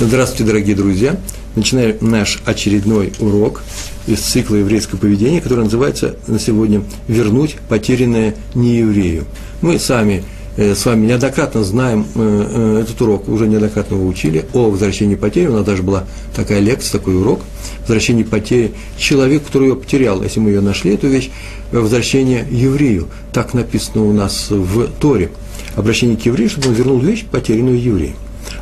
Здравствуйте, 0.00 0.44
дорогие 0.44 0.76
друзья! 0.76 1.16
Начинаем 1.56 1.96
наш 2.00 2.40
очередной 2.44 3.12
урок 3.18 3.62
из 4.06 4.20
цикла 4.20 4.54
еврейского 4.54 4.96
поведения, 4.96 5.40
который 5.40 5.64
называется 5.64 6.14
на 6.28 6.38
сегодня 6.38 6.84
«Вернуть 7.08 7.56
потерянное 7.68 8.36
нееврею». 8.54 9.24
Мы 9.60 9.80
сами 9.80 10.22
э, 10.56 10.76
с 10.76 10.86
вами 10.86 11.06
неоднократно 11.06 11.64
знаем 11.64 12.06
э, 12.14 12.76
э, 12.78 12.82
этот 12.82 13.02
урок, 13.02 13.28
уже 13.28 13.48
неоднократно 13.48 13.96
его 13.96 14.06
учили, 14.06 14.46
о 14.52 14.70
возвращении 14.70 15.16
потери. 15.16 15.48
У 15.48 15.54
нас 15.54 15.64
даже 15.64 15.82
была 15.82 16.04
такая 16.34 16.60
лекция, 16.60 17.00
такой 17.00 17.16
урок 17.16 17.40
«Возвращение 17.80 18.24
потери». 18.24 18.74
Человек, 18.98 19.46
который 19.46 19.70
ее 19.70 19.76
потерял, 19.76 20.22
если 20.22 20.38
мы 20.38 20.50
ее 20.50 20.60
нашли, 20.60 20.94
эту 20.94 21.08
вещь, 21.08 21.30
возвращение 21.72 22.46
еврею. 22.48 23.08
Так 23.32 23.52
написано 23.52 24.04
у 24.04 24.12
нас 24.12 24.46
в 24.48 24.86
Торе. 25.00 25.30
Обращение 25.74 26.16
к 26.16 26.24
еврею, 26.24 26.48
чтобы 26.48 26.68
он 26.68 26.74
вернул 26.74 27.00
вещь, 27.00 27.24
потерянную 27.24 27.82
еврею. 27.82 28.14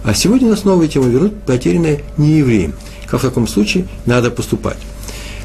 А 0.07 0.15
сегодня 0.15 0.47
у 0.47 0.51
нас 0.51 0.65
новая 0.65 0.87
тема 0.89 1.07
вернуть 1.07 1.35
потерянное 1.43 2.01
не 2.17 2.39
евреям. 2.39 2.75
Как 3.09 3.21
в 3.21 3.23
таком 3.23 3.49
случае 3.49 3.87
надо 4.05 4.31
поступать. 4.31 4.79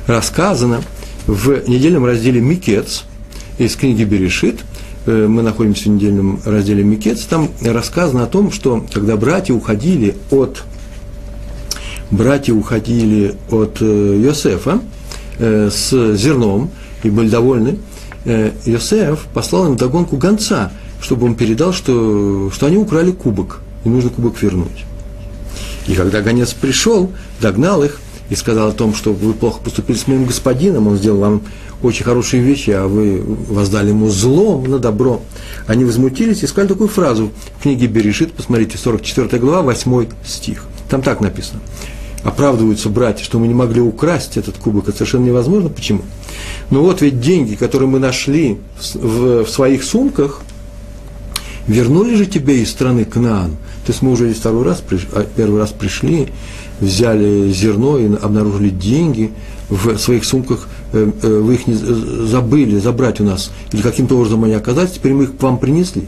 Рассказано 0.05 0.81
в 1.25 1.67
недельном 1.67 2.05
разделе 2.05 2.41
Микец 2.41 3.05
из 3.57 3.75
книги 3.75 4.03
Берешит, 4.03 4.59
э, 5.05 5.27
мы 5.27 5.41
находимся 5.41 5.85
в 5.85 5.93
недельном 5.93 6.41
разделе 6.45 6.83
Микец, 6.83 7.21
там 7.21 7.49
рассказано 7.61 8.23
о 8.23 8.27
том, 8.27 8.51
что 8.51 8.85
когда 8.93 9.17
братья 9.17 9.53
уходили 9.53 10.15
от 10.31 10.63
братья 12.09 12.53
уходили 12.53 13.35
от 13.49 13.77
э, 13.81 14.19
Йосефа 14.23 14.79
э, 15.39 15.69
с 15.71 16.15
зерном 16.15 16.69
и 17.03 17.09
были 17.09 17.29
довольны, 17.29 17.79
Йосеф 18.65 19.21
послал 19.33 19.65
им 19.65 19.75
догонку 19.75 20.17
гонца, 20.17 20.71
чтобы 21.01 21.25
он 21.25 21.33
передал, 21.33 21.73
что, 21.73 22.51
что 22.53 22.67
они 22.67 22.77
украли 22.77 23.09
кубок– 23.09 23.61
и 23.83 23.89
нужно 23.89 24.09
кубок 24.09 24.41
вернуть. 24.41 24.85
И 25.87 25.95
когда 25.95 26.21
гонец 26.21 26.53
пришел, 26.53 27.11
догнал 27.41 27.83
их 27.83 27.99
и 28.29 28.35
сказал 28.35 28.69
о 28.69 28.73
том, 28.73 28.93
что 28.93 29.13
вы 29.13 29.33
плохо 29.33 29.59
поступили 29.61 29.97
с 29.97 30.07
моим 30.07 30.25
господином, 30.25 30.87
он 30.87 30.97
сделал 30.97 31.19
вам 31.19 31.41
очень 31.83 32.05
хорошие 32.05 32.43
вещи, 32.43 32.69
а 32.69 32.87
вы 32.87 33.21
воздали 33.21 33.89
ему 33.89 34.09
зло 34.09 34.61
на 34.61 34.77
добро. 34.77 35.21
Они 35.67 35.83
возмутились 35.83 36.43
и 36.43 36.47
сказали 36.47 36.69
такую 36.69 36.89
фразу 36.89 37.31
в 37.57 37.63
книге 37.63 37.87
Берешит, 37.87 38.33
посмотрите, 38.33 38.77
44 38.77 39.39
глава, 39.39 39.63
8 39.63 40.07
стих. 40.25 40.65
Там 40.89 41.01
так 41.01 41.21
написано. 41.21 41.61
Оправдываются 42.23 42.89
братья, 42.89 43.23
что 43.23 43.39
мы 43.39 43.47
не 43.47 43.55
могли 43.55 43.81
украсть 43.81 44.37
этот 44.37 44.57
кубок, 44.57 44.87
это 44.87 44.97
совершенно 44.97 45.25
невозможно. 45.25 45.69
Почему? 45.69 46.03
Ну 46.69 46.83
вот 46.83 47.01
ведь 47.01 47.19
деньги, 47.19 47.55
которые 47.55 47.89
мы 47.89 47.97
нашли 47.97 48.59
в, 48.79 48.95
в, 48.95 49.45
в 49.45 49.49
своих 49.49 49.83
сумках, 49.83 50.41
вернули 51.67 52.15
же 52.15 52.25
тебе 52.25 52.61
из 52.61 52.69
страны 52.69 53.05
Кнаан– 53.05 53.55
то 53.85 53.91
есть 53.91 54.01
мы 54.03 54.11
уже 54.11 54.31
второй 54.33 54.63
раз, 54.63 54.83
а, 55.13 55.25
первый 55.35 55.59
раз 55.59 55.71
пришли, 55.71 56.27
взяли 56.79 57.51
зерно 57.51 57.97
и 57.97 58.05
обнаружили 58.05 58.69
деньги 58.69 59.31
в 59.69 59.97
своих 59.97 60.23
сумках, 60.23 60.67
э, 60.93 61.09
э, 61.21 61.39
вы 61.39 61.55
их 61.55 61.65
не 61.65 61.73
забыли 61.73 62.77
забрать 62.77 63.21
у 63.21 63.23
нас, 63.23 63.51
или 63.71 63.81
каким-то 63.81 64.15
образом 64.17 64.43
они 64.43 64.53
оказались, 64.53 64.91
теперь 64.91 65.13
мы 65.13 65.23
их 65.23 65.37
к 65.37 65.41
вам 65.41 65.57
принесли. 65.57 66.03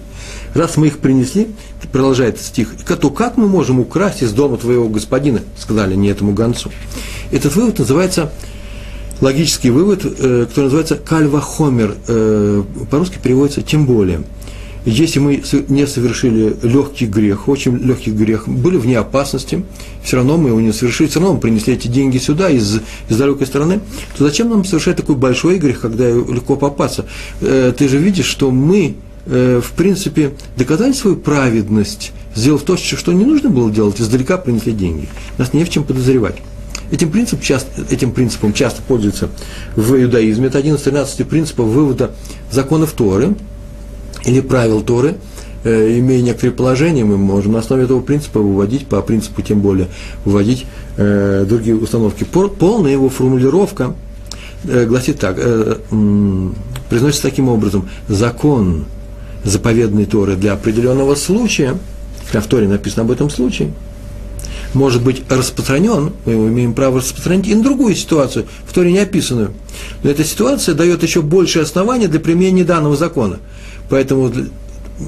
Раз 0.54 0.78
мы 0.78 0.88
их 0.88 1.00
принесли, 1.00 1.48
продолжает 1.92 2.40
стих, 2.40 2.76
то 2.86 3.10
как 3.10 3.38
мы 3.38 3.48
можем 3.48 3.80
украсть 3.80 4.22
из 4.22 4.34
дома 4.34 4.58
твоего 4.58 4.88
господина, 4.88 5.42
сказали 5.58 5.96
не 5.96 6.10
этому 6.10 6.34
гонцу. 6.34 6.72
Этот 7.32 7.56
вывод 7.56 7.80
называется 7.80 8.32
логический 9.22 9.72
вывод, 9.72 10.06
э, 10.06 10.46
который 10.48 10.66
называется 10.66 10.96
кальвахомер, 10.96 11.96
по-русски 12.92 13.18
переводится 13.22 13.62
«тем 13.62 13.86
более» 13.86 14.22
если 14.86 15.20
мы 15.20 15.42
не 15.70 15.88
совершили 15.88 16.56
легкий 16.62 17.06
грех, 17.06 17.48
очень 17.48 17.78
легкий 17.78 18.12
грех, 18.12 18.48
были 18.50 18.78
вне 18.78 19.00
опасности, 19.00 19.64
все 20.04 20.18
равно 20.18 20.38
мы 20.38 20.50
его 20.50 20.60
не 20.60 20.74
совершили, 20.74 21.08
все 21.08 21.20
равно 21.20 21.36
мы 21.36 21.40
принесли 21.40 21.74
эти 21.74 21.88
деньги 21.88 22.18
сюда 22.18 22.50
из, 22.50 22.82
из 23.08 23.18
далекой 23.18 23.48
страны, 23.48 23.80
то 24.18 24.26
зачем 24.26 24.50
нам 24.50 24.66
совершать 24.66 24.98
такой 24.98 25.16
большой 25.16 25.58
грех, 25.58 25.80
когда 25.80 26.10
легко 26.10 26.58
попасться? 26.58 27.06
Э, 27.40 27.74
ты 27.78 27.88
же 27.88 27.98
видишь, 27.98 28.26
что 28.26 28.52
мы, 28.52 28.96
э, 29.26 29.62
в 29.64 29.72
принципе, 29.72 30.34
доказали 30.58 30.92
свою 30.92 31.16
праведность, 31.16 32.12
сделав 32.36 32.64
то, 32.64 32.76
что 32.76 33.14
не 33.14 33.24
нужно 33.24 33.50
было 33.50 33.72
делать, 33.72 34.02
издалека 34.02 34.38
принесли 34.38 34.74
деньги. 34.74 35.08
Нас 35.38 35.54
не 35.54 35.64
в 35.64 35.70
чем 35.70 35.86
подозревать. 35.86 36.36
Этим 36.92 37.10
принципом, 37.10 37.42
часто, 37.42 37.70
этим 37.90 38.12
принципом 38.12 38.52
часто 38.54 38.82
пользуются 38.82 39.30
в 39.78 39.96
иудаизме. 39.96 40.48
Это 40.48 40.58
один 40.58 40.76
из 40.76 40.82
13 40.82 41.26
принципов 41.26 41.68
вывода 41.68 42.12
законов 42.52 42.92
Торы– 42.92 43.36
или 44.26 44.42
правил 44.42 44.82
Торы, 44.82 45.16
э, 45.64 46.00
имея 46.00 46.22
некоторые 46.22 46.54
положения, 46.54 47.04
мы 47.04 47.18
можем 47.18 47.54
на 47.54 47.60
основе 47.60 47.84
этого 47.84 48.02
принципа 48.02 48.40
выводить, 48.40 48.88
по 48.88 49.02
принципу 49.02 49.42
тем 49.42 49.62
более, 49.62 49.88
выводить 50.26 50.66
э, 50.98 51.46
другие 51.48 51.76
установки. 51.76 52.24
Полная 52.24 52.92
его 52.92 53.10
формулировка 53.10 53.96
э, 54.66 54.86
гласит 54.86 55.20
так, 55.20 55.36
э, 55.40 55.78
произносится 56.90 57.24
таким 57.24 57.50
образом, 57.50 57.90
закон 58.08 58.86
заповедной 59.44 60.06
Торы 60.06 60.36
для 60.36 60.54
определенного 60.54 61.16
случая, 61.16 61.78
в 62.32 62.48
Торе 62.48 62.68
написано 62.68 63.04
об 63.04 63.12
этом 63.12 63.30
случае, 63.30 63.74
может 64.74 65.04
быть 65.04 65.22
распространен, 65.30 66.14
мы 66.26 66.34
имеем 66.34 66.74
право 66.74 66.98
распространить 66.98 67.48
и 67.48 67.54
на 67.54 67.62
другую 67.62 67.94
ситуацию, 67.94 68.46
в 68.66 68.74
Торе 68.74 68.92
не 68.92 69.00
описанную. 69.00 69.52
Но 70.02 70.10
эта 70.10 70.24
ситуация 70.24 70.74
дает 70.74 71.04
еще 71.04 71.22
большее 71.22 71.64
основание 71.64 72.08
для 72.08 72.20
применения 72.20 72.64
данного 72.64 72.96
закона– 72.96 73.40
Поэтому 73.94 74.32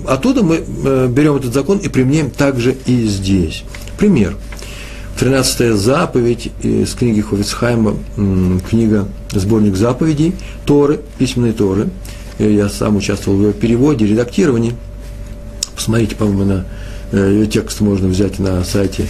оттуда 0.06 0.44
мы 0.44 0.58
э, 0.58 1.08
берем 1.08 1.38
этот 1.38 1.56
закон 1.56 1.80
и 1.80 1.88
применяем 1.88 2.30
также 2.30 2.78
и 2.86 3.08
здесь. 3.08 3.64
Пример. 3.98 4.36
13 5.20 5.76
заповедь 5.76 6.52
из 6.62 6.94
книги 6.94 7.20
Ховицхайма, 7.20 7.96
книга 8.70 9.08
«Сборник 9.32 9.76
заповедей», 9.76 10.36
Торы, 10.68 11.00
письменные 11.18 11.54
Торы. 11.54 11.90
Э, 12.38 12.48
я 12.48 12.70
сам 12.70 12.98
участвовал 12.98 13.40
в 13.40 13.42
ее 13.42 13.54
переводе, 13.54 14.06
редактировании. 14.06 14.76
Посмотрите, 15.74 16.16
по-моему, 16.16 16.44
на 16.44 16.66
э, 17.12 17.32
ее 17.32 17.48
текст 17.48 17.82
можно 17.82 18.08
взять 18.08 18.38
на 18.38 18.64
сайте 18.64 19.08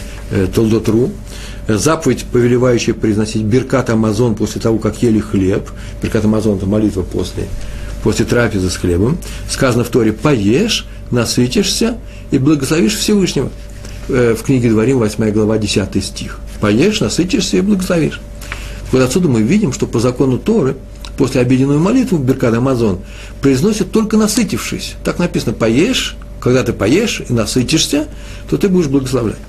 Толдот.ру. 0.56 1.12
Заповедь, 1.68 2.24
повелевающая 2.32 2.94
произносить 2.94 3.42
Беркат 3.42 3.90
Амазон 3.90 4.36
после 4.36 4.62
того, 4.62 4.78
как 4.78 5.04
ели 5.04 5.20
хлеб. 5.20 5.70
Беркат 6.02 6.24
Амазон– 6.24 6.56
это 6.60 6.66
молитва 6.66 7.02
после 7.02 7.50
после 8.06 8.24
трапезы 8.24 8.70
с 8.70 8.78
хлебом, 8.78 9.18
сказано 9.50 9.84
в 9.84 9.90
Торе, 9.90 10.14
поешь, 10.14 10.86
насытишься 11.10 11.98
и 12.30 12.38
благословишь 12.38 12.96
Всевышнего. 12.96 13.50
Э, 14.10 14.36
в 14.40 14.44
книге 14.44 14.70
Дворим, 14.70 15.00
8 15.00 15.32
глава, 15.32 15.58
10 15.58 16.04
стих. 16.04 16.40
Поешь, 16.62 17.00
насытишься 17.00 17.58
и 17.58 17.62
благословишь. 17.62 18.22
Вот 18.92 19.02
отсюда 19.02 19.28
мы 19.28 19.42
видим, 19.42 19.74
что 19.74 19.88
по 19.88 20.00
закону 20.00 20.38
Торы 20.38 20.76
после 21.18 21.42
обеденную 21.42 21.80
молитву 21.80 22.20
Беркад 22.20 22.54
Амазон 22.54 23.00
произносит 23.42 23.92
только 23.92 24.18
насытившись. 24.18 24.94
Так 25.04 25.18
написано, 25.18 25.54
поешь, 25.54 26.16
когда 26.40 26.62
ты 26.62 26.74
поешь 26.74 27.24
и 27.28 27.34
насытишься, 27.34 28.06
то 28.48 28.58
ты 28.58 28.70
будешь 28.70 28.86
благословлять. 28.86 29.40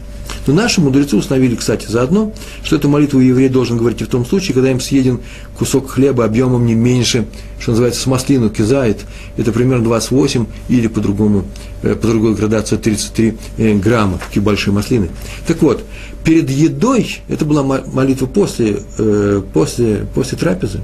Но 0.46 0.54
наши 0.54 0.80
мудрецы 0.80 1.16
установили, 1.16 1.56
кстати, 1.56 1.86
заодно, 1.88 2.32
что 2.62 2.76
эту 2.76 2.88
молитву 2.88 3.18
еврей 3.20 3.48
должен 3.48 3.76
говорить 3.76 4.00
и 4.00 4.04
в 4.04 4.08
том 4.08 4.24
случае, 4.24 4.54
когда 4.54 4.70
им 4.70 4.80
съеден 4.80 5.20
кусок 5.58 5.90
хлеба 5.90 6.24
объемом 6.24 6.66
не 6.66 6.74
меньше, 6.74 7.26
что 7.58 7.72
называется, 7.72 8.00
с 8.00 8.06
маслину 8.06 8.48
кизает, 8.48 9.00
это 9.36 9.50
примерно 9.52 9.84
28 9.84 10.46
или 10.68 10.86
по-другому, 10.86 11.44
э, 11.82 11.94
по 11.96 12.06
другой 12.06 12.34
градации 12.34 12.76
33 12.76 13.36
э, 13.56 13.74
грамма, 13.74 14.18
такие 14.18 14.42
большие 14.42 14.72
маслины. 14.72 15.08
Так 15.46 15.62
вот, 15.62 15.84
перед 16.24 16.48
едой, 16.48 17.18
это 17.28 17.44
была 17.44 17.62
молитва 17.62 18.26
после, 18.26 18.82
э, 18.98 19.42
после, 19.52 20.06
после 20.14 20.38
трапезы, 20.38 20.80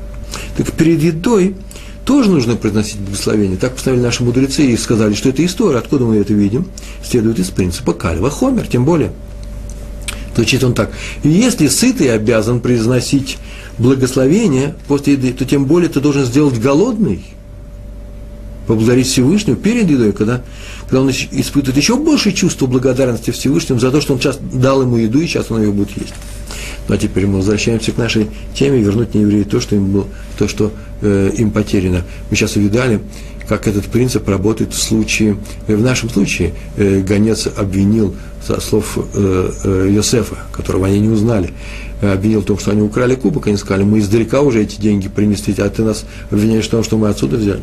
так 0.56 0.72
перед 0.72 1.00
едой 1.02 1.54
тоже 2.04 2.31
нужно 2.31 2.56
произносить 2.56 2.98
благословение. 2.98 3.56
Так 3.56 3.75
поставили 3.75 4.00
наши 4.00 4.25
мудрецы 4.25 4.64
и 4.66 4.76
сказали, 4.76 5.14
что 5.14 5.28
это 5.28 5.44
история. 5.44 5.78
Откуда 5.78 6.04
мы 6.04 6.16
это 6.16 6.34
видим? 6.34 6.66
Следует 7.04 7.38
из 7.38 7.50
принципа 7.50 7.92
кальва 7.92 8.28
хомер, 8.28 8.66
тем 8.66 8.84
более– 8.84 9.12
Звучит 10.34 10.64
он 10.64 10.75
так. 10.75 10.93
Если 11.23 11.69
сытый 11.69 12.12
обязан 12.12 12.61
произносить 12.61 13.38
благословение 13.79 14.75
после 14.88 15.14
еды, 15.14 15.32
то 15.32 15.44
тем 15.44 15.67
более 15.67 15.88
ты 15.88 16.00
должен 16.00 16.25
сделать 16.25 16.58
голодный, 16.58 17.25
поблагодарить 18.67 19.08
Всевышнего 19.08 19.56
перед 19.56 19.90
едой, 19.90 20.12
когда, 20.12 20.43
когда 20.82 21.02
он 21.02 21.11
испытывает 21.11 21.76
еще 21.76 21.96
больше 21.96 22.32
чувство 22.32 22.67
благодарности 22.67 23.31
Всевышнему 23.31 23.81
за 23.81 23.90
то, 23.90 24.00
что 24.00 24.14
он 24.14 24.20
сейчас 24.20 24.38
дал 24.38 24.82
ему 24.82 24.96
еду, 24.96 25.20
и 25.20 25.26
сейчас 25.26 25.50
он 25.50 25.61
ее 25.62 25.73
будет 25.73 25.90
есть. 25.96 26.14
Ну 26.88 26.94
а 26.94 26.99
теперь 26.99 27.26
мы 27.26 27.37
возвращаемся 27.37 27.93
к 27.93 27.99
нашей 27.99 28.29
теме, 28.55 28.81
вернуть 28.81 29.14
нееврею 29.14 29.44
то, 29.44 29.61
что 29.61 29.76
им, 29.76 29.93
было, 29.93 30.06
то, 30.38 30.49
что, 30.49 30.73
э, 31.00 31.31
им 31.37 31.50
потеряно. 31.50 32.02
Мы 32.31 32.37
сейчас 32.37 32.56
увидали, 32.56 33.00
как 33.48 33.66
этот 33.66 33.86
принцип 33.86 34.28
работает 34.28 34.72
в 34.72 34.80
случае, 34.80 35.36
в 35.66 35.80
нашем 35.80 36.10
случае, 36.10 36.54
э, 36.76 37.00
гонец 37.00 37.46
обвинил 37.46 38.14
со 38.46 38.60
слов 38.60 38.98
э, 39.14 39.50
э, 39.64 39.88
Йосефа, 39.90 40.36
которого 40.52 40.86
они 40.86 41.00
не 41.00 41.08
узнали, 41.08 41.50
э, 42.00 42.12
обвинил 42.12 42.40
в 42.40 42.44
том, 42.44 42.58
что 42.58 42.72
они 42.72 42.82
украли 42.82 43.14
кубок, 43.14 43.46
они 43.46 43.56
сказали, 43.56 43.84
мы 43.84 43.98
издалека 43.98 44.40
уже 44.40 44.62
эти 44.62 44.80
деньги 44.80 45.08
принесли, 45.08 45.54
а 45.58 45.68
ты 45.68 45.82
нас 45.82 46.04
обвиняешь 46.30 46.66
в 46.66 46.70
том, 46.70 46.82
что 46.82 46.96
мы 46.98 47.08
отсюда 47.08 47.36
взяли. 47.36 47.62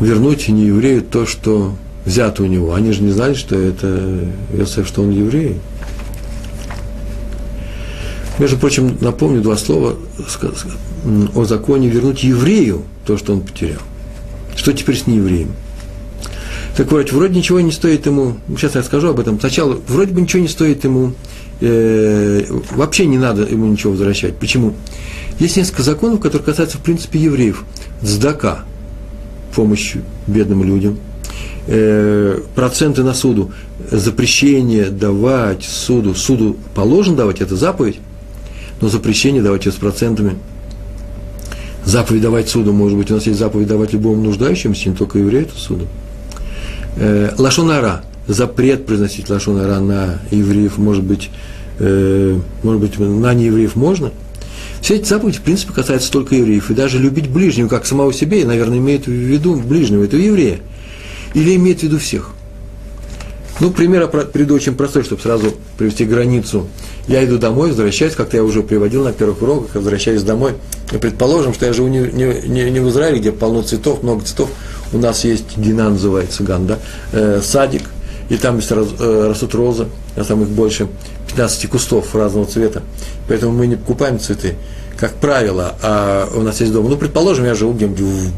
Вернуть 0.00 0.48
не 0.48 0.66
еврею 0.66 1.02
то, 1.02 1.26
что 1.26 1.74
взято 2.04 2.42
у 2.42 2.46
него. 2.46 2.74
Они 2.74 2.92
же 2.92 3.02
не 3.02 3.10
знали, 3.10 3.34
что 3.34 3.58
это 3.58 4.28
Иосиф, 4.52 4.86
что 4.86 5.02
он 5.02 5.10
еврей. 5.10 5.56
Между 8.38 8.58
прочим, 8.58 8.98
напомню 9.00 9.40
два 9.40 9.56
слова 9.56 9.96
о 11.34 11.44
законе 11.44 11.88
вернуть 11.88 12.24
еврею 12.24 12.82
то, 13.06 13.16
что 13.16 13.32
он 13.32 13.40
потерял. 13.40 13.80
Что 14.56 14.72
теперь 14.72 14.96
с 14.96 15.06
неевреем? 15.06 15.52
Так 16.76 16.90
вот, 16.92 17.10
вроде 17.12 17.38
ничего 17.38 17.60
не 17.60 17.72
стоит 17.72 18.06
ему, 18.06 18.36
сейчас 18.56 18.74
я 18.74 18.82
расскажу 18.82 19.08
об 19.08 19.20
этом, 19.20 19.40
сначала 19.40 19.78
вроде 19.88 20.12
бы 20.12 20.20
ничего 20.20 20.42
не 20.42 20.48
стоит 20.48 20.84
ему, 20.84 21.14
э, 21.60 22.44
вообще 22.72 23.06
не 23.06 23.16
надо 23.16 23.42
ему 23.42 23.66
ничего 23.66 23.92
возвращать. 23.92 24.36
Почему? 24.36 24.74
Есть 25.38 25.56
несколько 25.56 25.82
законов, 25.82 26.20
которые 26.20 26.44
касаются, 26.44 26.76
в 26.76 26.82
принципе, 26.82 27.18
евреев. 27.18 27.64
Сдака, 28.02 28.64
помощь 29.54 29.94
бедным 30.26 30.64
людям, 30.64 30.98
э, 31.66 32.40
проценты 32.54 33.02
на 33.02 33.14
суду, 33.14 33.52
запрещение 33.90 34.90
давать 34.90 35.64
суду, 35.64 36.14
суду 36.14 36.56
положено 36.74 37.16
давать, 37.16 37.40
это 37.40 37.56
заповедь, 37.56 38.00
но 38.82 38.88
запрещение 38.88 39.42
давать 39.42 39.64
ее 39.64 39.72
с 39.72 39.76
процентами. 39.76 40.36
Заповедь 41.86 42.20
давать 42.20 42.48
суду, 42.48 42.72
может 42.72 42.98
быть, 42.98 43.12
у 43.12 43.14
нас 43.14 43.26
есть 43.26 43.38
заповедь 43.38 43.68
давать 43.68 43.92
любому 43.92 44.20
нуждающемуся, 44.20 44.88
не 44.88 44.96
только 44.96 45.20
еврею 45.20 45.44
это 45.44 45.56
суду. 45.56 45.86
Э, 46.96 47.30
лашонара, 47.38 48.02
запрет 48.26 48.86
произносить 48.86 49.30
лашонара 49.30 49.78
на 49.78 50.18
евреев, 50.32 50.78
может 50.78 51.04
быть, 51.04 51.30
э, 51.78 52.38
может 52.64 52.80
быть, 52.80 52.98
на 52.98 53.32
неевреев 53.32 53.76
можно. 53.76 54.10
Все 54.80 54.96
эти 54.96 55.06
заповеди, 55.08 55.38
в 55.38 55.42
принципе, 55.42 55.72
касаются 55.72 56.10
только 56.10 56.34
евреев. 56.34 56.72
И 56.72 56.74
даже 56.74 56.98
любить 56.98 57.28
ближнего, 57.28 57.68
как 57.68 57.86
самого 57.86 58.12
себе, 58.12 58.44
наверное, 58.44 58.78
имеет 58.78 59.06
в 59.06 59.10
виду 59.10 59.54
ближнего, 59.54 60.02
этого 60.02 60.20
еврея. 60.20 60.58
Или 61.34 61.54
имеет 61.54 61.80
в 61.80 61.82
виду 61.84 62.00
всех. 62.00 62.35
Ну, 63.58 63.70
пример 63.70 64.06
приведу 64.08 64.54
очень 64.54 64.74
простой, 64.74 65.02
чтобы 65.02 65.22
сразу 65.22 65.54
привести 65.78 66.04
границу. 66.04 66.66
Я 67.08 67.24
иду 67.24 67.38
домой, 67.38 67.70
возвращаюсь, 67.70 68.14
как-то 68.14 68.36
я 68.36 68.44
уже 68.44 68.62
приводил 68.62 69.02
на 69.02 69.12
первых 69.12 69.40
уроках, 69.40 69.76
возвращаюсь 69.76 70.22
домой. 70.22 70.52
И 70.92 70.98
предположим, 70.98 71.54
что 71.54 71.64
я 71.64 71.72
живу 71.72 71.88
не, 71.88 72.00
не, 72.00 72.48
не, 72.48 72.70
не 72.70 72.80
в 72.80 72.88
Израиле, 72.90 73.18
где 73.18 73.32
полно 73.32 73.62
цветов, 73.62 74.02
много 74.02 74.24
цветов. 74.24 74.50
У 74.92 74.98
нас 74.98 75.24
есть 75.24 75.44
Дина, 75.56 75.88
называется 75.88 76.42
Ган, 76.42 76.66
да, 76.66 76.78
э, 77.12 77.40
садик, 77.42 77.82
и 78.28 78.36
там 78.36 78.56
есть 78.56 78.70
раз, 78.70 78.88
э, 78.98 79.28
растут 79.28 79.54
розы, 79.54 79.86
а 80.16 80.24
там 80.24 80.42
их 80.42 80.48
больше 80.48 80.88
15 81.28 81.70
кустов 81.70 82.14
разного 82.14 82.46
цвета. 82.46 82.82
Поэтому 83.26 83.52
мы 83.52 83.66
не 83.66 83.76
покупаем 83.76 84.20
цветы, 84.20 84.54
как 84.98 85.14
правило, 85.14 85.76
а 85.82 86.28
у 86.34 86.42
нас 86.42 86.60
есть 86.60 86.72
дом. 86.72 86.88
Ну, 86.88 86.96
предположим, 86.96 87.46
я 87.46 87.54
живу 87.54 87.72
где-нибудь 87.72 88.00
в, 88.00 88.32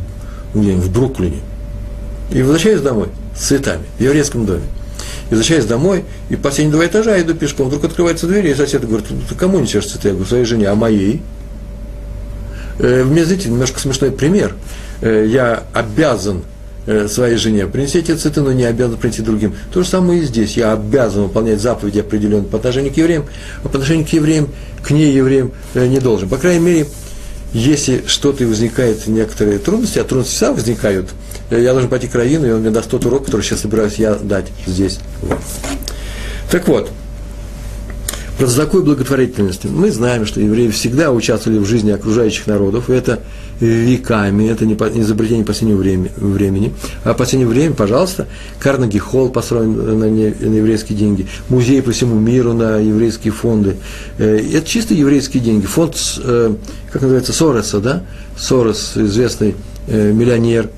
где-нибудь 0.54 0.84
в 0.84 0.92
Бруклине. 0.92 1.40
И 2.30 2.40
возвращаюсь 2.40 2.80
домой 2.82 3.08
с 3.36 3.48
цветами 3.48 3.82
в 3.98 4.02
еврейском 4.02 4.46
доме. 4.46 4.62
Возвращаюсь 5.30 5.66
домой, 5.66 6.04
и 6.30 6.36
последние 6.36 6.76
два 6.76 6.86
этажа 6.86 7.20
иду 7.20 7.34
пешком. 7.34 7.68
Вдруг 7.68 7.84
открывается 7.84 8.26
дверь, 8.26 8.46
и 8.46 8.54
сосед 8.54 8.86
говорит, 8.86 9.08
ты 9.28 9.34
кому 9.34 9.60
несешь 9.60 9.86
цветы? 9.86 10.08
Я 10.08 10.14
говорю, 10.14 10.28
своей 10.28 10.44
жене, 10.44 10.68
а 10.68 10.74
моей? 10.74 11.22
Э, 12.78 13.04
мне, 13.04 13.24
знаете, 13.24 13.48
немножко 13.48 13.78
смешной 13.80 14.10
пример. 14.10 14.54
Э, 15.02 15.26
я 15.28 15.64
обязан 15.74 16.44
э, 16.86 17.08
своей 17.08 17.36
жене 17.36 17.66
принести 17.66 17.98
эти 17.98 18.14
цветы, 18.14 18.40
но 18.40 18.52
не 18.52 18.64
обязан 18.64 18.96
принести 18.96 19.22
другим. 19.22 19.54
То 19.72 19.82
же 19.82 19.88
самое 19.88 20.22
и 20.22 20.24
здесь. 20.24 20.56
Я 20.56 20.72
обязан 20.72 21.24
выполнять 21.24 21.60
заповеди 21.60 21.98
определенные 21.98 22.48
по 22.48 22.56
отношению 22.56 22.92
к 22.92 22.96
евреям, 22.96 23.26
а 23.64 23.68
по 23.68 23.76
отношению 23.76 24.06
к 24.06 24.10
евреям, 24.10 24.48
к 24.82 24.90
неевреям 24.90 25.52
не 25.74 25.98
должен. 25.98 26.28
По 26.28 26.38
крайней 26.38 26.64
мере, 26.64 26.86
если 27.52 28.04
что-то 28.06 28.44
возникает, 28.46 29.06
некоторые 29.06 29.58
трудности, 29.58 29.98
а 29.98 30.04
трудности 30.04 30.34
всегда 30.34 30.52
возникают, 30.52 31.08
я 31.50 31.72
должен 31.72 31.88
пойти 31.88 32.06
к 32.06 32.14
Равину, 32.14 32.46
и 32.46 32.50
он 32.50 32.60
мне 32.60 32.70
даст 32.70 32.90
тот 32.90 33.06
урок, 33.06 33.26
который 33.26 33.42
сейчас 33.42 33.60
собираюсь 33.60 33.94
я 33.94 34.14
дать 34.14 34.46
здесь. 34.66 34.98
Так 36.50 36.68
вот, 36.68 36.90
про 38.38 38.46
такой 38.46 38.82
благотворительности. 38.82 39.66
Мы 39.66 39.90
знаем, 39.90 40.24
что 40.24 40.40
евреи 40.40 40.68
всегда 40.68 41.10
участвовали 41.10 41.58
в 41.58 41.66
жизни 41.66 41.90
окружающих 41.90 42.46
народов, 42.46 42.88
и 42.88 42.92
это 42.92 43.18
веками, 43.60 44.48
это 44.48 44.64
не 44.64 44.74
изобретение 44.74 45.44
последнего 45.44 45.78
времени. 45.78 46.72
А 47.02 47.14
последнее 47.14 47.48
время, 47.48 47.74
пожалуйста, 47.74 48.28
Карнеги 48.60 48.98
Холл 48.98 49.30
построен 49.30 49.98
на, 49.98 50.04
не, 50.04 50.28
на 50.28 50.54
еврейские 50.54 50.96
деньги, 50.96 51.26
музей 51.48 51.82
по 51.82 51.90
всему 51.90 52.18
миру 52.18 52.52
на 52.52 52.78
еврейские 52.78 53.32
фонды. 53.32 53.76
Э, 54.18 54.38
это 54.38 54.66
чисто 54.66 54.94
еврейские 54.94 55.42
деньги. 55.42 55.66
Фонд, 55.66 55.96
э, 56.22 56.54
как 56.92 57.02
называется, 57.02 57.32
Сороса, 57.32 57.80
да? 57.80 58.04
Сорос, 58.36 58.92
известный 58.94 59.56
э, 59.88 60.12
миллионер, 60.12 60.70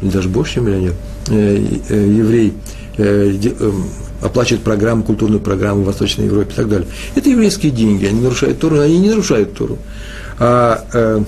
даже 0.00 0.28
больше, 0.28 0.54
чем 0.54 0.66
миллионер, 0.66 0.92
еврей, 1.28 2.52
оплачивает 4.26 4.62
программу, 4.62 5.02
культурную 5.02 5.40
программу 5.40 5.82
в 5.82 5.86
Восточной 5.86 6.26
Европе 6.26 6.52
и 6.52 6.56
так 6.56 6.68
далее. 6.68 6.88
Это 7.14 7.30
еврейские 7.30 7.72
деньги, 7.72 8.06
они 8.06 8.20
нарушают 8.20 8.58
Тору, 8.58 8.80
они 8.80 8.98
не 8.98 9.08
нарушают 9.08 9.54
Тору. 9.54 9.78
А 10.38 10.84
э, 10.92 11.22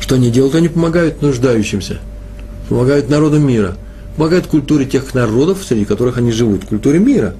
что 0.00 0.14
они 0.14 0.30
делают? 0.30 0.54
Они 0.54 0.68
помогают 0.68 1.22
нуждающимся, 1.22 1.98
помогают 2.68 3.08
народам 3.08 3.46
мира, 3.46 3.76
помогают 4.16 4.46
культуре 4.46 4.84
тех 4.84 5.14
народов, 5.14 5.64
среди 5.66 5.84
которых 5.84 6.18
они 6.18 6.30
живут, 6.30 6.66
культуре 6.66 6.98
мира. 6.98 7.34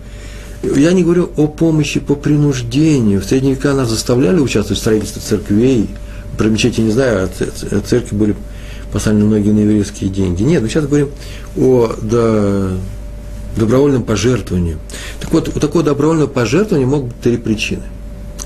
Я 0.63 0.93
не 0.93 1.03
говорю 1.03 1.31
о 1.37 1.49
помощи 1.49 1.99
по 2.01 2.15
принуждению. 2.15 3.21
В 3.21 3.25
средние 3.25 3.55
века 3.55 3.75
нас 3.75 3.89
заставляли 3.89 4.39
участвовать 4.39 4.79
в 4.79 4.81
строительстве 4.81 5.21
церквей. 5.21 5.89
Примечайте, 6.39 6.83
не 6.83 6.93
знаю, 6.93 7.29
а 7.29 7.81
церкви 7.81 8.17
были 8.17 8.37
поставлены 8.93 9.25
многие 9.25 9.51
на 9.51 9.61
еврейские 9.61 10.09
деньги. 10.09 10.45
Нет, 10.45 10.63
мы 10.63 10.69
сейчас 10.69 10.87
говорим 10.87 11.09
о 11.57 11.93
да, 12.01 12.71
добровольном 13.57 14.03
пожертвовании. 14.03 14.79
Так 15.21 15.33
вот, 15.33 15.49
у 15.55 15.61
такого 15.61 15.85
добровольного 15.85 16.27
пожертвования 16.27 16.87
могут 16.87 17.09
быть 17.09 17.21
три 17.21 17.37
причины. 17.37 17.83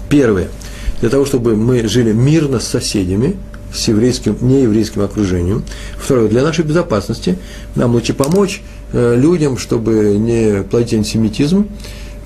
Первое. 0.08 0.48
Для 1.00 1.10
того, 1.10 1.26
чтобы 1.26 1.56
мы 1.56 1.86
жили 1.88 2.12
мирно 2.12 2.58
с 2.60 2.66
соседями, 2.66 3.36
с 3.72 3.88
еврейским, 3.88 4.36
нееврейским 4.40 5.02
окружением. 5.02 5.64
Второе. 5.98 6.28
Для 6.28 6.42
нашей 6.42 6.64
безопасности 6.64 7.38
нам 7.74 7.92
лучше 7.92 8.14
помочь 8.14 8.62
э, 8.92 9.16
людям, 9.16 9.58
чтобы 9.58 10.16
не 10.18 10.62
плодить 10.62 10.94
антисемитизм 10.94 11.68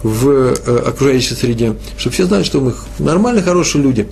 в 0.02 0.28
э, 0.28 0.76
окружающей 0.86 1.34
среде, 1.34 1.74
чтобы 1.96 2.14
все 2.14 2.26
знали, 2.26 2.44
что 2.44 2.60
мы 2.60 2.74
нормальные, 2.98 3.42
хорошие 3.42 3.82
люди, 3.82 4.08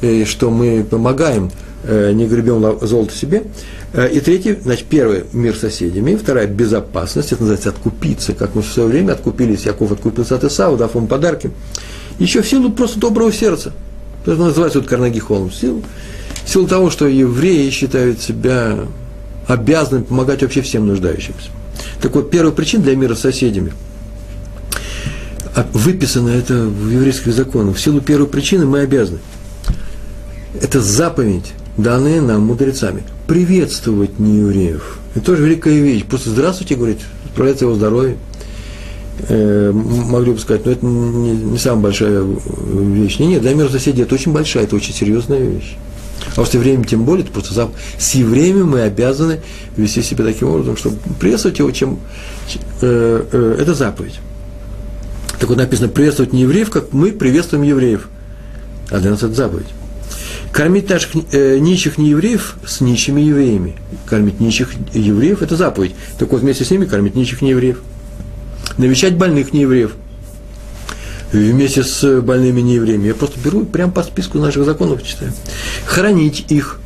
и 0.00 0.24
что 0.24 0.50
мы 0.50 0.84
помогаем, 0.88 1.46
э, 1.46 1.69
не 1.84 2.26
гребем 2.26 2.78
золото 2.86 3.14
себе. 3.14 3.44
Э, 3.92 4.08
и 4.08 4.20
третий, 4.20 4.56
значит, 4.62 4.86
первый– 4.86 5.24
мир 5.32 5.56
с 5.56 5.60
соседями, 5.60 6.16
вторая– 6.16 6.46
безопасность, 6.48 7.32
это 7.32 7.42
называется 7.42 7.70
откупиться, 7.70 8.32
как 8.34 8.54
мы 8.54 8.62
в 8.62 8.66
свое 8.66 8.88
время 8.88 9.12
откупились, 9.12 9.66
Яков 9.66 9.92
откупился 9.92 10.36
от 10.36 10.44
Исава, 10.44 10.76
дав 10.76 10.94
ему 10.94 11.06
подарки. 11.06 11.50
Еще 12.18 12.42
в 12.42 12.48
силу 12.48 12.70
просто 12.70 13.00
доброго 13.00 13.32
сердца. 13.32 13.72
Это 14.26 14.36
называется 14.36 14.80
вот 14.80 14.88
Карнеги 14.88 15.18
Холм. 15.18 15.48
В 15.48 15.54
силу, 15.54 15.82
в 16.44 16.48
силу 16.48 16.66
того, 16.66 16.90
что 16.90 17.06
евреи 17.06 17.70
считают 17.70 18.20
себя 18.20 18.80
обязанными 19.46 20.04
помогать 20.04 20.42
вообще 20.42 20.60
всем 20.60 20.86
нуждающимся. 20.86 21.48
Так 22.02 22.14
вот, 22.14 22.30
первая 22.30 22.52
причина 22.52 22.84
для 22.84 22.94
мира 22.94 23.14
с 23.14 23.20
соседями 23.20 23.72
а 25.54 25.66
выписано 25.72 26.28
это 26.28 26.54
в 26.54 26.90
еврейских 26.90 27.32
законах. 27.32 27.76
В 27.76 27.80
силу 27.80 28.00
первой 28.00 28.28
причины 28.28 28.66
мы 28.66 28.80
обязаны. 28.80 29.18
Это 30.60 30.80
заповедь, 30.80 31.52
данная 31.76 32.20
нам 32.20 32.42
мудрецами 32.42 33.02
приветствовать 33.26 34.18
неевреев. 34.18 34.98
Это 35.14 35.24
тоже 35.26 35.44
великая 35.44 35.80
вещь. 35.80 36.04
Просто 36.04 36.30
здравствуйте, 36.30 36.74
говорить, 36.74 37.00
справляется 37.32 37.64
его 37.64 37.74
здоровье. 37.74 38.16
Э, 39.28 39.70
могли 39.72 40.32
бы 40.32 40.38
сказать, 40.38 40.64
но 40.64 40.72
это 40.72 40.86
не, 40.86 41.32
не 41.32 41.58
самая 41.58 41.82
большая 41.84 42.24
вещь. 42.24 43.18
Не, 43.18 43.26
нет, 43.26 43.42
для 43.42 43.54
мира 43.54 43.68
соседей 43.68 44.02
это 44.02 44.14
очень 44.14 44.32
большая, 44.32 44.64
это 44.64 44.76
очень 44.76 44.94
серьезная 44.94 45.40
вещь. 45.40 45.76
А 46.36 46.40
вот 46.40 46.48
с 46.48 46.54
евреями 46.54 46.84
тем 46.84 47.04
более, 47.04 47.24
это 47.24 47.32
просто 47.32 47.54
зап... 47.54 47.70
с 47.98 48.14
евреями 48.14 48.62
мы 48.62 48.82
обязаны 48.82 49.40
вести 49.76 50.02
себя 50.02 50.24
таким 50.24 50.48
образом, 50.48 50.76
чтобы 50.76 50.96
приветствовать 51.18 51.58
его, 51.58 51.70
чем 51.70 51.98
э, 52.82 53.24
э, 53.32 53.56
это 53.58 53.74
заповедь. 53.74 54.20
Так 55.38 55.48
вот 55.48 55.58
написано, 55.58 55.88
приветствовать 55.88 56.32
не 56.32 56.42
евреев, 56.42 56.70
как 56.70 56.92
мы 56.92 57.12
приветствуем 57.12 57.62
евреев. 57.62 58.08
А 58.90 58.98
для 58.98 59.10
нас 59.10 59.22
это 59.22 59.32
заповедь. 59.32 59.68
Кормить 60.52 60.90
наших 60.90 61.10
э, 61.32 61.58
нищих 61.58 61.96
неевреев 61.96 62.56
с 62.66 62.80
нищими 62.80 63.20
евреями. 63.20 63.76
Кормить 64.06 64.40
нищих 64.40 64.70
евреев– 64.92 65.42
это 65.42 65.56
заповедь. 65.56 65.94
Так 66.18 66.32
вот, 66.32 66.40
вместе 66.40 66.64
с 66.64 66.70
ними 66.70 66.86
кормить 66.86 67.14
нищих 67.14 67.40
неевреев. 67.40 67.80
Навещать 68.76 69.16
больных 69.16 69.52
неевреев. 69.52 69.92
Вместе 71.32 71.84
с 71.84 72.20
больными 72.20 72.60
неевреями. 72.60 73.06
Я 73.06 73.14
просто 73.14 73.38
беру 73.38 73.64
прямо 73.64 73.92
по 73.92 74.02
списку 74.02 74.38
наших 74.38 74.64
законов 74.64 75.04
читаю. 75.04 75.32
Хранить 75.84 76.46
их, 76.48 76.80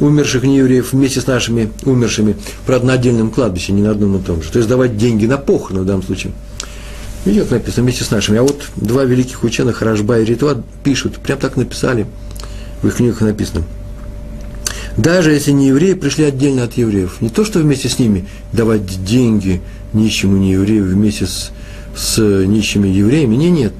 умерших 0.00 0.44
неевреев, 0.44 0.94
вместе 0.94 1.20
с 1.20 1.26
нашими 1.26 1.70
умершими, 1.84 2.36
правда, 2.64 2.86
на 2.86 2.92
отдельном 2.94 3.30
кладбище, 3.30 3.72
не 3.72 3.82
на 3.82 3.90
одном 3.90 4.16
и 4.16 4.22
том 4.22 4.42
же. 4.42 4.50
То 4.50 4.58
есть 4.58 4.70
давать 4.70 4.96
деньги 4.96 5.26
на 5.26 5.36
похороны 5.36 5.82
в 5.82 5.84
данном 5.84 6.02
случае. 6.02 6.32
Видите, 7.26 7.46
написано 7.50 7.82
вместе 7.82 8.04
с 8.04 8.10
нашими. 8.10 8.38
А 8.38 8.42
вот 8.42 8.62
два 8.76 9.04
великих 9.04 9.44
ученых, 9.44 9.82
Рожба 9.82 10.20
и 10.20 10.24
Ритуа, 10.24 10.62
пишут, 10.82 11.18
прям 11.18 11.38
так 11.38 11.58
написали– 11.58 12.06
в 12.82 12.88
их 12.88 12.96
книгах 12.96 13.20
написано. 13.20 13.64
Даже 14.96 15.32
если 15.32 15.50
не 15.50 15.68
евреи 15.68 15.94
пришли 15.94 16.24
отдельно 16.24 16.64
от 16.64 16.74
евреев, 16.74 17.20
не 17.20 17.28
то, 17.28 17.44
что 17.44 17.58
вместе 17.58 17.88
с 17.88 17.98
ними 17.98 18.26
давать 18.52 19.04
деньги 19.04 19.60
нищему 19.92 20.36
нееврею 20.36 20.84
вместе 20.84 21.26
с, 21.26 21.50
с 21.94 22.18
нищими 22.18 22.88
евреями, 22.88 23.36
не, 23.36 23.50
нет. 23.50 23.72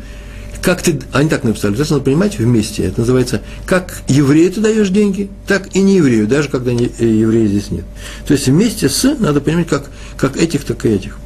Как 0.60 0.82
ты, 0.82 0.98
они 1.12 1.28
так 1.28 1.44
написали, 1.44 1.76
надо 1.76 2.00
понимать 2.00 2.38
вместе, 2.38 2.84
это 2.84 3.00
называется, 3.00 3.40
как 3.66 4.02
еврею 4.08 4.50
ты 4.50 4.60
даешь 4.60 4.88
деньги, 4.88 5.30
так 5.46 5.74
и 5.74 5.80
не 5.80 5.96
еврею, 5.96 6.26
даже 6.26 6.48
когда 6.48 6.72
не, 6.72 6.90
э, 6.98 7.06
еврея 7.06 7.46
здесь 7.46 7.70
нет. 7.70 7.84
То 8.26 8.32
есть 8.32 8.48
вместе 8.48 8.88
с, 8.88 9.16
надо 9.18 9.40
понимать, 9.40 9.68
как, 9.68 9.86
как 10.16 10.36
этих, 10.36 10.64
так 10.64 10.84
и 10.84 10.88
этих. 10.88 11.18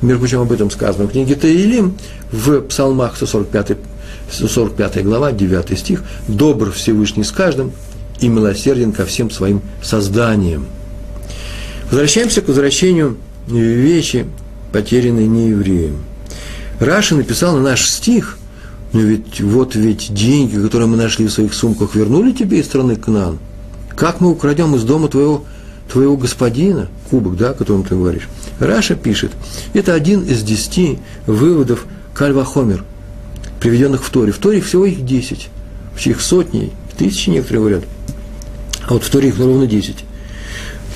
Между 0.00 0.20
прочим, 0.20 0.40
об 0.40 0.50
этом 0.50 0.70
сказано 0.70 1.06
в 1.06 1.10
книге 1.10 1.34
Таилим, 1.34 1.96
в 2.32 2.62
Псалмах 2.62 3.16
145, 3.16 3.76
145 4.30 5.04
глава, 5.04 5.32
9 5.32 5.78
стих, 5.78 6.02
«Добр 6.28 6.72
Всевышний 6.72 7.24
с 7.24 7.30
каждым 7.30 7.72
и 8.20 8.28
милосерден 8.28 8.92
ко 8.92 9.04
всем 9.04 9.30
своим 9.30 9.62
созданиям». 9.82 10.66
Возвращаемся 11.90 12.40
к 12.42 12.48
возвращению 12.48 13.16
вещи, 13.46 14.26
потерянной 14.72 15.26
неевреем. 15.26 15.98
Раши 16.80 17.14
написал 17.14 17.56
на 17.56 17.62
наш 17.62 17.86
стих, 17.88 18.38
но 18.92 19.00
ведь 19.00 19.40
вот 19.40 19.74
ведь 19.74 20.12
деньги, 20.12 20.56
которые 20.56 20.88
мы 20.88 20.96
нашли 20.96 21.26
в 21.26 21.32
своих 21.32 21.54
сумках, 21.54 21.94
вернули 21.94 22.32
тебе 22.32 22.60
из 22.60 22.66
страны 22.66 22.96
Кнан. 22.96 23.38
Как 23.94 24.20
мы 24.20 24.30
украдем 24.30 24.74
из 24.74 24.82
дома 24.82 25.08
твоего, 25.08 25.44
твоего 25.90 26.16
господина, 26.16 26.88
кубок, 27.08 27.36
да, 27.36 27.50
о 27.50 27.54
котором 27.54 27.84
ты 27.84 27.94
говоришь? 27.94 28.28
Раша 28.58 28.94
пишет, 28.94 29.32
это 29.72 29.94
один 29.94 30.22
из 30.22 30.42
десяти 30.42 30.98
выводов 31.26 31.86
Кальвахомер, 32.14 32.84
приведенных 33.60 34.04
в 34.04 34.10
Торе. 34.10 34.32
В 34.32 34.38
Торе 34.38 34.60
всего 34.60 34.86
их 34.86 35.04
десять, 35.04 35.48
их 36.04 36.20
сотни, 36.20 36.72
тысячи 36.96 37.30
некоторые 37.30 37.60
говорят, 37.60 37.84
а 38.86 38.94
вот 38.94 39.04
в 39.04 39.10
Торе 39.10 39.28
их 39.28 39.38
ровно 39.38 39.66
десять. 39.66 40.04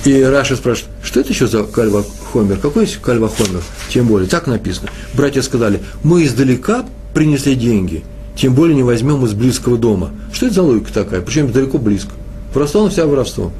И 0.05 0.21
Раши 0.21 0.55
спрашивает, 0.55 0.91
что 1.03 1.19
это 1.19 1.29
еще 1.29 1.47
за 1.47 1.63
каль 1.63 1.90
ва-хомер? 1.90 2.57
Какой 2.57 2.85
есть 2.85 2.97
каль 2.97 3.15
ва-хомер? 3.15 3.61
Тем 3.89 4.07
более, 4.07 4.27
так 4.27 4.47
написано. 4.47 4.89
Братья 5.13 5.41
сказали, 5.41 5.81
мы 6.03 6.25
издалека 6.25 6.85
принесли 7.13 7.53
деньги, 7.55 8.03
тем 8.35 8.55
более 8.55 8.75
не 8.75 8.83
возьмем 8.83 9.23
из 9.25 9.33
близкого 9.33 9.77
дома. 9.77 10.11
Что 10.33 10.47
это 10.47 10.55
за 10.55 10.63
логика 10.63 10.91
такая? 10.91 11.21
Причем 11.21 11.51
далеко 11.51 11.77
близко? 11.77 12.11
Воровство 12.53 12.89
все 12.89 13.05
воровство. 13.05 13.51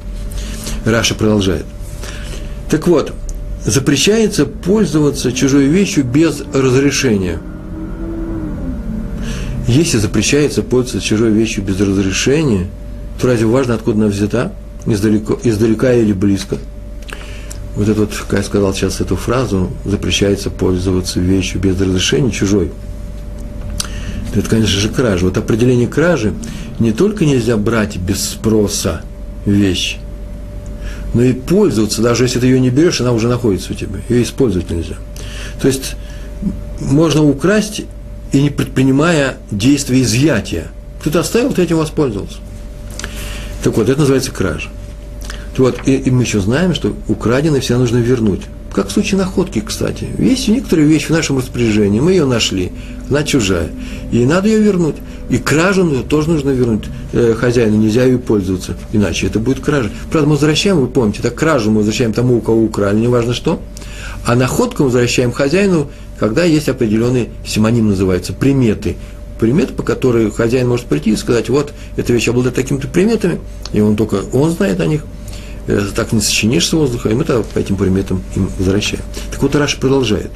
Раши 0.84 1.14
продолжает. 1.14 1.64
Так 2.68 2.88
вот, 2.88 3.12
запрещается 3.64 4.44
пользоваться 4.44 5.30
чужой 5.32 5.66
вещью 5.66 6.04
без 6.04 6.40
разрешения. 6.52 7.38
Если 9.68 9.98
запрещается 9.98 10.62
пользоваться 10.62 11.06
чужой 11.06 11.30
вещью 11.30 11.62
без 11.62 11.80
разрешения, 11.80 12.66
то 13.20 13.28
разве 13.28 13.46
важно, 13.46 13.74
откуда 13.74 13.98
она 13.98 14.06
взята? 14.08 14.52
Издалеко, 14.86 15.38
издалека 15.44 15.92
или 15.92 16.12
близко? 16.12 16.58
Вот 17.76 17.88
это 17.88 18.00
вот, 18.00 18.12
как 18.28 18.40
я 18.40 18.44
сказал 18.44 18.74
сейчас 18.74 19.00
эту 19.00 19.16
фразу, 19.16 19.70
запрещается 19.84 20.50
пользоваться 20.50 21.20
вещью 21.20 21.60
без 21.60 21.80
разрешения 21.80 22.30
чужой. 22.30 22.70
Это, 24.34 24.48
конечно 24.48 24.78
же, 24.78 24.88
кража. 24.88 25.26
Вот 25.26 25.36
определение 25.36 25.86
кражи 25.86 26.34
не 26.78 26.92
только 26.92 27.24
нельзя 27.24 27.56
брать 27.56 27.96
без 27.96 28.22
спроса 28.28 29.02
вещь, 29.46 29.98
но 31.14 31.22
и 31.22 31.32
пользоваться, 31.32 32.02
даже 32.02 32.24
если 32.24 32.40
ты 32.40 32.46
ее 32.46 32.58
не 32.58 32.70
берешь, 32.70 33.00
она 33.00 33.12
уже 33.12 33.28
находится 33.28 33.72
у 33.72 33.76
тебя. 33.76 34.00
Ее 34.08 34.22
использовать 34.22 34.70
нельзя. 34.70 34.96
То 35.60 35.68
есть 35.68 35.96
можно 36.80 37.22
украсть 37.22 37.82
и 38.32 38.42
не 38.42 38.50
предпринимая 38.50 39.36
действия 39.50 40.02
изъятия. 40.02 40.68
Кто-то 41.00 41.20
оставил, 41.20 41.52
ты 41.52 41.62
этим 41.62 41.76
воспользовался. 41.76 42.38
Так 43.62 43.76
вот, 43.76 43.88
это 43.88 44.00
называется 44.00 44.32
кража. 44.32 44.68
Вот, 45.56 45.80
и, 45.86 45.96
и 45.96 46.10
мы 46.10 46.22
еще 46.22 46.40
знаем, 46.40 46.74
что 46.74 46.94
украденное 47.08 47.60
всегда 47.60 47.78
нужно 47.78 47.98
вернуть. 47.98 48.42
Как 48.72 48.88
в 48.88 48.92
случае 48.92 49.18
находки, 49.18 49.60
кстати. 49.60 50.06
Есть 50.18 50.48
некоторые 50.48 50.88
вещи 50.88 51.08
в 51.08 51.10
нашем 51.10 51.36
распоряжении, 51.36 52.00
мы 52.00 52.12
ее 52.12 52.24
нашли, 52.24 52.72
она 53.10 53.22
чужая. 53.22 53.68
И 54.10 54.24
надо 54.24 54.48
ее 54.48 54.60
вернуть. 54.60 54.96
И 55.28 55.36
кражу 55.36 56.02
тоже 56.08 56.30
нужно 56.30 56.50
вернуть 56.50 56.84
э, 57.12 57.34
хозяину, 57.38 57.76
нельзя 57.76 58.04
ее 58.04 58.18
пользоваться, 58.18 58.76
иначе 58.92 59.26
это 59.26 59.38
будет 59.38 59.60
кража. 59.60 59.90
Правда, 60.10 60.28
мы 60.28 60.34
возвращаем, 60.34 60.78
вы 60.78 60.86
помните, 60.86 61.20
так 61.22 61.34
кражу 61.34 61.70
мы 61.70 61.78
возвращаем 61.78 62.14
тому, 62.14 62.38
у 62.38 62.40
кого 62.40 62.62
украли, 62.62 62.98
неважно 62.98 63.34
что. 63.34 63.60
А 64.24 64.34
находку 64.36 64.84
мы 64.84 64.88
возвращаем 64.88 65.32
хозяину, 65.32 65.90
когда 66.22 66.44
есть 66.44 66.68
определенные, 66.68 67.30
симоним 67.44 67.88
называется, 67.88 68.32
приметы. 68.32 68.96
Приметы, 69.40 69.72
по 69.72 69.82
которой 69.82 70.30
хозяин 70.30 70.68
может 70.68 70.86
прийти 70.86 71.10
и 71.10 71.16
сказать, 71.16 71.48
вот, 71.48 71.72
эта 71.96 72.12
вещь 72.12 72.28
обладает 72.28 72.54
такими-то 72.54 72.86
приметами, 72.86 73.40
и 73.72 73.80
он 73.80 73.96
только, 73.96 74.20
он 74.32 74.50
знает 74.50 74.80
о 74.80 74.86
них– 74.86 75.04
Э, 75.66 75.80
так 75.94 76.12
не 76.12 76.20
сочинишь 76.20 76.68
с 76.68 76.72
воздуха, 76.72 77.08
и 77.08 77.14
мы 77.14 77.24
тогда 77.24 77.42
по 77.42 77.58
этим 77.58 77.76
приметам 77.76 78.22
им 78.34 78.50
возвращаем. 78.58 79.04
Так 79.30 79.40
вот, 79.42 79.54
Раш 79.54 79.76
продолжает. 79.76 80.30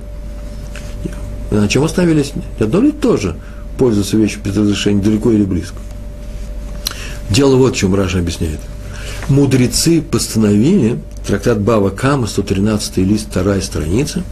На 1.51 1.69
чем 1.69 1.85
остановились? 1.85 2.33
Одно 2.61 2.81
ли 2.81 2.93
тоже 2.93 3.37
пользоваться 3.79 4.17
вещью 4.17 4.41
без 4.43 4.57
разрешения, 4.57 5.03
далеко 5.03 5.31
или 5.33 5.45
близко. 5.45 5.77
Дело 7.29 7.57
вот 7.57 7.75
в 7.75 7.77
чем 7.77 7.95
Раша 7.95 8.19
объясняет. 8.19 8.61
Мудрецы 9.29 10.01
постановили, 10.01 10.99
трактат 11.27 11.61
Бава 11.61 11.91
Кама, 11.91 12.27
113 12.27 12.99
лист, 12.99 13.27
вторая 13.31 13.61
страница, 13.61 14.23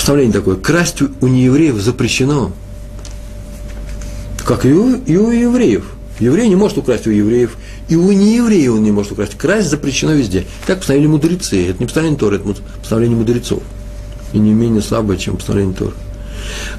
постановление 0.00 0.32
такое, 0.32 0.56
красть 0.56 1.02
у 1.02 1.26
неевреев 1.26 1.76
запрещено, 1.76 2.52
как 4.46 4.64
и 4.64 4.72
у, 4.72 4.96
и 4.96 5.16
у 5.18 5.30
евреев. 5.30 5.84
Еврей 6.18 6.48
не 6.48 6.56
может 6.56 6.78
украсть 6.78 7.06
у 7.06 7.10
евреев, 7.10 7.58
и 7.88 7.96
у 7.96 8.10
нееврея 8.10 8.70
он 8.70 8.82
не 8.82 8.92
может 8.92 9.12
украсть. 9.12 9.36
Красть 9.36 9.68
запрещено 9.68 10.12
везде. 10.12 10.46
Так 10.66 10.78
постановили 10.78 11.06
мудрецы. 11.06 11.68
Это 11.68 11.80
не 11.80 11.84
постановление 11.84 12.18
Тора, 12.18 12.36
это 12.36 12.54
постановление 12.78 13.18
мудрецов. 13.18 13.62
И 14.32 14.38
не 14.38 14.54
менее 14.54 14.80
слабое, 14.80 15.18
чем 15.18 15.36
постановление 15.36 15.76
Тора. 15.76 15.92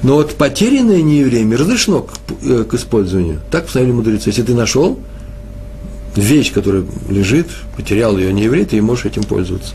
Но 0.02 0.14
вот 0.14 0.34
потерянное 0.34 1.02
неевреями 1.02 1.54
разрешено 1.54 2.02
к, 2.02 2.12
э, 2.42 2.64
к 2.68 2.74
использованию. 2.74 3.40
Так 3.52 3.66
постановили 3.66 3.94
мудрецы. 3.94 4.30
Если 4.30 4.42
ты 4.42 4.54
нашел 4.54 4.98
вещь, 6.16 6.52
которая 6.52 6.84
лежит, 7.08 7.46
потерял 7.76 8.18
ее 8.18 8.32
нееврей, 8.32 8.64
ты 8.64 8.82
можешь 8.82 9.04
этим 9.04 9.22
пользоваться. 9.22 9.74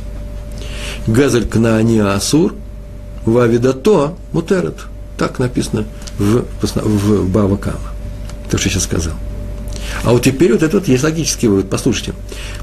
Газаль 1.08 1.46
кнаани 1.46 2.00
асур, 2.00 2.54
вавидато 3.28 4.16
мутерет. 4.32 4.86
Так 5.18 5.40
написано 5.40 5.86
в, 6.18 6.46
в 6.62 7.30
Бава. 7.30 7.58
То, 7.58 8.58
что 8.58 8.68
я 8.68 8.74
сейчас 8.74 8.84
сказал. 8.84 9.14
А 10.04 10.12
вот 10.12 10.24
теперь 10.24 10.54
вот 10.54 10.64
этот 10.64 10.88
есть 10.88 11.04
логический 11.04 11.48
вывод. 11.48 11.70
Послушайте. 11.70 12.14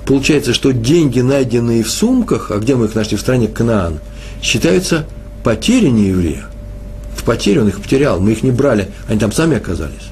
Получается, 0.07 0.55
что 0.55 0.73
деньги, 0.73 1.21
найденные 1.21 1.83
в 1.83 1.91
сумках, 1.91 2.51
а 2.51 2.59
где 2.59 2.77
мы 2.77 2.87
их 2.87 2.95
нашли 2.95 3.17
в 3.17 3.21
стране 3.21 3.49
Кнаан, 3.49 3.99
считаются 4.43 5.07
потерей 5.43 5.91
еврея. 5.91 6.47
В 7.17 7.25
потере 7.25 7.63
он 7.63 7.69
их 7.69 7.81
потерял, 7.81 8.21
мы 8.21 8.33
их 8.33 8.43
не 8.43 8.51
брали, 8.51 8.89
они 9.09 9.19
там 9.19 9.33
сами 9.33 9.57
оказались. 9.57 10.11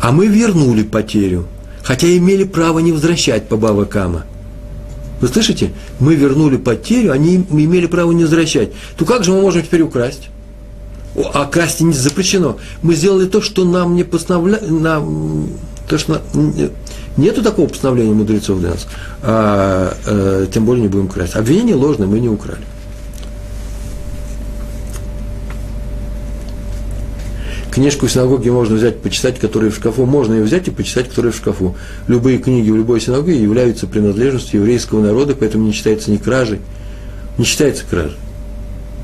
А 0.00 0.12
мы 0.12 0.26
вернули 0.26 0.82
потерю, 0.82 1.46
хотя 1.82 2.08
имели 2.16 2.44
право 2.44 2.80
не 2.80 2.92
возвращать 2.92 3.48
по 3.48 3.56
Бава 3.56 3.84
Кама. 3.84 4.24
Вы 5.20 5.28
слышите? 5.28 5.72
Мы 5.98 6.14
вернули 6.14 6.56
потерю, 6.56 7.12
они 7.12 7.36
имели 7.50 7.86
право 7.86 8.12
не 8.12 8.24
возвращать. 8.24 8.70
То 8.96 9.04
как 9.04 9.24
же 9.24 9.32
мы 9.32 9.40
можем 9.40 9.62
теперь 9.62 9.82
украсть? 9.82 10.28
А 11.32 11.46
красть 11.46 11.80
не 11.80 11.94
запрещено. 11.94 12.58
Мы 12.82 12.94
сделали 12.94 13.26
то, 13.26 13.40
что 13.40 13.64
нам 13.64 13.94
не 13.94 14.04
постановляли, 14.04 14.66
нам 14.66 15.48
то, 15.88 15.96
что 15.96 16.20
нету 17.16 17.42
такого 17.42 17.68
постановления 17.68 18.12
мудрецов 18.12 18.60
для 18.60 18.70
нас, 18.70 18.86
а, 19.22 19.96
а, 20.06 20.46
тем 20.46 20.66
более 20.66 20.82
не 20.82 20.88
будем 20.88 21.08
красть. 21.08 21.34
Обвинение 21.34 21.74
ложное, 21.74 22.06
мы 22.06 22.20
не 22.20 22.28
украли. 22.28 22.60
Книжку 27.76 28.06
в 28.06 28.10
синагоге 28.10 28.50
можно 28.50 28.74
взять, 28.74 29.02
почитать, 29.02 29.38
которые 29.38 29.70
в 29.70 29.74
шкафу. 29.74 30.06
Можно 30.06 30.32
ее 30.32 30.44
взять 30.44 30.66
и 30.66 30.70
почитать, 30.70 31.10
которые 31.10 31.30
в 31.30 31.36
шкафу. 31.36 31.76
Любые 32.06 32.38
книги 32.38 32.70
в 32.70 32.76
любой 32.76 33.02
синагоге 33.02 33.38
являются 33.38 33.86
принадлежностью 33.86 34.60
еврейского 34.60 35.02
народа, 35.02 35.36
поэтому 35.38 35.66
не 35.66 35.72
считается 35.72 36.10
ни 36.10 36.16
кражей, 36.16 36.60
не 37.36 37.44
считается 37.44 37.84
кражей. 37.84 38.16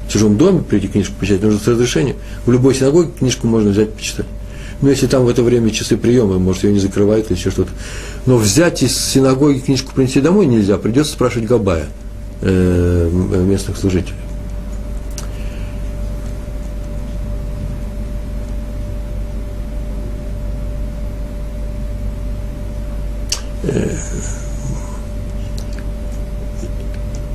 В 0.09 0.11
чужом 0.11 0.39
доме 0.39 0.63
прийти 0.63 0.89
книжку 0.89 1.13
почитать 1.21 1.43
нужно 1.43 1.61
с 1.61 1.69
разрешения. 1.69 2.17
В 2.47 2.51
любой 2.51 2.75
синагоге 2.75 3.11
книжку 3.19 3.47
можно 3.47 3.73
взять 3.73 3.93
почитать. 3.93 4.25
Ну, 4.81 4.89
если 4.89 5.07
там 5.07 5.27
в 5.27 5.29
это 5.29 5.43
время 5.43 5.69
часы 5.69 5.99
приема, 5.99 6.39
может, 6.39 6.65
ее 6.65 6.73
не 6.73 6.81
закрывают 6.81 7.31
или 7.31 7.37
еще 7.37 7.51
что-то. 7.51 7.73
Но 8.25 8.39
взять 8.39 8.83
из 8.83 8.97
синагоги 8.99 9.59
книжку 9.59 9.93
принести 9.95 10.23
домой 10.23 10.47
нельзя, 10.47 10.79
придется 10.79 11.13
спрашивать 11.13 11.47
Габая, 11.47 11.89
э, 12.41 13.11
местных 13.47 13.77
служителей. 13.77 14.17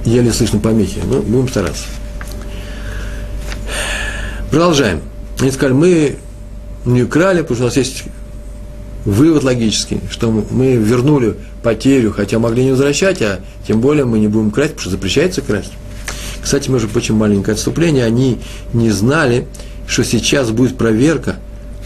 Еле 0.08 0.32
слышно 0.32 0.60
помехи, 0.60 1.02
но 1.06 1.22
будем 1.22 1.50
стараться. 1.50 1.84
Продолжаем. 4.50 5.02
Они 5.40 5.52
сказали, 5.52 5.74
мы 5.74 6.16
не 6.86 7.04
украли, 7.04 7.42
потому 7.42 7.56
что 7.56 7.64
у 7.64 7.68
нас 7.68 7.78
есть 7.78 8.04
вывод 9.06 9.44
логический, 9.44 10.00
что 10.10 10.32
мы 10.32 10.76
вернули 10.76 11.36
потерю, 11.62 12.12
хотя 12.12 12.40
могли 12.40 12.64
не 12.64 12.72
возвращать, 12.72 13.22
а 13.22 13.42
тем 13.68 13.82
более 13.82 14.06
мы 14.06 14.20
не 14.20 14.28
будем 14.28 14.52
красть, 14.52 14.74
потому 14.74 14.82
что 14.82 14.92
запрещается 14.92 15.42
красть. 15.42 15.74
Кстати, 16.42 16.70
между 16.70 16.88
прочим, 16.88 17.16
маленькое 17.16 17.56
отступление, 17.56 18.06
они 18.06 18.40
не 18.74 18.90
знали, 18.90 19.48
что 19.86 20.04
сейчас 20.04 20.50
будет 20.52 20.78
проверка. 20.78 21.36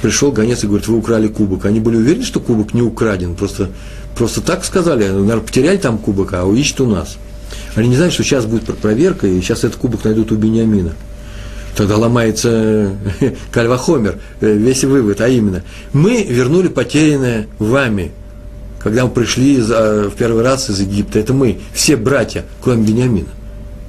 Пришел 0.01 0.31
гонец 0.31 0.63
и 0.63 0.67
говорит, 0.67 0.87
вы 0.87 0.97
украли 0.97 1.27
кубок. 1.27 1.65
Они 1.65 1.79
были 1.79 1.97
уверены, 1.97 2.23
что 2.23 2.39
кубок 2.39 2.73
не 2.73 2.81
украден, 2.81 3.35
просто, 3.35 3.69
просто 4.15 4.41
так 4.41 4.63
сказали, 4.65 5.07
наверное, 5.07 5.39
потеряли 5.39 5.77
там 5.77 5.97
кубок, 5.97 6.33
а 6.33 6.47
ищут 6.53 6.81
у 6.81 6.87
нас. 6.87 7.17
Они 7.75 7.89
не 7.89 7.95
знают, 7.95 8.13
что 8.13 8.23
сейчас 8.23 8.45
будет 8.45 8.65
проверка, 8.77 9.27
и 9.27 9.41
сейчас 9.41 9.63
этот 9.63 9.77
кубок 9.77 10.03
найдут 10.03 10.31
у 10.31 10.35
Бениамина. 10.35 10.93
Тогда 11.75 11.97
ломается 11.97 12.91
кальвахомер, 13.51 14.19
э, 14.41 14.53
весь 14.53 14.83
вывод, 14.83 15.21
а 15.21 15.27
именно, 15.27 15.63
мы 15.93 16.23
вернули 16.23 16.67
потерянное 16.67 17.47
вами, 17.59 18.11
когда 18.79 19.05
мы 19.05 19.11
пришли 19.11 19.61
в 19.61 20.11
первый 20.17 20.43
раз 20.43 20.69
из 20.69 20.79
Египта, 20.79 21.19
это 21.19 21.33
мы, 21.33 21.59
все 21.73 21.95
братья, 21.95 22.45
кроме 22.61 22.83
Бениамина. 22.83 23.29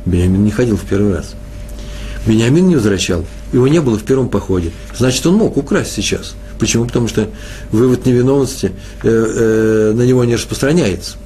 Бениамин 0.05 0.45
не 0.45 0.51
ходил 0.51 0.77
в 0.77 0.83
первый 0.83 1.15
раз. 1.15 1.35
Бениамин 2.27 2.69
не 2.69 2.77
возвращал, 2.77 3.25
его 3.53 3.67
не 3.69 3.81
было 3.81 3.99
в 3.99 4.05
первом 4.05 4.29
походе. 4.29 4.71
Значит, 4.97 5.27
он 5.27 5.35
мог 5.35 5.57
украсть 5.57 5.93
сейчас. 5.93 6.35
Почему? 6.59 6.85
Потому 6.85 7.09
что 7.09 7.29
вывод 7.73 8.07
невиновности 8.07 8.73
э, 9.03 9.09
э, 9.09 9.93
на 9.95 10.03
него 10.03 10.25
не 10.25 10.37
распространяется. 10.37 11.17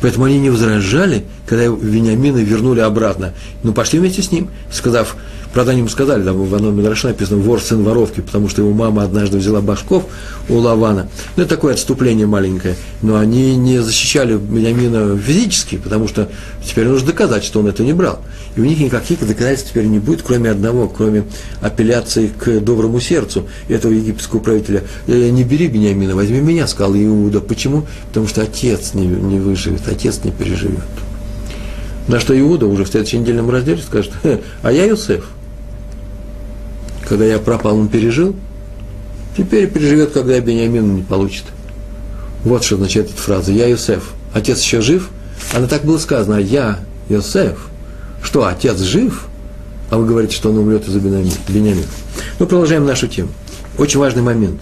Поэтому 0.00 0.26
они 0.26 0.38
не 0.38 0.50
возражали, 0.50 1.24
когда 1.46 1.64
Вениамина 1.64 2.38
вернули 2.38 2.80
обратно. 2.80 3.32
Ну, 3.62 3.72
пошли 3.72 3.98
вместе 3.98 4.22
с 4.22 4.30
ним, 4.30 4.48
сказав, 4.70 5.16
Правда, 5.52 5.72
они 5.72 5.80
ему 5.80 5.88
сказали, 5.88 6.22
там 6.22 6.44
в 6.44 6.54
одном 6.54 6.76
Мидраше 6.76 7.08
написано 7.08 7.40
«вор 7.42 7.60
сын 7.60 7.82
воровки», 7.82 8.20
потому 8.20 8.48
что 8.48 8.62
его 8.62 8.72
мама 8.72 9.02
однажды 9.02 9.38
взяла 9.38 9.60
башков 9.60 10.04
у 10.48 10.56
Лавана. 10.56 11.08
Ну, 11.36 11.42
это 11.42 11.56
такое 11.56 11.74
отступление 11.74 12.26
маленькое. 12.26 12.76
Но 13.02 13.16
они 13.16 13.56
не 13.56 13.78
защищали 13.78 14.36
Бениамина 14.36 15.18
физически, 15.18 15.76
потому 15.76 16.06
что 16.06 16.28
теперь 16.64 16.86
нужно 16.86 17.08
доказать, 17.08 17.44
что 17.44 17.60
он 17.60 17.66
это 17.66 17.82
не 17.82 17.92
брал. 17.92 18.20
И 18.56 18.60
у 18.60 18.64
них 18.64 18.78
никаких 18.78 19.20
доказательств 19.20 19.70
теперь 19.70 19.86
не 19.86 19.98
будет, 19.98 20.22
кроме 20.22 20.50
одного, 20.50 20.88
кроме 20.88 21.24
апелляции 21.60 22.28
к 22.28 22.60
доброму 22.60 23.00
сердцу 23.00 23.46
этого 23.68 23.92
египетского 23.92 24.40
правителя. 24.40 24.84
«Э, 25.06 25.30
«Не 25.30 25.44
бери 25.44 25.68
Бениамина, 25.68 26.14
возьми 26.14 26.40
меня», 26.40 26.66
сказал 26.66 26.94
Иуда. 26.94 27.40
Почему? 27.40 27.86
Потому 28.08 28.28
что 28.28 28.42
отец 28.42 28.92
не, 28.94 29.06
не 29.06 29.38
выживет, 29.40 29.88
отец 29.88 30.20
не 30.24 30.30
переживет. 30.30 30.80
На 32.06 32.20
что 32.20 32.38
Иуда 32.38 32.66
уже 32.66 32.84
в 32.84 32.88
следующем 32.88 33.20
недельном 33.20 33.50
разделе 33.50 33.82
скажет, 33.82 34.12
а 34.62 34.72
я 34.72 34.84
Юсеф 34.84 35.24
когда 37.08 37.24
я 37.24 37.38
пропал, 37.38 37.78
он 37.78 37.88
пережил. 37.88 38.34
Теперь 39.36 39.68
переживет, 39.68 40.12
когда 40.12 40.38
Бениамин 40.40 40.96
не 40.96 41.02
получит. 41.02 41.44
Вот 42.44 42.64
что 42.64 42.76
означает 42.76 43.10
эта 43.10 43.20
фраза. 43.20 43.52
Я 43.52 43.66
Йосеф. 43.66 44.10
Отец 44.32 44.62
еще 44.62 44.80
жив? 44.80 45.10
Она 45.54 45.66
так 45.66 45.84
было 45.84 45.98
сказано. 45.98 46.38
Я 46.38 46.80
Йосеф. 47.08 47.68
Что, 48.22 48.46
отец 48.46 48.78
жив? 48.80 49.26
А 49.90 49.96
вы 49.96 50.06
говорите, 50.06 50.34
что 50.34 50.50
он 50.50 50.58
умрет 50.58 50.86
из-за 50.86 51.00
Бениамина. 51.00 51.86
Ну, 52.38 52.46
продолжаем 52.46 52.84
нашу 52.84 53.08
тему. 53.08 53.30
Очень 53.78 54.00
важный 54.00 54.22
момент. 54.22 54.60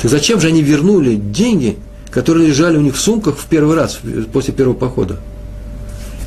Так 0.00 0.10
зачем 0.10 0.40
же 0.40 0.48
они 0.48 0.62
вернули 0.62 1.16
деньги, 1.16 1.78
которые 2.10 2.46
лежали 2.46 2.76
у 2.76 2.80
них 2.80 2.94
в 2.94 3.00
сумках 3.00 3.36
в 3.36 3.46
первый 3.46 3.74
раз, 3.74 3.98
после 4.32 4.54
первого 4.54 4.74
похода? 4.74 5.18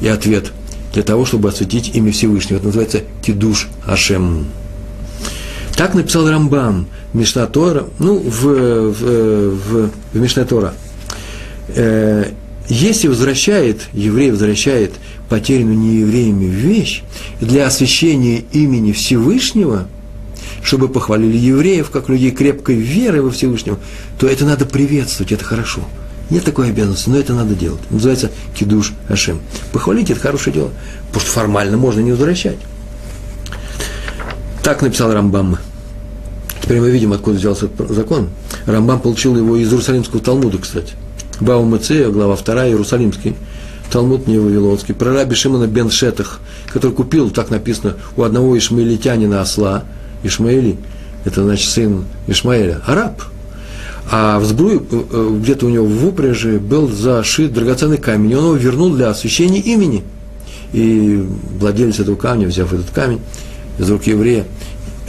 И 0.02 0.08
ответ– 0.08 0.52
для 0.94 1.04
того, 1.04 1.26
чтобы 1.26 1.50
осветить 1.50 1.96
имя 1.96 2.12
Всевышнего. 2.12 2.58
Это 2.58 2.68
называется 2.68 3.02
Кидуш 3.22 3.70
Ашем. 3.86 4.46
Так 5.82 5.96
написал 5.96 6.30
Рамбам 6.30 6.86
Мишна 7.12 7.48
Тора, 7.48 7.88
ну, 7.98 8.20
в, 8.20 8.44
в, 8.44 9.50
в, 9.50 9.90
в 10.14 10.16
Мишна 10.16 10.46
Тора. 10.46 10.76
Э, 11.70 12.26
если 12.68 13.08
возвращает, 13.08 13.88
еврей 13.92 14.30
возвращает 14.30 14.94
потерянную 15.28 15.80
неевреями 15.80 16.46
вещь 16.46 17.02
для 17.40 17.66
освящения 17.66 18.44
имени 18.52 18.92
Всевышнего, 18.92 19.88
чтобы 20.62 20.88
похвалили 20.88 21.36
евреев, 21.36 21.90
как 21.90 22.10
людей 22.10 22.30
крепкой 22.30 22.76
веры 22.76 23.24
во 23.24 23.32
Всевышнего, 23.32 23.80
то 24.20 24.28
это 24.28 24.46
надо 24.46 24.68
приветствовать, 24.68 25.32
это 25.32 25.44
хорошо. 25.44 25.82
Нет 26.30 26.44
такой 26.44 26.70
обязанности, 26.70 27.10
но 27.10 27.18
это 27.18 27.34
надо 27.34 27.56
делать. 27.56 27.82
Называется 27.90 28.30
кидуш 28.54 28.94
Ашем. 29.10 29.42
Похвалить– 29.72 30.10
это 30.12 30.20
хорошее 30.20 30.54
дело, 30.54 30.70
потому 31.08 31.22
что 31.22 31.32
формально 31.32 31.78
можно 31.78 32.02
не 32.02 32.12
возвращать. 32.12 32.60
Так 34.62 34.84
написал 34.84 35.12
Рамбам. 35.12 35.58
Теперь 36.72 36.84
мы 36.84 36.92
видим, 36.92 37.12
откуда 37.12 37.36
взялся 37.36 37.68
закон. 37.90 38.30
Рамбам 38.66 39.02
получил 39.02 39.36
его 39.36 39.58
из 39.58 39.68
Иерусалимского 39.68 40.22
Талмуда, 40.22 40.58
кстати. 40.58 40.94
Бау 41.42 41.66
Мацея, 41.66 42.08
глава 42.08 42.38
2, 42.38 42.68
Иерусалимский. 42.68 43.36
Талмуд 43.92 44.26
не 44.26 44.38
Вавилонский. 44.38 44.94
Про 44.94 45.12
раби 45.14 45.36
Шимона 45.36 45.68
бен 45.68 45.90
Шетах, 45.90 46.40
который 46.72 46.94
купил, 46.94 47.30
так 47.30 47.50
написано, 47.50 47.98
у 48.16 48.24
одного 48.24 48.58
ишмаилитянина 48.58 49.42
осла. 49.42 49.84
Ишмаили, 50.24 50.78
это 51.26 51.44
значит 51.44 51.70
сын 51.70 52.06
Ишмаэля, 52.28 52.80
араб. 52.86 53.22
А 54.10 54.40
в 54.40 54.46
сбруе, 54.46 54.78
э, 54.78 55.04
э, 55.12 55.38
где-то 55.42 55.66
у 55.66 55.70
него 55.70 55.86
в 55.86 56.08
упряжи, 56.08 56.58
был 56.58 56.88
зашит 56.88 57.52
драгоценный 57.52 57.98
камень, 57.98 58.32
и 58.32 58.36
он 58.36 58.46
его 58.46 58.56
вернул 58.56 58.92
для 58.92 59.10
освящения 59.10 59.60
имени. 59.60 60.06
И 60.72 61.22
владелец 61.60 62.00
этого 62.00 62.16
камня, 62.16 62.48
взяв 62.48 62.72
этот 62.72 62.92
камень, 62.92 63.20
из 63.78 63.90
рук 63.90 64.04
еврея, 64.04 64.46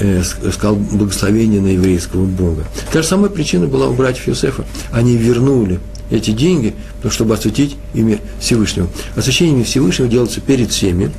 э, 0.03 0.23
сказал 0.23 0.77
благословение 0.77 1.61
на 1.61 1.69
еврейского 1.69 2.25
Бога. 2.25 2.65
Та 2.93 3.03
же 3.03 3.09
самая 3.09 3.31
причина 3.31 3.67
была 3.67 3.89
у 3.89 3.95
братьев 3.95 4.27
Юсефа. 4.27 4.65
Они 4.91 5.17
вернули 5.17 5.79
эти 6.11 6.33
деньги, 6.33 6.75
ну, 7.03 7.11
чтобы 7.11 7.35
осветить 7.35 7.77
имя 7.95 8.19
Всевышнего. 8.41 8.89
Освящение 9.17 9.55
имя 9.57 9.65
Всевышнего 9.65 10.09
делается 10.09 10.41
перед 10.41 10.71
всеми. 10.71 11.13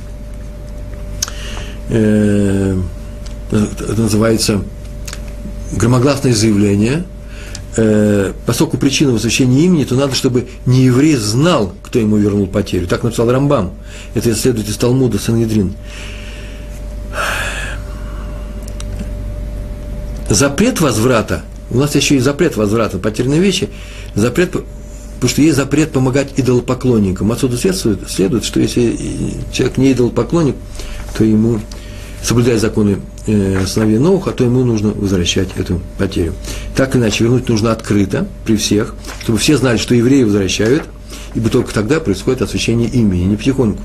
Э, 1.88 2.78
это 3.50 4.00
называется 4.00 4.62
громогласное 5.72 6.34
заявление. 6.34 7.04
Э, 7.76 8.32
поскольку 8.46 8.76
причина 8.76 9.12
возвращения 9.12 9.64
имени, 9.64 9.84
то 9.84 9.94
надо, 9.94 10.14
чтобы 10.14 10.46
не 10.66 10.84
еврей 10.84 11.16
знал, 11.16 11.74
кто 11.82 11.98
ему 11.98 12.16
вернул 12.16 12.46
потерю. 12.46 12.86
Так 12.86 13.02
написал 13.02 13.30
Рамбам. 13.30 13.72
Это 14.14 14.34
следует 14.34 14.68
из 14.68 14.76
Талмуда 14.76 15.18
Сангедрин. 15.18 15.74
Запрет 20.28 20.80
возврата, 20.80 21.42
у 21.70 21.78
нас 21.78 21.94
еще 21.94 22.16
и 22.16 22.20
запрет 22.20 22.56
возврата 22.56 22.98
потерянной 22.98 23.38
вещи, 23.38 23.68
запрет, 24.14 24.52
потому 24.52 25.28
что 25.28 25.42
есть 25.42 25.56
запрет 25.56 25.92
помогать 25.92 26.32
идолопоклонникам. 26.36 27.32
Отсюда 27.32 27.56
следует, 27.56 28.10
следует 28.10 28.44
что 28.44 28.60
если 28.60 28.96
человек 29.52 29.76
не 29.76 29.92
идолопоклонник, 29.92 30.56
то 31.16 31.24
ему, 31.24 31.60
соблюдая 32.22 32.58
законы 32.58 32.98
э, 33.26 33.64
сыновей 33.66 33.98
Ноуха, 33.98 34.32
то 34.32 34.44
ему 34.44 34.64
нужно 34.64 34.90
возвращать 34.90 35.48
эту 35.56 35.80
потерю. 35.98 36.34
Так 36.76 36.96
иначе, 36.96 37.24
вернуть 37.24 37.48
нужно 37.48 37.72
открыто, 37.72 38.26
при 38.44 38.56
всех, 38.56 38.94
чтобы 39.22 39.38
все 39.38 39.56
знали, 39.56 39.78
что 39.78 39.94
евреи 39.94 40.24
возвращают, 40.24 40.84
ибо 41.34 41.48
только 41.48 41.72
тогда 41.72 42.00
происходит 42.00 42.42
освящение 42.42 42.88
имени, 42.88 43.24
не 43.24 43.36
потихоньку. 43.36 43.82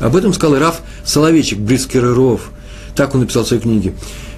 Об 0.00 0.16
этом 0.16 0.32
сказал 0.32 0.58
Раф 0.58 0.80
Соловейчик, 1.04 1.58
Брискереров, 1.58 2.50
так 2.96 3.14
он 3.14 3.20
написал 3.20 3.44
в 3.44 3.48
своей 3.48 3.62
книге. 3.62 3.94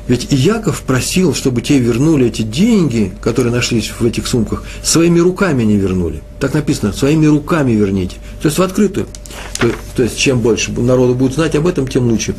Ведь 0.06 0.32
и 0.32 0.36
Яков 0.36 0.82
просил, 0.82 1.34
чтобы 1.34 1.62
те 1.62 1.78
вернули 1.78 2.26
эти 2.26 2.42
деньги, 2.42 3.12
которые 3.22 3.52
нашлись 3.52 3.90
в 3.98 4.04
этих 4.04 4.26
сумках, 4.26 4.62
своими 4.82 5.18
руками 5.18 5.62
не 5.62 5.76
вернули. 5.76 6.20
Так 6.38 6.52
написано, 6.52 6.92
своими 6.92 7.26
руками 7.26 7.72
верните. 7.72 8.16
То 8.42 8.48
есть 8.48 8.58
в 8.58 8.62
открытую. 8.62 9.06
То, 9.58 9.70
то 9.96 10.02
есть 10.02 10.18
чем 10.18 10.40
больше 10.40 10.72
народу 10.72 11.14
будет 11.14 11.34
знать 11.34 11.54
об 11.54 11.66
этом, 11.66 11.88
тем 11.88 12.08
лучше. 12.08 12.34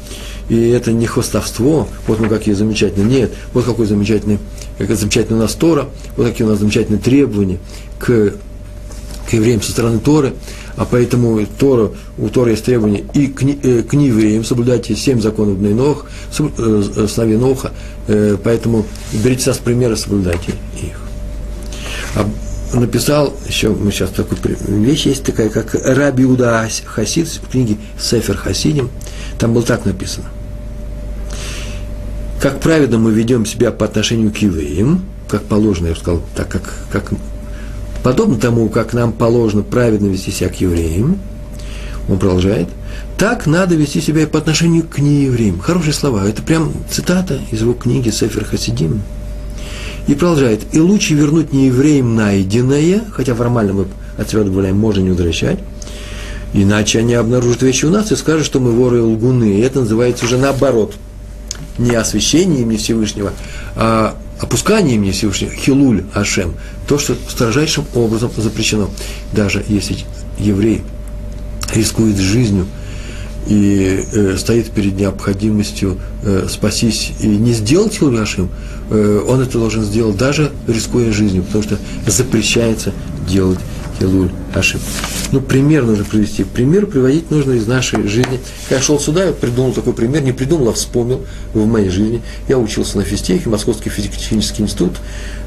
И 0.48 0.56
это 0.70 0.92
не 0.92 1.08
хвостовство, 1.08 1.88
вот 2.06 2.20
мы 2.20 2.30
какие 2.30 2.54
замечательные, 2.54 3.22
нет, 3.22 3.32
вот 3.54 3.66
какой 3.66 3.88
замечательный, 3.88 4.38
какая 4.78 4.96
замечательная 4.96 5.40
у 5.40 5.42
нас 5.44 5.56
Тора, 5.56 5.90
вот 6.18 6.28
какие 6.28 6.46
у 6.46 6.50
нас 6.50 6.60
замечательные 6.60 7.02
требования 7.02 7.58
к, 7.98 8.34
к 9.28 9.34
евреям 9.34 9.64
со 9.64 9.72
стороны 9.72 9.98
Торы 9.98 10.34
а 10.78 10.86
поэтому 10.86 11.46
Тора, 11.58 11.92
у 12.18 12.30
Тора 12.30 12.52
есть 12.52 12.66
требования 12.66 13.04
и 13.14 13.28
к, 13.28 13.44
э, 13.44 13.84
к 13.84 13.94
евреям, 13.94 14.44
соблюдайте 14.44 14.96
семь 14.96 15.22
законов 15.22 15.58
Бнейнох, 15.58 16.06
э, 16.38 17.08
сыновей 17.08 17.38
Ноха, 17.38 17.72
э, 18.08 18.38
поэтому 18.44 18.86
берите 19.14 19.44
сейчас 19.44 19.58
примеры, 19.58 19.96
соблюдайте 19.96 20.54
их. 20.82 21.00
А 22.16 22.28
написал, 22.78 23.34
еще 23.48 23.70
мы 23.70 23.92
сейчас 23.92 24.10
такую 24.10 24.40
вещь 24.68 25.06
есть 25.06 25.24
такая, 25.24 25.50
как 25.50 25.76
Раби 25.86 26.26
Уда 26.26 26.68
Хасид 26.86 27.28
в 27.28 27.50
книге 27.50 27.78
Сефер 28.00 28.36
Хасидим, 28.36 28.90
там 29.40 29.54
было 29.54 29.64
так 29.64 29.86
написано. 29.86 30.26
Как 32.42 32.60
праведно 32.60 32.98
мы 32.98 33.12
ведем 33.12 33.46
себя 33.46 33.72
по 33.72 33.86
отношению 33.86 34.32
к 34.32 34.38
евреям, 34.38 35.06
как 35.30 35.44
положено, 35.44 35.88
я 35.88 35.94
бы 35.94 36.00
сказал, 36.00 36.22
так 36.36 36.50
как, 36.50 36.74
как 36.92 37.12
подобно 38.06 38.36
тому, 38.36 38.70
как 38.70 38.94
нам 38.94 39.12
положено 39.12 39.64
праведно 39.64 40.06
вести 40.06 40.30
себя 40.30 40.50
к 40.50 40.62
евреям, 40.62 41.18
он 42.08 42.20
продолжает, 42.20 42.68
так 43.18 43.48
надо 43.48 43.74
вести 43.74 44.00
себя 44.00 44.22
и 44.22 44.26
по 44.28 44.38
отношению 44.38 44.84
к 44.84 45.00
неевреям. 45.00 45.58
Хорошие 45.58 45.94
слова. 45.94 46.24
Это 46.24 46.44
прям 46.44 46.72
цитата 46.88 47.40
из 47.50 47.62
его 47.62 47.74
книги 47.74 48.12
Сефер 48.12 48.46
Хасидим. 48.46 49.02
И 50.06 50.14
продолжает. 50.14 50.62
И 50.72 50.80
лучше 50.80 51.16
вернуть 51.16 51.52
не 51.52 51.66
евреям 51.66 52.16
найденное, 52.16 53.02
хотя 53.12 53.34
формально 53.34 53.74
мы 53.74 53.86
отсюда 54.20 54.44
добавляем, 54.44 54.78
можно 54.78 55.02
не 55.02 55.10
возвращать, 55.10 55.58
иначе 56.54 57.00
они 57.00 57.16
обнаружат 57.16 57.64
вещи 57.64 57.86
у 57.86 57.90
нас 57.90 58.12
и 58.12 58.16
скажут, 58.16 58.46
что 58.46 58.60
мы 58.60 58.72
воры 58.72 59.00
и 59.00 59.02
лгуны. 59.02 59.58
И 59.58 59.62
это 59.62 59.80
называется 59.80 60.26
уже 60.26 60.38
наоборот. 60.38 60.94
Не 61.80 61.96
освящение 61.96 62.62
имени 62.62 62.78
Всевышнего, 62.78 63.34
а 63.76 64.16
опускание 64.46 64.96
имени 64.96 65.12
Всевышнего, 65.12 65.52
хилуль 65.52 66.04
Ашем, 66.14 66.56
то, 66.88 66.98
что 66.98 67.16
строжайшим 67.30 67.86
образом 67.96 68.32
запрещено. 68.38 68.90
Даже 69.34 69.64
если 69.68 69.98
еврей 70.38 70.82
рискует 71.74 72.18
жизнью– 72.18 72.68
и 73.48 74.04
э, 74.12 74.38
стоит 74.38 74.72
перед 74.72 74.96
необходимостью 74.96 76.00
э, 76.24 76.48
спастись 76.50 77.12
и 77.20 77.28
не 77.28 77.54
сделать 77.54 77.94
Хилгашим, 77.94 78.50
э, 78.90 79.24
он 79.28 79.42
это 79.42 79.60
должен 79.60 79.84
сделать 79.84 80.18
даже 80.18 80.52
рискуя 80.68 81.12
жизнью, 81.12 81.44
потому 81.44 81.64
что 81.64 81.78
запрещается 82.08 82.92
делать 83.28 83.60
Хилуль 84.00 84.32
Ашим. 84.54 84.80
Ну, 85.32 85.42
пример 85.42 85.84
нужно 85.84 86.06
привести. 86.06 86.44
Пример 86.44 86.86
приводить 86.86 87.32
нужно 87.32 87.54
из 87.54 87.68
нашей 87.68 88.08
жизни. 88.08 88.40
Я 88.70 88.82
шел 88.82 89.00
сюда, 89.00 89.26
я 89.26 89.32
придумал 89.32 89.74
такой 89.74 89.94
пример, 89.94 90.22
не 90.22 90.32
придумал, 90.32 90.70
а 90.70 90.74
вспомнил 90.74 91.26
в 91.54 91.66
моей 91.66 91.90
жизни. 91.90 92.22
Я 92.48 92.58
учился 92.58 92.98
на 92.98 93.04
физтехе, 93.04 93.50
Московский 93.50 93.90
физико-технический 93.90 94.64
институт 94.64 94.94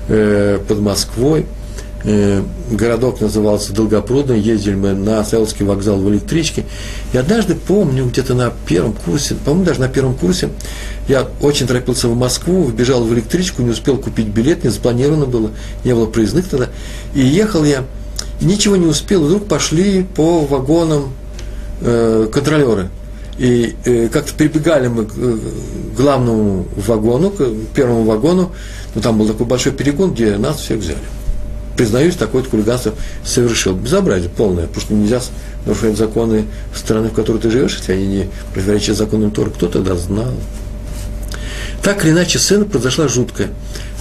э, 0.08 0.58
под 0.66 0.80
Москвой. 0.80 1.46
Э, 2.04 2.42
городок 2.70 3.20
назывался 3.20 3.72
Долгопрудный, 3.72 4.38
ездили 4.38 4.76
мы 4.76 4.92
на 4.92 5.24
Саиловский 5.24 5.64
вокзал 5.64 5.98
в 5.98 6.08
электричке. 6.08 6.64
И 7.12 7.18
однажды, 7.18 7.54
помню, 7.54 8.06
где-то 8.06 8.34
на 8.34 8.52
первом 8.66 8.92
курсе, 8.92 9.34
по-моему, 9.34 9.64
даже 9.64 9.80
на 9.80 9.88
первом 9.88 10.14
курсе, 10.14 10.50
я 11.08 11.26
очень 11.40 11.66
торопился 11.66 12.08
в 12.08 12.16
Москву, 12.16 12.64
вбежал 12.64 13.02
в 13.02 13.12
электричку, 13.12 13.62
не 13.62 13.70
успел 13.70 13.96
купить 13.96 14.28
билет, 14.28 14.62
не 14.62 14.70
запланировано 14.70 15.26
было, 15.26 15.50
не 15.84 15.92
было 15.92 16.06
проездных 16.06 16.48
тогда. 16.48 16.68
И 17.14 17.20
ехал 17.20 17.64
я, 17.64 17.84
ничего 18.40 18.76
не 18.76 18.86
успел, 18.86 19.24
вдруг 19.24 19.46
пошли 19.46 20.02
по 20.02 20.40
вагонам 20.44 21.12
э, 21.80 22.28
контролеры. 22.32 22.88
И 23.38 23.76
э, 23.84 24.08
как-то 24.08 24.34
прибегали 24.34 24.88
мы 24.88 25.04
к 25.04 25.12
э, 25.16 25.38
главному 25.96 26.66
вагону, 26.76 27.30
к 27.30 27.44
первому 27.74 28.04
вагону, 28.04 28.52
но 28.94 29.00
там 29.00 29.18
был 29.18 29.26
такой 29.26 29.46
большой 29.46 29.72
перегон, 29.72 30.12
где 30.12 30.36
нас 30.36 30.58
всех 30.58 30.78
взяли 30.78 30.98
признаюсь, 31.78 32.16
такое-то 32.16 32.50
хулиганство 32.50 32.92
совершил. 33.24 33.74
Безобразие 33.74 34.28
полное, 34.28 34.66
потому 34.66 34.80
что 34.84 34.94
нельзя 34.94 35.20
нарушать 35.64 35.96
законы 35.96 36.44
страны, 36.74 37.08
в 37.08 37.12
которой 37.12 37.38
ты 37.38 37.50
живешь, 37.50 37.76
если 37.78 37.92
они 37.92 38.06
не 38.06 38.30
противоречат 38.52 38.96
законам 38.96 39.30
Тора. 39.30 39.50
Кто 39.50 39.68
тогда 39.68 39.94
знал? 39.94 40.34
Так 41.82 42.04
или 42.04 42.10
иначе, 42.10 42.38
сцена 42.40 42.64
произошла 42.64 43.06
жуткая. 43.06 43.50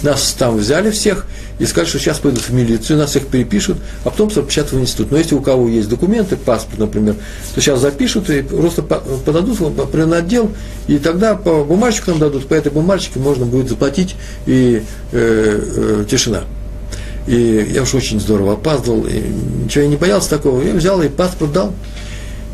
Нас 0.02 0.34
там 0.38 0.56
взяли 0.56 0.90
всех 0.90 1.26
и 1.58 1.66
сказали, 1.66 1.88
что 1.88 1.98
сейчас 1.98 2.18
пойдут 2.18 2.42
в 2.42 2.50
милицию, 2.50 2.98
нас 2.98 3.10
всех 3.10 3.26
перепишут, 3.26 3.78
а 4.04 4.10
потом 4.10 4.30
запечатают 4.30 4.72
в 4.72 4.80
институт. 4.80 5.10
Но 5.10 5.18
если 5.18 5.34
у 5.34 5.40
кого 5.40 5.68
есть 5.68 5.88
документы, 5.88 6.36
паспорт, 6.36 6.78
например, 6.78 7.16
то 7.54 7.60
сейчас 7.60 7.80
запишут 7.80 8.30
и 8.30 8.42
просто 8.42 8.82
подадут 8.82 9.58
в 9.58 10.12
отдел, 10.16 10.50
и 10.86 10.98
тогда 10.98 11.34
по 11.34 11.64
бумажечку 11.64 12.10
нам 12.10 12.20
дадут, 12.20 12.46
по 12.46 12.54
этой 12.54 12.70
бумажечке 12.70 13.18
можно 13.18 13.44
будет 13.44 13.68
заплатить, 13.68 14.14
и 14.46 14.82
э, 15.12 15.60
э, 15.76 16.04
тишина. 16.08 16.44
И 17.26 17.68
я 17.74 17.82
уж 17.82 17.94
очень 17.94 18.20
здорово 18.20 18.54
опаздывал, 18.54 19.04
и 19.06 19.20
ничего 19.64 19.82
я 19.82 19.90
не 19.90 19.96
боялся 19.96 20.30
такого. 20.30 20.62
Я 20.62 20.72
взял 20.72 21.02
и 21.02 21.08
паспорт 21.08 21.52
дал. 21.52 21.74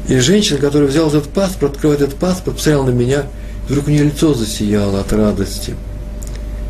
И 0.08 0.18
женщина, 0.18 0.58
которая 0.58 0.88
взяла 0.88 1.08
этот 1.08 1.28
паспорт, 1.28 1.74
открывает 1.74 2.00
этот 2.00 2.16
паспорт, 2.16 2.56
посмотрела 2.56 2.84
на 2.84 2.90
меня, 2.90 3.24
вдруг 3.68 3.86
у 3.86 3.90
нее 3.90 4.04
лицо 4.04 4.34
засияло 4.34 5.00
от 5.00 5.12
радости. 5.12 5.74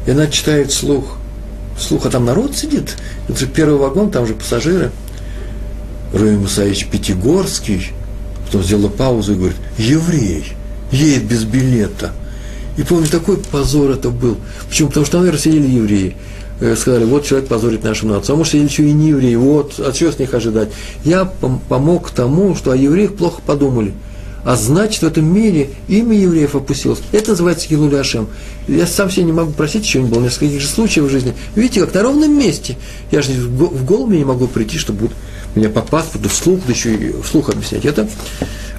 И 0.07 0.11
она 0.11 0.27
читает 0.27 0.73
слух. 0.73 1.17
Слух, 1.79 2.07
а 2.07 2.11
там 2.11 2.25
народ 2.25 2.57
сидит. 2.57 2.97
Это 3.29 3.39
же 3.39 3.47
первый 3.47 3.79
вагон, 3.79 4.11
там 4.11 4.27
же 4.27 4.35
пассажиры. 4.35 4.91
Руи 6.13 6.37
Мусаевич 6.37 6.87
Пятигорский, 6.87 7.91
потом 8.47 8.63
сделала 8.63 8.89
паузу 8.89 9.33
и 9.33 9.37
говорит, 9.37 9.57
еврей, 9.79 10.53
едет 10.93 11.25
без 11.25 11.45
билета. 11.45 12.13
И 12.77 12.83
помню, 12.83 13.09
такой 13.09 13.39
позор 13.39 13.91
это 13.91 14.11
был. 14.11 14.37
Почему? 14.69 14.89
Потому 14.89 15.07
что 15.07 15.19
наверное, 15.19 15.41
сидели 15.41 15.69
евреи. 15.69 16.17
Э, 16.61 16.77
сказали, 16.77 17.05
вот 17.05 17.25
человек 17.25 17.49
позорит 17.49 17.83
нашу 17.83 18.07
нацию. 18.07 18.35
А 18.35 18.37
может, 18.37 18.53
сидели 18.53 18.69
еще 18.69 18.85
и 18.85 18.93
не 18.93 19.09
евреи, 19.09 19.35
вот, 19.35 19.75
а 19.79 19.93
чего 19.93 20.13
с 20.13 20.19
них 20.19 20.35
ожидать? 20.35 20.69
Я 21.05 21.25
помог 21.25 22.11
тому, 22.11 22.55
что 22.55 22.71
о 22.71 22.77
евреях 22.77 23.15
плохо 23.15 23.41
подумали. 23.45 23.93
А 24.45 24.57
значит, 24.57 25.03
в 25.03 25.07
этом 25.07 25.25
мире 25.25 25.71
имя 25.89 26.17
евреев 26.17 26.55
опустилось. 26.55 27.01
Это 27.13 27.31
называется 27.31 27.67
Хилуля 27.67 28.01
Ашем. 28.01 28.29
Я 28.69 28.87
сам 28.87 29.11
себе 29.11 29.25
не 29.25 29.33
могу 29.33 29.53
просить, 29.53 29.95
не 29.95 30.03
было 30.03 30.21
несколько 30.21 30.47
таких 30.47 30.61
же 30.61 30.69
случаев 30.69 31.07
в 31.07 31.11
жизни. 31.11 31.35
Видите, 31.55 31.81
как 31.81 31.95
на 31.95 32.03
ровном 32.03 32.39
месте. 32.39 32.77
Я 33.11 33.23
же 33.23 33.33
в 33.33 33.85
голову 33.85 34.13
не 34.13 34.25
могу 34.25 34.47
прийти, 34.47 34.79
чтобы 34.79 35.01
будут 35.01 35.17
меня 35.55 35.71
по 35.71 35.81
паспорту 35.81 36.29
вслух, 36.29 36.61
да 36.67 36.73
еще 36.73 36.95
и 36.95 37.15
вслух 37.23 37.49
объяснять. 37.49 37.85
Это 37.85 38.09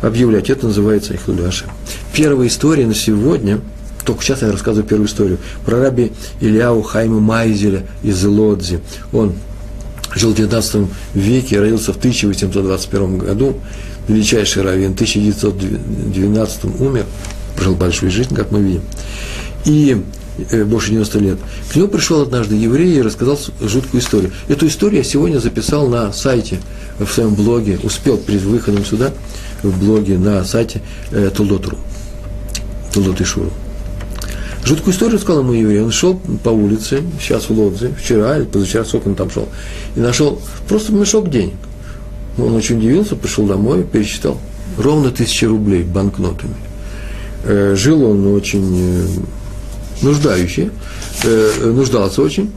объявлять, 0.01 0.49
это 0.49 0.67
называется 0.67 1.17
Хилуля 1.17 1.47
Ашем. 1.47 1.69
Первая 2.13 2.47
история 2.47 2.85
на 2.85 2.95
сегодня– 2.95 3.59
только 4.05 4.23
сейчас 4.23 4.43
я 4.43 4.51
рассказываю 4.51 4.87
первую 4.87 5.07
историю 5.07 5.39
про 5.65 5.79
раби 5.79 6.13
Ильяу 6.39 6.83
Хайма 6.83 7.19
Майзеля 7.19 7.83
из 8.03 8.23
Лодзи. 8.23 8.79
Он 9.11 9.33
жил 10.13 10.31
в 10.31 10.35
19 10.35 10.87
веке, 11.15 11.59
родился 11.59 11.91
в 11.91 11.97
1821 11.97 13.17
году, 13.17 13.55
величайший 14.07 14.63
раввин, 14.63 14.91
в 14.91 14.95
1912 14.95 16.65
умер, 16.79 17.05
прожил 17.55 17.75
большую 17.75 18.11
жизнь, 18.11 18.33
как 18.35 18.51
мы 18.51 18.61
видим, 18.61 18.81
и 19.65 20.01
э, 20.51 20.63
больше 20.63 20.89
90 20.91 21.19
лет. 21.19 21.37
К 21.71 21.75
нему 21.75 21.87
пришел 21.87 22.21
однажды 22.21 22.55
еврей 22.55 22.97
и 22.97 23.01
рассказал 23.01 23.39
жуткую 23.61 24.01
историю. 24.01 24.31
Эту 24.47 24.67
историю 24.67 24.99
я 24.99 25.03
сегодня 25.03 25.39
записал 25.39 25.87
на 25.87 26.11
сайте, 26.13 26.59
в 26.99 27.07
своем 27.07 27.35
блоге, 27.35 27.79
успел 27.83 28.17
перед 28.17 28.41
выходом 28.41 28.85
сюда, 28.85 29.11
в 29.63 29.79
блоге 29.79 30.17
на 30.17 30.45
сайте 30.45 30.81
Тулдотру, 31.35 31.77
Тулдот 32.93 33.19
Ишуру. 33.19 33.51
Жуткую 34.65 34.95
историю 34.95 35.19
сказал 35.19 35.43
ему 35.43 35.53
еврей. 35.53 35.81
Он 35.81 35.91
шел 35.91 36.19
по 36.43 36.49
улице, 36.49 37.03
сейчас 37.21 37.49
в 37.49 37.51
Лодзе, 37.51 37.93
вчера 38.01 38.37
или 38.37 38.45
позавчера, 38.45 38.83
сколько 38.83 39.07
он 39.07 39.15
там 39.15 39.29
шел, 39.29 39.47
и 39.95 39.99
нашел 39.99 40.41
просто 40.67 40.91
мешок 40.91 41.29
денег. 41.29 41.53
Он 42.37 42.55
очень 42.55 42.77
удивился, 42.77 43.15
пришел 43.15 43.45
домой, 43.45 43.83
пересчитал. 43.83 44.37
Ровно 44.77 45.11
тысячи 45.11 45.45
рублей 45.45 45.83
банкнотами. 45.83 46.55
Э, 47.45 47.75
жил 47.77 48.03
он 48.03 48.27
очень 48.33 48.75
э, 48.75 49.05
нуждающий, 50.01 50.71
э, 51.23 51.71
нуждался 51.71 52.21
очень. 52.21 52.51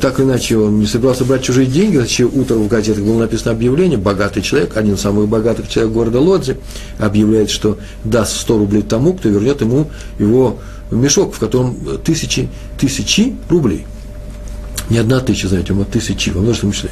Так 0.00 0.18
иначе, 0.18 0.56
он 0.56 0.80
не 0.80 0.86
собирался 0.86 1.26
брать 1.26 1.42
чужие 1.42 1.66
деньги, 1.66 1.98
значит, 1.98 2.30
утром 2.32 2.62
в 2.62 2.68
газетах 2.68 3.04
было 3.04 3.18
написано 3.18 3.50
объявление, 3.50 3.98
богатый 3.98 4.40
человек, 4.40 4.78
один 4.78 4.94
из 4.94 5.00
самых 5.00 5.28
богатых 5.28 5.68
человек 5.68 5.92
города 5.92 6.20
Лодзи, 6.20 6.56
объявляет, 6.98 7.50
что 7.50 7.76
даст 8.02 8.34
100 8.38 8.58
рублей 8.58 8.82
тому, 8.82 9.12
кто 9.12 9.28
вернет 9.28 9.60
ему 9.60 9.90
его 10.18 10.58
мешок, 10.90 11.34
в 11.34 11.38
котором 11.38 11.76
тысячи, 12.02 12.48
тысячи 12.80 13.34
рублей. 13.50 13.84
Не 14.94 15.00
одна 15.00 15.18
тысяча, 15.18 15.48
знаете, 15.48 15.74
а 15.74 15.84
тысячи, 15.84 16.30
во 16.30 16.40
множественном 16.40 16.72
числе. 16.72 16.90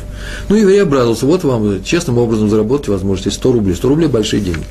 Ну, 0.49 0.57
еврей 0.57 0.83
обрадовался, 0.83 1.25
вот 1.25 1.45
вам 1.45 1.85
честным 1.85 2.19
образом 2.19 2.51
заработать 2.51 2.89
возможность, 2.89 3.37
100 3.37 3.53
рублей, 3.53 3.77
100 3.77 3.89
рублей– 3.89 4.09
большие 4.09 4.43
деньги. 4.43 4.65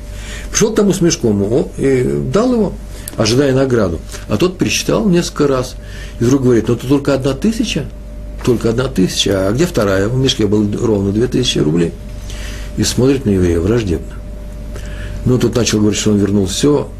Пришел 0.50 0.70
к 0.70 0.74
тому 0.74 0.92
с 0.92 1.00
мешком 1.00 1.42
о, 1.42 1.70
и 1.78 2.26
дал 2.30 2.52
его, 2.52 2.72
ожидая 3.16 3.54
награду. 3.54 4.00
А 4.28 4.36
тот 4.36 4.58
пересчитал 4.58 5.08
несколько 5.08 5.48
раз. 5.48 5.76
И 6.20 6.24
вдруг 6.24 6.42
говорит, 6.42 6.68
ну, 6.68 6.74
это 6.74 6.86
только 6.86 7.14
одна 7.14 7.32
тысяча, 7.32 7.86
только 8.44 8.68
одна 8.68 8.88
тысяча, 8.88 9.48
а 9.48 9.52
где 9.52 9.64
вторая? 9.64 10.08
В 10.08 10.18
мешке 10.18 10.46
было 10.46 10.66
ровно 10.78 11.10
две 11.10 11.26
тысячи 11.26 11.56
рублей. 11.56 11.92
И 12.76 12.84
смотрит 12.84 13.24
на 13.24 13.30
еврея 13.30 13.60
враждебно. 13.60 14.12
Ну, 15.24 15.38
тут 15.38 15.56
начал 15.56 15.78
говорить, 15.78 15.98
что 15.98 16.10
он 16.10 16.18
вернул 16.18 16.44
все, 16.44 16.90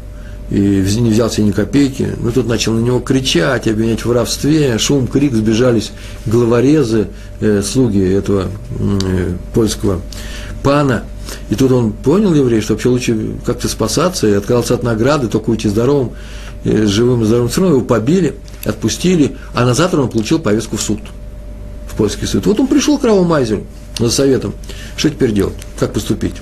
и 0.49 0.55
не 0.55 1.09
взял 1.09 1.29
себе 1.31 1.47
ни 1.47 1.51
копейки. 1.51 2.09
Ну, 2.17 2.31
тут 2.31 2.47
начал 2.47 2.73
на 2.73 2.79
него 2.79 2.99
кричать, 2.99 3.67
обвинять 3.67 4.01
в 4.01 4.05
воровстве, 4.05 4.77
шум, 4.77 5.07
крик, 5.07 5.33
сбежались 5.33 5.91
главорезы, 6.25 7.07
э, 7.39 7.61
слуги 7.63 7.99
этого 7.99 8.47
э, 8.79 9.33
польского 9.53 10.01
пана. 10.61 11.03
И 11.49 11.55
тут 11.55 11.71
он 11.71 11.91
понял, 11.91 12.33
еврей, 12.33 12.61
что 12.61 12.73
вообще 12.73 12.89
лучше 12.89 13.31
как-то 13.45 13.67
спасаться 13.67 14.27
и 14.27 14.33
отказался 14.33 14.75
от 14.75 14.83
награды, 14.83 15.27
только 15.27 15.49
уйти 15.49 15.69
здоровым, 15.69 16.11
э, 16.65 16.85
живым 16.85 17.23
и 17.23 17.25
здоровым. 17.25 17.49
Все 17.49 17.61
равно 17.61 17.77
его 17.77 17.85
побили, 17.85 18.35
отпустили, 18.65 19.37
а 19.53 19.65
на 19.65 19.73
завтра 19.73 20.01
он 20.01 20.09
получил 20.09 20.39
повестку 20.39 20.77
в 20.77 20.81
суд, 20.81 20.99
в 21.87 21.95
польский 21.95 22.27
суд. 22.27 22.45
Вот 22.45 22.59
он 22.59 22.67
пришел 22.67 22.97
к 22.99 23.03
Раву 23.05 23.27
за 23.97 24.09
советом, 24.09 24.53
что 24.97 25.09
теперь 25.09 25.31
делать, 25.31 25.55
как 25.79 25.93
поступить. 25.93 26.35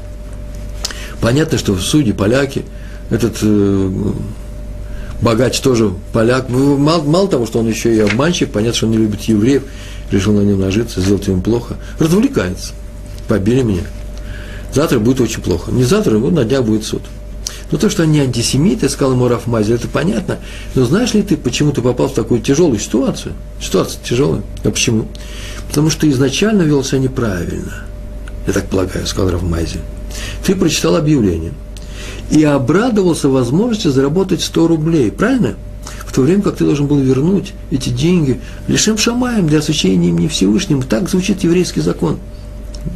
Понятно, 1.22 1.58
что 1.58 1.78
судьи, 1.78 2.14
поляки– 2.14 2.66
этот 3.12 3.38
э, 3.42 3.92
богач 5.22 5.60
тоже 5.60 5.94
поляк. 6.14 6.50
Мало, 6.50 7.04
мало 7.04 7.28
того, 7.28 7.46
что 7.46 7.60
он 7.60 7.68
еще 7.68 7.96
и 7.96 8.00
обманщик, 8.00 8.52
понятно, 8.52 8.76
что 8.76 8.86
он 8.88 8.94
не 8.94 8.98
любит 8.98 9.22
евреев, 9.24 9.64
решил 10.10 10.34
на 10.34 10.42
нем 10.42 10.60
нажиться, 10.60 11.02
сделать 11.02 11.28
ему 11.28 11.42
плохо. 11.42 11.76
Развлекается. 12.00 12.74
Побили 13.28 13.62
меня. 13.62 13.84
Завтра 14.74 15.00
будет 15.00 15.20
очень 15.22 15.42
плохо. 15.42 15.72
Не 15.72 15.84
завтра, 15.84 16.18
вот 16.18 16.32
на 16.32 16.46
днях 16.46 16.64
будет 16.64 16.86
суд. 16.86 17.02
Ну, 17.70 17.78
то, 17.78 17.90
что 17.90 18.04
они 18.04 18.20
антисемиты, 18.20 18.90
сказал 18.90 19.14
ему 19.14 19.28
Раф 19.28 19.48
Мазель, 19.48 19.76
это 19.76 19.88
понятно. 19.88 20.40
Но 20.76 20.86
знаешь 20.86 21.14
ли 21.14 21.22
ты, 21.22 21.38
почему 21.38 21.72
ты 21.72 21.82
попал 21.82 22.08
в 22.08 22.14
такую 22.14 22.42
тяжелую 22.42 22.80
ситуацию? 22.80 23.34
Ситуация 23.62 24.02
тяжелая. 24.04 24.42
А 24.64 24.72
почему? 24.72 25.08
Потому 25.68 25.90
что 25.90 26.10
изначально 26.10 26.64
вел 26.64 26.84
себя 26.84 27.00
неправильно. 27.00 27.86
Я 28.48 28.54
так 28.54 28.68
полагаю, 28.68 29.06
сказал 29.06 29.32
Раф 29.32 29.42
Мазель. 29.42 29.82
Ты 30.46 30.56
прочитал 30.56 30.96
объявление 30.98 31.54
и 32.32 32.44
обрадовался 32.44 33.30
возможности 33.30 33.90
заработать 33.90 34.42
100 34.42 34.68
рублей. 34.68 35.12
Правильно? 35.12 35.56
В 36.06 36.14
то 36.14 36.22
время 36.22 36.42
как 36.42 36.58
ты 36.58 36.66
должен 36.66 36.88
был 36.88 37.00
вернуть 37.00 37.54
эти 37.70 37.90
деньги 37.90 38.42
лишим 38.68 38.98
шамаем 38.98 39.48
для 39.48 39.60
освящения 39.60 40.10
имени 40.10 40.28
Всевышним. 40.28 40.82
Так 40.82 41.10
звучит 41.10 41.44
еврейский 41.44 41.82
закон. 41.82 42.18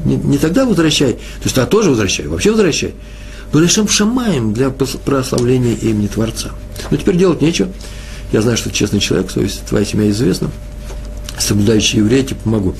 Не, 0.03 0.15
не 0.15 0.37
тогда 0.37 0.65
возвращай, 0.65 1.13
то 1.13 1.43
есть 1.43 1.57
а 1.57 1.65
тоже 1.67 1.91
возвращай, 1.91 2.27
вообще 2.27 2.51
возвращай 2.51 2.93
но 3.55 3.61
лишим 3.61 3.87
шамаем 3.87 4.53
для 4.53 4.69
прославления 4.69 5.75
имени 5.75 6.07
Творца. 6.07 6.51
Но 6.91 6.97
теперь 6.97 7.15
делать 7.15 7.41
нечего. 7.41 7.69
Я 8.33 8.41
знаю, 8.41 8.57
что 8.57 8.69
честный 8.69 8.99
человек, 8.99 9.31
совесть 9.31 9.61
твоя 9.65 9.85
семья 9.85 10.09
известна. 10.09 10.51
Соблюдающий 11.37 11.99
еврей, 11.99 12.23
тебе 12.23 12.37
помогу. 12.43 12.75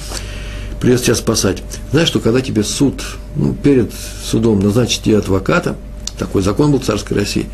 Придется 0.82 1.06
тебя 1.06 1.16
спасать. 1.16 1.64
Знаешь, 1.92 2.10
что 2.10 2.20
когда 2.20 2.42
тебе 2.42 2.64
суд, 2.64 3.02
ну, 3.38 3.54
перед 3.54 3.92
судом 4.24 4.60
назначит 4.60 5.04
тебе 5.04 5.18
адвоката, 5.18 5.78
такой 6.18 6.42
закон 6.42 6.72
был 6.72 6.80
в 6.80 6.86
царской 6.86 7.18
России, 7.18 7.48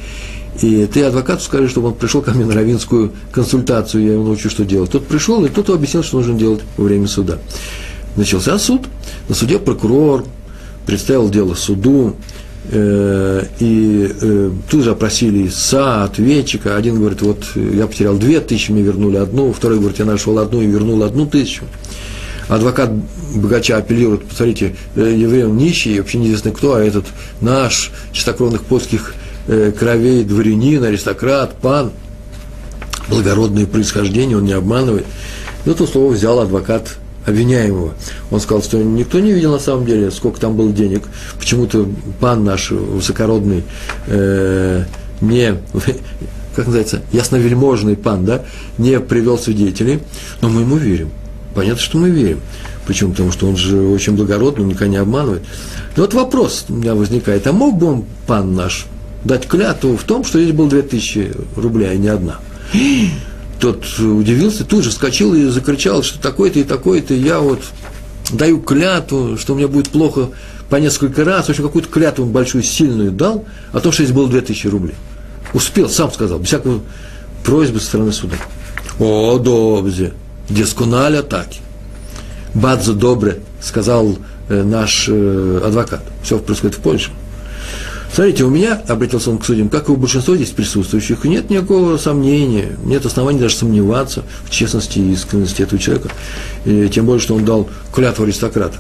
и 0.61 0.85
ты 0.85 1.03
адвокату 1.03 1.43
скажи, 1.43 1.69
чтобы 1.69 1.89
он 1.89 1.93
пришел 1.93 2.21
ко 2.21 2.31
мне 2.31 2.45
на 2.45 2.53
равинскую 2.53 3.11
консультацию, 3.31 4.03
я 4.05 4.13
его 4.13 4.23
научу, 4.23 4.49
что 4.49 4.65
делать. 4.65 4.91
Тот 4.91 5.07
пришел, 5.07 5.43
и 5.45 5.49
тот 5.49 5.69
объяснил, 5.69 6.03
что 6.03 6.17
нужно 6.17 6.37
делать 6.37 6.61
во 6.77 6.83
время 6.83 7.07
суда. 7.07 7.37
Начался 8.15 8.57
суд, 8.59 8.81
на 9.29 9.35
суде 9.35 9.59
прокурор 9.59 10.25
представил 10.85 11.29
дело 11.29 11.53
суду, 11.53 12.15
Э, 12.69 13.43
и 13.59 14.07
э, 14.21 14.51
тут 14.69 14.83
же 14.83 14.91
опросили 14.91 15.47
ИСА, 15.47 16.03
ответчика. 16.03 16.75
Один 16.75 16.99
говорит, 16.99 17.21
вот 17.21 17.43
я 17.55 17.87
потерял 17.87 18.17
две 18.17 18.39
тысячи, 18.39 18.71
мне 18.71 18.81
вернули 18.81 19.17
одну. 19.17 19.51
Второй 19.51 19.79
говорит, 19.79 19.99
я 19.99 20.05
нашел 20.05 20.37
одну 20.37 20.61
и 20.61 20.67
вернул 20.67 21.03
одну 21.03 21.25
тысячу. 21.25 21.65
Адвокат 22.51 22.91
богача 23.33 23.77
апеллирует, 23.77 24.25
посмотрите, 24.25 24.75
э, 24.95 25.15
еврей 25.17 25.45
он 25.45 25.55
нищий, 25.55 25.97
вообще 25.97 26.17
неизвестно 26.17 26.51
кто, 26.51 26.75
а 26.75 26.83
этот 26.83 27.05
наш 27.39 27.91
чистокровных 28.11 28.63
польских 28.63 29.15
кровей 29.79 30.23
дворянин, 30.23 30.83
аристократ, 30.83 31.55
пан, 31.55 31.91
благородное 33.09 33.65
происхождение, 33.65 34.37
он 34.37 34.45
не 34.45 34.53
обманывает. 34.53 35.05
Ну, 35.65 35.73
то 35.73 35.87
слово 35.87 36.13
взял 36.13 36.39
адвокат 36.39 36.97
обвиняемого. 37.25 37.93
Он 38.31 38.39
сказал, 38.39 38.63
что 38.63 38.77
никто 38.77 39.19
не 39.19 39.31
видел 39.31 39.51
на 39.51 39.59
самом 39.59 39.85
деле, 39.85 40.11
сколько 40.11 40.39
там 40.39 40.55
было 40.55 40.71
денег. 40.71 41.03
Почему-то 41.39 41.87
пан 42.19 42.43
наш 42.43 42.71
высокородный 42.71 43.63
э, 44.07 44.83
не, 45.21 45.55
как 46.55 46.65
называется, 46.65 47.01
ясновельможный 47.11 47.95
пан, 47.95 48.25
да, 48.25 48.43
не 48.77 48.99
привел 48.99 49.37
свидетелей, 49.37 49.99
но 50.41 50.49
мы 50.49 50.61
ему 50.61 50.77
верим. 50.77 51.11
Понятно, 51.53 51.81
что 51.81 51.97
мы 51.97 52.09
верим. 52.09 52.39
Почему? 52.87 53.11
Потому 53.11 53.31
что 53.31 53.47
он 53.47 53.57
же 53.57 53.81
очень 53.81 54.13
благородный, 54.13 54.65
никогда 54.65 54.87
не 54.87 54.97
обманывает. 54.97 55.43
Но 55.95 56.03
вот 56.03 56.13
вопрос 56.13 56.65
у 56.69 56.73
меня 56.73 56.95
возникает, 56.95 57.45
а 57.47 57.53
мог 57.53 57.77
бы 57.77 57.87
он, 57.87 58.05
пан 58.27 58.55
наш, 58.55 58.87
дать 59.23 59.47
клятву 59.47 59.97
в 59.97 60.03
том, 60.03 60.23
что 60.23 60.41
здесь 60.41 60.55
было 60.55 60.69
2000 60.69 61.33
рублей, 61.57 61.91
а 61.91 61.95
не 61.95 62.07
одна? 62.07 62.39
тот 63.61 63.85
удивился, 63.99 64.65
тут 64.65 64.83
же 64.83 64.89
вскочил 64.89 65.35
и 65.35 65.45
закричал, 65.45 66.01
что 66.01 66.19
такой-то 66.19 66.59
и 66.59 66.63
такой-то, 66.63 67.13
я 67.13 67.39
вот 67.39 67.61
даю 68.31 68.59
клятву, 68.59 69.37
что 69.37 69.53
меня 69.53 69.67
будет 69.67 69.89
плохо 69.89 70.29
по 70.69 70.77
несколько 70.77 71.23
раз, 71.23 71.45
в 71.45 71.49
общем, 71.49 71.65
какую-то 71.65 71.89
клятву 71.89 72.25
большую, 72.25 72.63
сильную 72.63 73.11
дал, 73.11 73.45
о 73.71 73.79
том, 73.79 73.91
что 73.91 74.03
здесь 74.03 74.15
было 74.15 74.27
2000 74.27 74.67
рублей. 74.67 74.95
Успел, 75.53 75.89
сам 75.89 76.11
сказал, 76.11 76.39
без 76.39 76.47
всякой 76.47 76.79
просьбы 77.43 77.79
со 77.79 77.85
стороны 77.85 78.11
суда. 78.11 78.35
О, 78.99 79.37
добзе, 79.37 80.13
дискуналя 80.49 81.21
таки. 81.21 81.59
Бадзо 82.53 82.93
добре, 82.93 83.39
сказал 83.61 84.17
э, 84.49 84.63
наш 84.63 85.05
э, 85.07 85.61
адвокат. 85.65 86.03
Все 86.23 86.37
происходит 86.37 86.77
в 86.77 86.81
Польше. 86.81 87.11
Смотрите, 88.13 88.43
у 88.43 88.49
меня, 88.49 88.81
обратился 88.89 89.31
он 89.31 89.37
к 89.37 89.45
судьям, 89.45 89.69
как 89.69 89.87
и 89.87 89.91
у 89.93 89.95
большинства 89.95 90.35
здесь 90.35 90.49
присутствующих, 90.49 91.23
нет 91.23 91.49
никакого 91.49 91.95
сомнения, 91.95 92.77
нет 92.83 93.05
оснований 93.05 93.39
даже 93.39 93.55
сомневаться 93.55 94.23
в 94.43 94.49
честности 94.49 94.99
и 94.99 95.13
искренности 95.13 95.61
этого 95.61 95.81
человека, 95.81 96.09
и 96.65 96.89
тем 96.93 97.05
более, 97.05 97.21
что 97.21 97.35
он 97.35 97.45
дал 97.45 97.69
клятву 97.93 98.25
аристократа. 98.25 98.75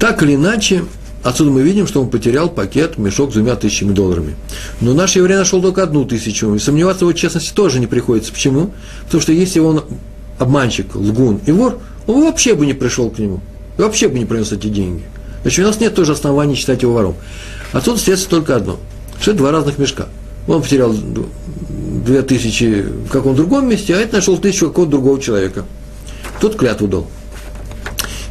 Так 0.00 0.24
или 0.24 0.34
иначе, 0.34 0.84
отсюда 1.22 1.52
мы 1.52 1.62
видим, 1.62 1.86
что 1.86 2.02
он 2.02 2.10
потерял 2.10 2.48
пакет, 2.48 2.98
мешок 2.98 3.30
с 3.30 3.34
двумя 3.34 3.54
тысячами 3.54 3.92
долларами. 3.92 4.34
Но 4.80 4.92
наш 4.92 5.14
еврей 5.14 5.36
нашел 5.36 5.62
только 5.62 5.84
одну 5.84 6.04
тысячу, 6.04 6.52
и 6.52 6.58
сомневаться 6.58 7.04
в 7.04 7.08
его 7.08 7.16
честности 7.16 7.52
тоже 7.54 7.78
не 7.78 7.86
приходится. 7.86 8.32
Почему? 8.32 8.72
Потому 9.04 9.22
что 9.22 9.30
если 9.30 9.60
он 9.60 9.84
обманщик, 10.40 10.96
лгун 10.96 11.40
и 11.46 11.52
вор, 11.52 11.78
он 12.06 12.24
вообще 12.24 12.54
бы 12.54 12.66
не 12.66 12.72
пришел 12.72 13.10
к 13.10 13.18
нему, 13.18 13.40
вообще 13.76 14.08
бы 14.08 14.18
не 14.18 14.24
принес 14.24 14.50
эти 14.50 14.66
деньги. 14.66 15.04
Значит, 15.42 15.64
у 15.64 15.68
нас 15.68 15.80
нет 15.80 15.94
тоже 15.94 16.12
оснований 16.12 16.56
считать 16.56 16.82
его 16.82 16.94
вором. 16.94 17.14
Отсюда 17.72 17.98
следствие 17.98 18.30
только 18.30 18.56
одно, 18.56 18.78
это 19.20 19.34
два 19.34 19.52
разных 19.52 19.78
мешка. 19.78 20.08
Он 20.48 20.62
потерял 20.62 20.92
две 20.92 22.22
тысячи 22.22 22.82
в 22.82 23.10
каком-то 23.10 23.42
другом 23.42 23.68
месте, 23.68 23.94
а 23.94 23.98
это 23.98 24.16
нашел 24.16 24.38
тысячу 24.38 24.68
какого-то 24.68 24.90
другого 24.90 25.20
человека. 25.20 25.64
Тот 26.40 26.56
клятву 26.56 26.88
дал. 26.88 27.06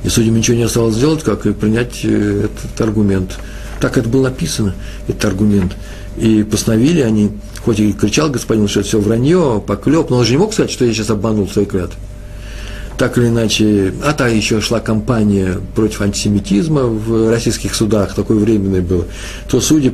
И 0.04 0.10
судьям 0.10 0.36
ничего 0.36 0.58
не 0.58 0.64
осталось 0.64 0.96
сделать, 0.96 1.24
как 1.24 1.46
и 1.46 1.54
принять 1.54 2.00
э, 2.04 2.46
этот 2.46 2.82
аргумент. 2.82 3.38
Так 3.80 3.98
это 3.98 4.10
было 4.10 4.24
написано, 4.24 4.76
этот 5.08 5.26
аргумент. 5.26 5.76
И 6.18 6.44
постановили 6.44 7.02
они, 7.02 7.32
хоть 7.64 7.80
и 7.80 7.94
кричал 7.94 8.30
господин, 8.30 8.68
что 8.68 8.82
это 8.82 8.90
все 8.90 9.00
вранье, 9.00 9.64
поклеп, 9.66 10.10
но 10.10 10.18
он 10.18 10.26
же 10.26 10.32
не 10.32 10.38
мог 10.38 10.54
сказать, 10.54 10.72
что 10.72 10.86
я 10.86 10.94
сейчас 10.94 11.10
обманул 11.10 11.48
своей 11.48 11.68
клятвы 11.68 11.96
так 13.00 13.18
или 13.18 13.28
иначе, 13.28 13.94
а 14.04 14.12
та 14.12 14.28
еще 14.28 14.60
шла 14.60 14.82
кампания 14.82 15.62
против 15.74 16.02
антисемитизма 16.02 16.84
в 16.84 17.32
российских 17.32 17.74
судах, 17.74 18.14
такое 18.14 18.38
временное 18.38 18.82
было, 18.82 19.06
то 19.50 19.62
судьи 19.62 19.94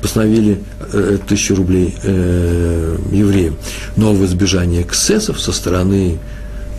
постановили 0.00 0.62
э, 0.92 1.18
тысячу 1.28 1.56
рублей 1.56 1.94
э, 2.02 2.96
евреям. 3.12 3.56
Но 3.96 4.14
в 4.14 4.24
избежание 4.24 4.80
эксцессов 4.80 5.38
со 5.38 5.52
стороны 5.52 6.18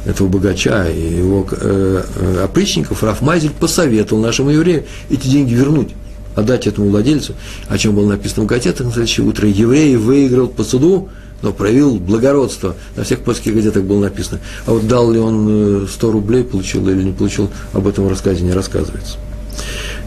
этого 0.06 0.28
богача 0.28 0.90
и 0.90 1.18
его 1.18 1.48
э, 1.52 2.04
э, 2.16 2.44
опричников 2.44 3.04
Рафмайзель 3.04 3.52
посоветовал 3.52 4.24
нашему 4.24 4.50
еврею 4.50 4.86
эти 5.12 5.28
деньги 5.28 5.54
вернуть, 5.54 5.90
отдать 6.36 6.68
этому 6.68 6.90
владельцу, 6.90 7.34
о 7.68 7.78
чем 7.78 7.96
было 7.96 8.10
написано 8.10 8.44
в 8.44 8.48
газетах 8.48 8.88
на 8.88 8.92
следующее 8.92 9.26
утро. 9.26 9.48
Еврей 9.48 9.96
выиграл 9.96 10.48
по 10.48 10.64
суду 10.64 11.10
но 11.42 11.54
проявил 11.54 11.96
благородство. 11.96 12.76
На 12.96 13.04
всех 13.04 13.22
польских 13.22 13.54
газетах 13.54 13.84
было 13.84 14.02
написано. 14.02 14.40
А 14.66 14.72
вот 14.72 14.88
дал 14.88 15.12
ли 15.12 15.20
он 15.20 15.88
100 15.88 16.08
э, 16.08 16.12
рублей, 16.12 16.44
получил 16.44 16.88
или 16.90 17.04
не 17.04 17.12
получил, 17.12 17.50
об 17.74 17.88
этом 17.88 18.06
в 18.06 18.10
рассказе 18.10 18.44
не 18.44 18.52
рассказывается. 18.52 19.18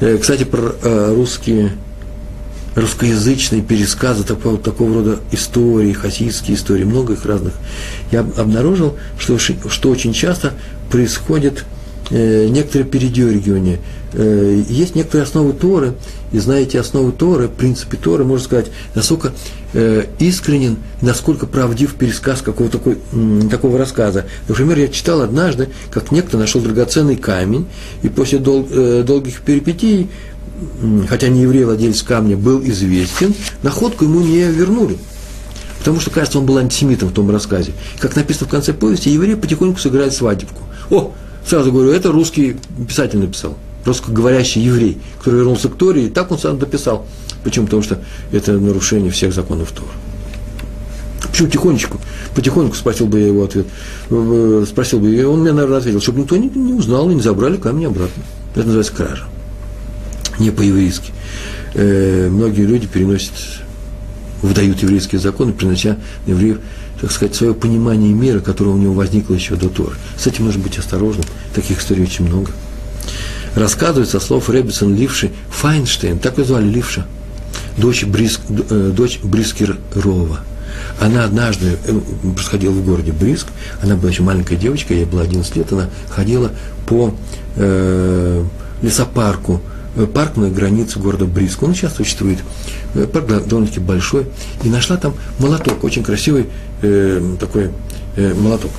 Э, 0.00 0.18
кстати, 0.18 0.44
про 0.44 0.74
э, 0.82 1.14
русские, 1.14 1.72
русскоязычные 2.74 3.62
пересказы 3.62 4.24
такого, 4.24 4.58
такого 4.58 4.94
рода 4.94 5.20
истории, 5.30 5.92
хасидские 5.92 6.56
истории, 6.56 6.84
много 6.84 7.14
их 7.14 7.24
разных, 7.24 7.54
я 8.10 8.20
обнаружил, 8.20 8.96
что, 9.18 9.38
что 9.38 9.90
очень 9.90 10.12
часто 10.12 10.52
происходит 10.90 11.64
некоторое 12.10 12.84
передергивание. 12.84 13.78
Есть 14.14 14.94
некоторые 14.94 15.24
основы 15.24 15.52
Торы, 15.54 15.94
и 16.32 16.38
знаете 16.38 16.80
основы 16.80 17.12
Торы, 17.12 17.48
принципы 17.48 17.96
Торы, 17.96 18.24
можно 18.24 18.44
сказать, 18.44 18.66
насколько 18.94 19.32
э, 19.72 20.06
искренен, 20.18 20.76
насколько 21.00 21.46
правдив 21.46 21.94
пересказ 21.94 22.42
какого-то 22.42 22.78
такой, 22.78 22.98
такого 23.50 23.78
рассказа. 23.78 24.26
Например, 24.48 24.78
я 24.78 24.88
читал 24.88 25.20
однажды, 25.22 25.68
как 25.90 26.10
некто 26.10 26.36
нашел 26.36 26.60
драгоценный 26.60 27.16
камень, 27.16 27.66
и 28.02 28.08
после 28.08 28.38
дол, 28.38 28.66
э, 28.70 29.02
долгих 29.06 29.40
перипетий, 29.40 30.08
хотя 31.08 31.28
не 31.28 31.42
еврей, 31.42 31.64
владелец 31.64 32.02
камня, 32.02 32.36
был 32.36 32.62
известен, 32.64 33.34
находку 33.62 34.04
ему 34.04 34.20
не 34.20 34.42
вернули. 34.42 34.98
Потому 35.78 36.00
что, 36.00 36.10
кажется, 36.10 36.38
он 36.38 36.46
был 36.46 36.58
антисемитом 36.58 37.08
в 37.08 37.12
том 37.12 37.30
рассказе. 37.30 37.72
Как 37.98 38.14
написано 38.14 38.46
в 38.46 38.50
конце 38.50 38.72
повести, 38.72 39.08
еврей 39.08 39.36
потихоньку 39.36 39.80
сыграет 39.80 40.12
свадебку. 40.12 40.62
О, 40.90 41.12
сразу 41.44 41.72
говорю, 41.72 41.90
это 41.90 42.12
русский 42.12 42.56
писатель 42.86 43.18
написал 43.18 43.56
русскоговорящий 43.84 44.62
еврей, 44.62 44.98
который 45.18 45.36
вернулся 45.36 45.68
к 45.68 45.76
Торе, 45.76 46.06
и 46.06 46.08
так 46.08 46.30
он 46.30 46.38
сам 46.38 46.58
дописал. 46.58 47.06
Почему? 47.44 47.66
Потому 47.66 47.82
что 47.82 47.98
это 48.30 48.52
нарушение 48.52 49.10
всех 49.10 49.32
законов 49.32 49.72
Тора. 49.72 49.90
Почему 51.30 51.48
тихонечку? 51.48 51.98
Потихоньку 52.34 52.76
спросил 52.76 53.06
бы 53.06 53.20
я 53.20 53.28
его 53.28 53.44
ответ. 53.44 53.66
Спросил 54.68 55.00
бы, 55.00 55.14
и 55.14 55.22
он 55.22 55.40
мне, 55.40 55.52
наверное, 55.52 55.78
ответил, 55.78 56.00
чтобы 56.00 56.20
никто 56.20 56.36
не, 56.36 56.48
не 56.48 56.74
узнал 56.74 57.10
и 57.10 57.14
не 57.14 57.22
забрали 57.22 57.56
камень 57.56 57.86
обратно. 57.86 58.22
Это 58.54 58.64
называется 58.64 58.92
кража. 58.92 59.24
Не 60.38 60.50
по-еврейски. 60.50 61.12
Э, 61.74 62.28
многие 62.30 62.62
люди 62.62 62.86
переносят, 62.86 63.32
выдают 64.42 64.82
еврейские 64.82 65.20
законы, 65.20 65.52
принося 65.52 65.96
на 66.26 66.32
евреев, 66.32 66.58
так 67.00 67.10
сказать, 67.10 67.34
свое 67.34 67.54
понимание 67.54 68.12
мира, 68.12 68.40
которое 68.40 68.70
у 68.70 68.76
него 68.76 68.92
возникло 68.92 69.34
еще 69.34 69.56
до 69.56 69.68
Торы. 69.68 69.94
С 70.18 70.26
этим 70.26 70.44
нужно 70.44 70.62
быть 70.62 70.78
осторожным. 70.78 71.24
Таких 71.54 71.80
историй 71.80 72.04
очень 72.04 72.26
много 72.26 72.50
рассказывает 73.54 74.08
со 74.08 74.20
слов 74.20 74.50
Реббисон 74.50 74.94
Ливши 74.94 75.30
Файнштейн, 75.50 76.18
так 76.18 76.34
его 76.34 76.46
звали 76.46 76.68
Ливша. 76.68 77.06
дочь, 77.76 78.04
Бриск, 78.04 78.40
э, 78.48 78.92
дочь 78.94 79.20
Брискерова. 79.22 80.40
Она 81.00 81.24
однажды, 81.24 81.78
э, 81.86 82.00
происходила 82.34 82.72
в 82.72 82.84
городе 82.84 83.12
Бриск, 83.12 83.46
она 83.82 83.96
была 83.96 84.10
еще 84.10 84.22
маленькая 84.22 84.56
девочка, 84.56 84.94
ей 84.94 85.04
было 85.04 85.22
11 85.22 85.56
лет, 85.56 85.72
она 85.72 85.88
ходила 86.08 86.50
по 86.86 87.14
э, 87.56 88.44
лесопарку, 88.82 89.60
э, 89.96 90.06
парк 90.06 90.36
на 90.36 90.50
границе 90.50 90.98
города 90.98 91.24
Бриск. 91.24 91.62
Он 91.62 91.74
сейчас 91.74 91.94
существует. 91.96 92.38
Парк 93.12 93.46
довольно-таки 93.46 93.80
большой. 93.80 94.26
И 94.64 94.68
нашла 94.68 94.96
там 94.96 95.14
молоток, 95.38 95.82
очень 95.84 96.02
красивый 96.02 96.46
э, 96.82 97.36
такой 97.40 97.70
э, 98.16 98.34
молоток. 98.34 98.70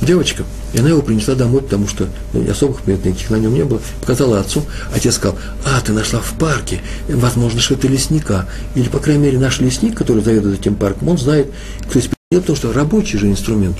Девочка. 0.00 0.44
И 0.72 0.78
она 0.78 0.90
его 0.90 1.02
принесла 1.02 1.34
домой, 1.34 1.62
потому 1.62 1.88
что 1.88 2.08
ну, 2.32 2.48
особых 2.48 2.82
примет 2.82 3.04
никаких 3.04 3.30
на 3.30 3.36
нем 3.36 3.54
не 3.54 3.64
было. 3.64 3.80
Показала 4.00 4.40
отцу. 4.40 4.64
Отец 4.94 5.16
сказал, 5.16 5.36
а, 5.64 5.80
ты 5.80 5.92
нашла 5.92 6.20
в 6.20 6.32
парке. 6.38 6.80
Возможно, 7.08 7.60
что 7.60 7.74
это 7.74 7.88
лесника. 7.88 8.48
Или, 8.74 8.88
по 8.88 8.98
крайней 8.98 9.24
мере, 9.24 9.38
наш 9.38 9.60
лесник, 9.60 9.96
который 9.96 10.22
заведует 10.22 10.60
этим 10.60 10.76
парком, 10.76 11.08
он 11.08 11.18
знает, 11.18 11.50
кто 11.88 11.98
из 11.98 12.08
потому 12.32 12.56
что 12.56 12.72
рабочий 12.72 13.18
же 13.18 13.26
инструмент. 13.26 13.76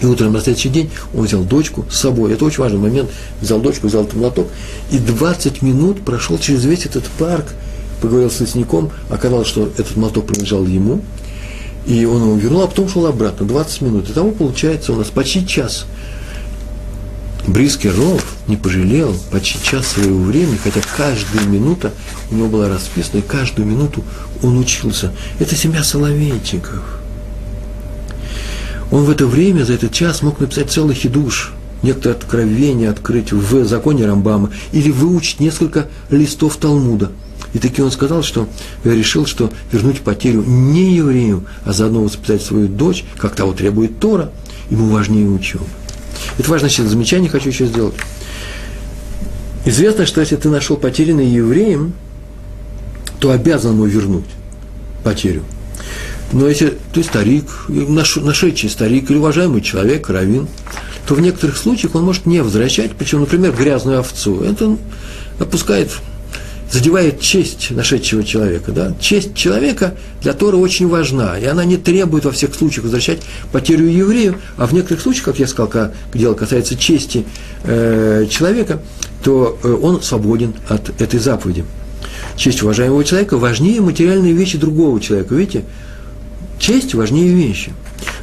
И 0.00 0.06
утром 0.06 0.32
на 0.32 0.40
следующий 0.40 0.68
день 0.68 0.90
он 1.12 1.24
взял 1.24 1.42
дочку 1.42 1.84
с 1.90 1.96
собой. 1.96 2.32
Это 2.32 2.44
очень 2.44 2.62
важный 2.62 2.78
момент. 2.78 3.10
Взял 3.40 3.58
дочку, 3.58 3.88
взял 3.88 4.04
этот 4.04 4.14
молоток. 4.14 4.48
И 4.92 4.98
20 4.98 5.62
минут 5.62 6.04
прошел 6.04 6.38
через 6.38 6.64
весь 6.64 6.86
этот 6.86 7.04
парк, 7.18 7.46
поговорил 8.00 8.30
с 8.30 8.38
лесником. 8.38 8.92
Оказалось, 9.10 9.48
что 9.48 9.66
этот 9.66 9.96
молоток 9.96 10.26
принадлежал 10.26 10.64
ему. 10.66 11.02
И 11.88 12.04
он 12.04 12.22
его 12.22 12.36
вернул, 12.36 12.62
а 12.62 12.66
потом 12.66 12.86
шел 12.88 13.06
обратно. 13.06 13.46
20 13.46 13.80
минут. 13.80 14.10
И 14.10 14.12
того 14.12 14.30
получается 14.30 14.92
у 14.92 14.96
нас 14.96 15.08
почти 15.08 15.46
час. 15.46 15.86
Бриский 17.46 17.88
Ров 17.88 18.22
не 18.46 18.56
пожалел 18.56 19.16
почти 19.30 19.58
час 19.64 19.86
своего 19.86 20.22
времени, 20.22 20.58
хотя 20.62 20.80
каждая 20.96 21.46
минута 21.46 21.92
у 22.30 22.34
него 22.34 22.48
была 22.48 22.68
расписана, 22.68 23.20
и 23.20 23.22
каждую 23.22 23.66
минуту 23.66 24.04
он 24.42 24.58
учился. 24.58 25.12
Это 25.38 25.56
семья 25.56 25.82
Соловейчиков. 25.82 26.82
Он 28.90 29.04
в 29.04 29.10
это 29.10 29.26
время, 29.26 29.64
за 29.64 29.72
этот 29.72 29.92
час 29.92 30.20
мог 30.20 30.40
написать 30.40 30.70
целый 30.70 30.94
хидуш, 30.94 31.54
некоторое 31.82 32.16
откровение 32.16 32.90
открыть 32.90 33.32
в 33.32 33.64
законе 33.64 34.04
Рамбама 34.04 34.50
или 34.72 34.90
выучить 34.90 35.40
несколько 35.40 35.88
листов 36.10 36.58
Талмуда. 36.58 37.12
И 37.54 37.58
таки 37.58 37.82
он 37.82 37.90
сказал, 37.90 38.22
что 38.22 38.48
решил, 38.84 39.26
что 39.26 39.50
вернуть 39.72 40.00
потерю 40.00 40.42
не 40.44 40.94
еврею, 40.94 41.44
а 41.64 41.72
заодно 41.72 42.02
воспитать 42.02 42.42
свою 42.42 42.68
дочь, 42.68 43.04
как 43.16 43.34
того 43.34 43.52
требует 43.52 43.98
Тора, 43.98 44.30
ему 44.70 44.88
важнее 44.88 45.28
учебы. 45.28 45.64
Это 46.38 46.50
важное 46.50 46.70
сейчас 46.70 46.88
замечание 46.88 47.30
хочу 47.30 47.48
еще 47.48 47.66
сделать. 47.66 47.94
Известно, 49.64 50.06
что 50.06 50.20
если 50.20 50.36
ты 50.36 50.48
нашел 50.48 50.76
потерянный 50.76 51.26
евреем, 51.26 51.92
то 53.20 53.30
обязан 53.30 53.72
ему 53.72 53.86
вернуть 53.86 54.26
потерю– 55.02 55.42
но 56.32 56.46
если 56.46 56.76
ты 56.92 57.02
старик, 57.02 57.46
нашедший 57.68 58.68
старик 58.68 59.10
или 59.10 59.16
уважаемый 59.16 59.62
человек, 59.62 60.10
равин, 60.10 60.46
то 61.06 61.14
в 61.14 61.20
некоторых 61.20 61.56
случаях 61.56 61.94
он 61.94 62.04
может 62.04 62.26
не 62.26 62.42
возвращать, 62.42 62.92
причем, 62.92 63.20
например, 63.20 63.52
грязную 63.52 64.00
овцу. 64.00 64.42
Это 64.42 64.76
опускает, 65.38 65.90
задевает 66.70 67.20
честь 67.20 67.70
нашедшего 67.70 68.22
человека. 68.24 68.72
Да? 68.72 68.94
Честь 69.00 69.34
человека 69.34 69.94
для 70.20 70.32
Тора 70.32 70.56
очень 70.56 70.88
важна, 70.88 71.38
и 71.38 71.44
она 71.44 71.64
не 71.64 71.76
требует 71.76 72.24
во 72.24 72.32
всех 72.32 72.54
случаях 72.54 72.84
возвращать 72.84 73.20
потерю 73.52 73.86
еврею, 73.86 74.36
а 74.56 74.66
в 74.66 74.72
некоторых 74.72 75.02
случаях, 75.02 75.24
как 75.24 75.38
я 75.38 75.46
сказал, 75.46 75.68
когда 75.68 75.92
дело 76.14 76.34
касается 76.34 76.76
чести 76.76 77.24
э, 77.64 78.26
человека, 78.30 78.82
то 79.22 79.58
э, 79.62 79.72
он 79.82 80.02
свободен 80.02 80.54
от 80.68 81.00
этой 81.00 81.20
заповеди. 81.20 81.64
Честь 82.36 82.62
уважаемого 82.62 83.04
человека 83.04 83.36
важнее 83.36 83.80
материальные 83.80 84.32
вещи 84.32 84.58
другого 84.58 85.00
человека. 85.00 85.34
Видите, 85.34 85.64
Честь 86.58 86.94
важнее 86.94 87.32
вещи. 87.32 87.72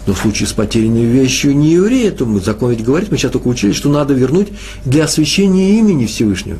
Но 0.05 0.13
в 0.13 0.19
случае 0.19 0.47
с 0.47 0.53
потерянной 0.53 1.05
вещью 1.05 1.55
не 1.55 1.73
еврея, 1.73 2.12
то 2.12 2.25
мы 2.25 2.39
закон 2.39 2.71
ведь 2.71 2.84
говорит, 2.84 3.12
мы 3.12 3.17
сейчас 3.17 3.31
только 3.31 3.47
учили, 3.47 3.71
что 3.71 3.89
надо 3.89 4.13
вернуть 4.13 4.49
для 4.84 5.05
освящения 5.05 5.79
имени 5.79 6.05
Всевышнего. 6.05 6.60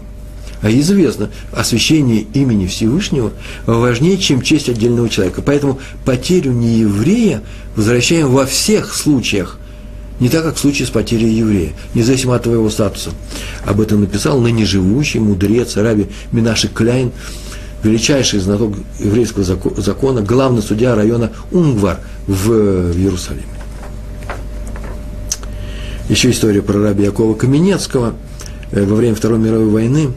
А 0.62 0.70
известно, 0.72 1.30
освящение 1.52 2.26
имени 2.34 2.68
Всевышнего 2.68 3.32
важнее, 3.66 4.18
чем 4.18 4.42
честь 4.42 4.70
отдельного 4.70 5.10
человека. 5.10 5.42
Поэтому 5.42 5.80
потерю 6.06 6.52
нееврея 6.52 7.42
возвращаем 7.76 8.30
во 8.30 8.46
всех 8.46 8.94
случаях, 8.94 9.60
не 10.20 10.30
так, 10.30 10.44
как 10.44 10.56
в 10.56 10.60
случае 10.60 10.88
с 10.88 10.92
потерей 10.92 11.34
еврея, 11.34 11.74
независимо 11.94 12.36
от 12.36 12.44
твоего 12.44 12.70
статуса. 12.70 13.12
Об 13.66 13.82
этом 13.82 14.02
написал 14.02 14.40
ныне 14.40 14.66
живущий 14.66 15.20
мудрец 15.20 15.76
Раби 15.76 16.08
Минаши 16.32 16.70
Кляйн 16.70 17.12
величайший 17.84 18.40
знаток 18.40 18.74
еврейского 19.00 19.44
закона, 19.44 20.22
главный 20.22 20.62
судья 20.62 20.96
района 20.96 21.32
Унгвар 21.52 22.00
в 22.28 22.52
Иерусалиме. 22.94 23.44
Еще 26.10 26.30
история 26.32 26.62
про 26.62 26.82
раби 26.82 27.04
Якова 27.04 27.36
Каменецкого. 27.36 28.14
Э, 28.72 28.86
во 28.86 28.96
время 28.96 29.16
Второй 29.16 29.40
мировой 29.40 29.70
войны 29.70 30.10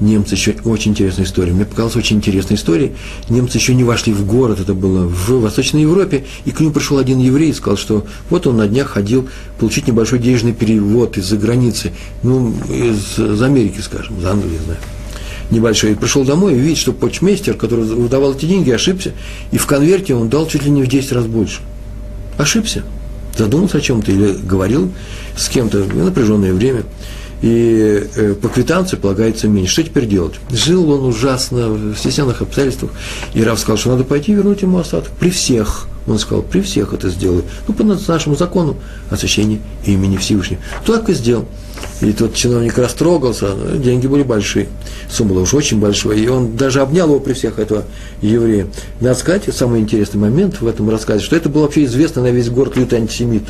немцы 0.00 0.34
еще, 0.34 0.54
очень 0.64 0.92
интересная 0.92 1.24
история, 1.24 1.52
мне 1.52 1.64
показалась 1.64 1.96
очень 1.96 2.16
интересная 2.16 2.56
история, 2.56 2.92
немцы 3.28 3.58
еще 3.58 3.74
не 3.74 3.84
вошли 3.84 4.12
в 4.12 4.26
город, 4.26 4.60
это 4.60 4.74
было 4.74 5.06
в 5.06 5.40
Восточной 5.40 5.82
Европе, 5.82 6.24
и 6.44 6.50
к 6.50 6.60
нему 6.60 6.72
пришел 6.72 6.98
один 6.98 7.18
еврей 7.18 7.50
и 7.50 7.52
сказал, 7.52 7.76
что 7.76 8.06
вот 8.28 8.46
он 8.46 8.56
на 8.56 8.66
днях 8.66 8.88
ходил 8.88 9.28
получить 9.58 9.86
небольшой 9.86 10.18
денежный 10.18 10.52
перевод 10.52 11.16
из-за 11.16 11.36
границы, 11.36 11.92
ну, 12.22 12.54
из, 12.68 13.18
из 13.18 13.42
Америки, 13.42 13.80
скажем, 13.80 14.18
из 14.18 14.24
Англии, 14.24 14.52
не 14.52 14.64
знаю 14.64 14.78
небольшой, 15.50 15.92
и 15.92 15.94
пришел 15.94 16.24
домой 16.24 16.54
и 16.54 16.58
видит, 16.58 16.78
что 16.78 16.92
почмейстер, 16.92 17.54
который 17.54 17.84
выдавал 17.84 18.34
эти 18.34 18.46
деньги, 18.46 18.70
ошибся, 18.70 19.12
и 19.50 19.58
в 19.58 19.66
конверте 19.66 20.14
он 20.14 20.28
дал 20.28 20.46
чуть 20.46 20.64
ли 20.64 20.70
не 20.70 20.82
в 20.82 20.86
10 20.86 21.12
раз 21.12 21.26
больше. 21.26 21.60
Ошибся. 22.38 22.84
Задумался 23.36 23.78
о 23.78 23.80
чем-то 23.80 24.12
или 24.12 24.32
говорил 24.32 24.92
с 25.36 25.48
кем-то 25.48 25.82
в 25.82 25.96
напряженное 25.96 26.52
время. 26.52 26.84
И 27.42 28.06
э, 28.16 28.34
по 28.34 28.48
квитанции 28.48 28.96
полагается 28.96 29.48
меньше. 29.48 29.72
Что 29.72 29.84
теперь 29.84 30.06
делать? 30.06 30.34
Жил 30.50 30.90
он 30.90 31.06
ужасно 31.06 31.68
в 31.68 31.96
стесненных 31.96 32.42
обстоятельствах. 32.42 32.92
И 33.32 33.42
Раф 33.42 33.58
сказал, 33.58 33.78
что 33.78 33.90
надо 33.90 34.04
пойти 34.04 34.34
вернуть 34.34 34.62
ему 34.62 34.78
остаток. 34.78 35.10
При 35.18 35.30
всех. 35.30 35.86
Он 36.06 36.18
сказал, 36.18 36.42
при 36.42 36.60
всех 36.60 36.92
это 36.92 37.08
сделаю. 37.08 37.44
Ну, 37.68 37.74
по 37.74 37.84
нашему 37.84 38.34
закону 38.34 38.76
освящения 39.10 39.60
имени 39.86 40.16
Всевышнего. 40.16 40.60
Так 40.84 41.08
и 41.08 41.14
сделал. 41.14 41.46
И 42.00 42.12
тот 42.12 42.34
чиновник 42.34 42.76
растрогался, 42.78 43.54
деньги 43.76 44.06
были 44.06 44.22
большие. 44.22 44.68
Сумма 45.10 45.30
была 45.30 45.42
уж 45.42 45.54
очень 45.54 45.78
большая. 45.78 46.16
И 46.16 46.28
он 46.28 46.56
даже 46.56 46.80
обнял 46.80 47.06
его 47.06 47.20
при 47.20 47.32
всех 47.32 47.58
этого 47.58 47.84
еврея. 48.20 48.66
Надо 49.00 49.18
сказать, 49.18 49.44
самый 49.54 49.80
интересный 49.80 50.20
момент 50.20 50.60
в 50.60 50.66
этом 50.66 50.90
рассказе, 50.90 51.24
что 51.24 51.36
это 51.36 51.48
был 51.48 51.62
вообще 51.62 51.84
известный 51.84 52.22
на 52.22 52.30
весь 52.30 52.50
город 52.50 52.76
лютый 52.76 52.98
антисемит 52.98 53.44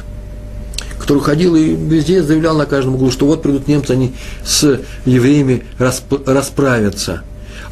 который 1.11 1.25
ходил 1.25 1.57
и 1.57 1.75
везде 1.75 2.23
заявлял 2.23 2.57
на 2.57 2.66
каждом 2.66 2.94
углу, 2.94 3.11
что 3.11 3.27
вот 3.27 3.42
придут 3.42 3.66
немцы, 3.66 3.90
они 3.90 4.12
с 4.44 4.79
евреями 5.05 5.64
расп- 5.77 6.23
расправятся. 6.25 7.23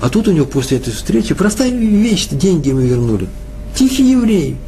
А 0.01 0.09
тут 0.09 0.27
у 0.27 0.33
него 0.33 0.45
после 0.45 0.79
этой 0.79 0.93
встречи 0.93 1.37
простая 1.37 1.71
вещь, 1.71 2.27
деньги 2.33 2.71
ему 2.71 2.81
вернули. 2.81 3.29
Тихий 3.77 4.11
еврей– 4.11 4.57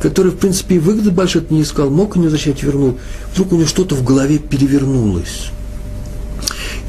который, 0.00 0.32
в 0.32 0.36
принципе, 0.36 0.78
выгоды 0.78 1.10
большой 1.10 1.44
не 1.50 1.62
искал, 1.62 1.88
мог 1.88 2.14
не 2.16 2.24
возвращать, 2.24 2.62
вернул. 2.62 2.98
Вдруг 3.32 3.52
у 3.52 3.56
него 3.56 3.66
что-то 3.66 3.94
в 3.94 4.04
голове 4.04 4.38
перевернулось. 4.38 5.50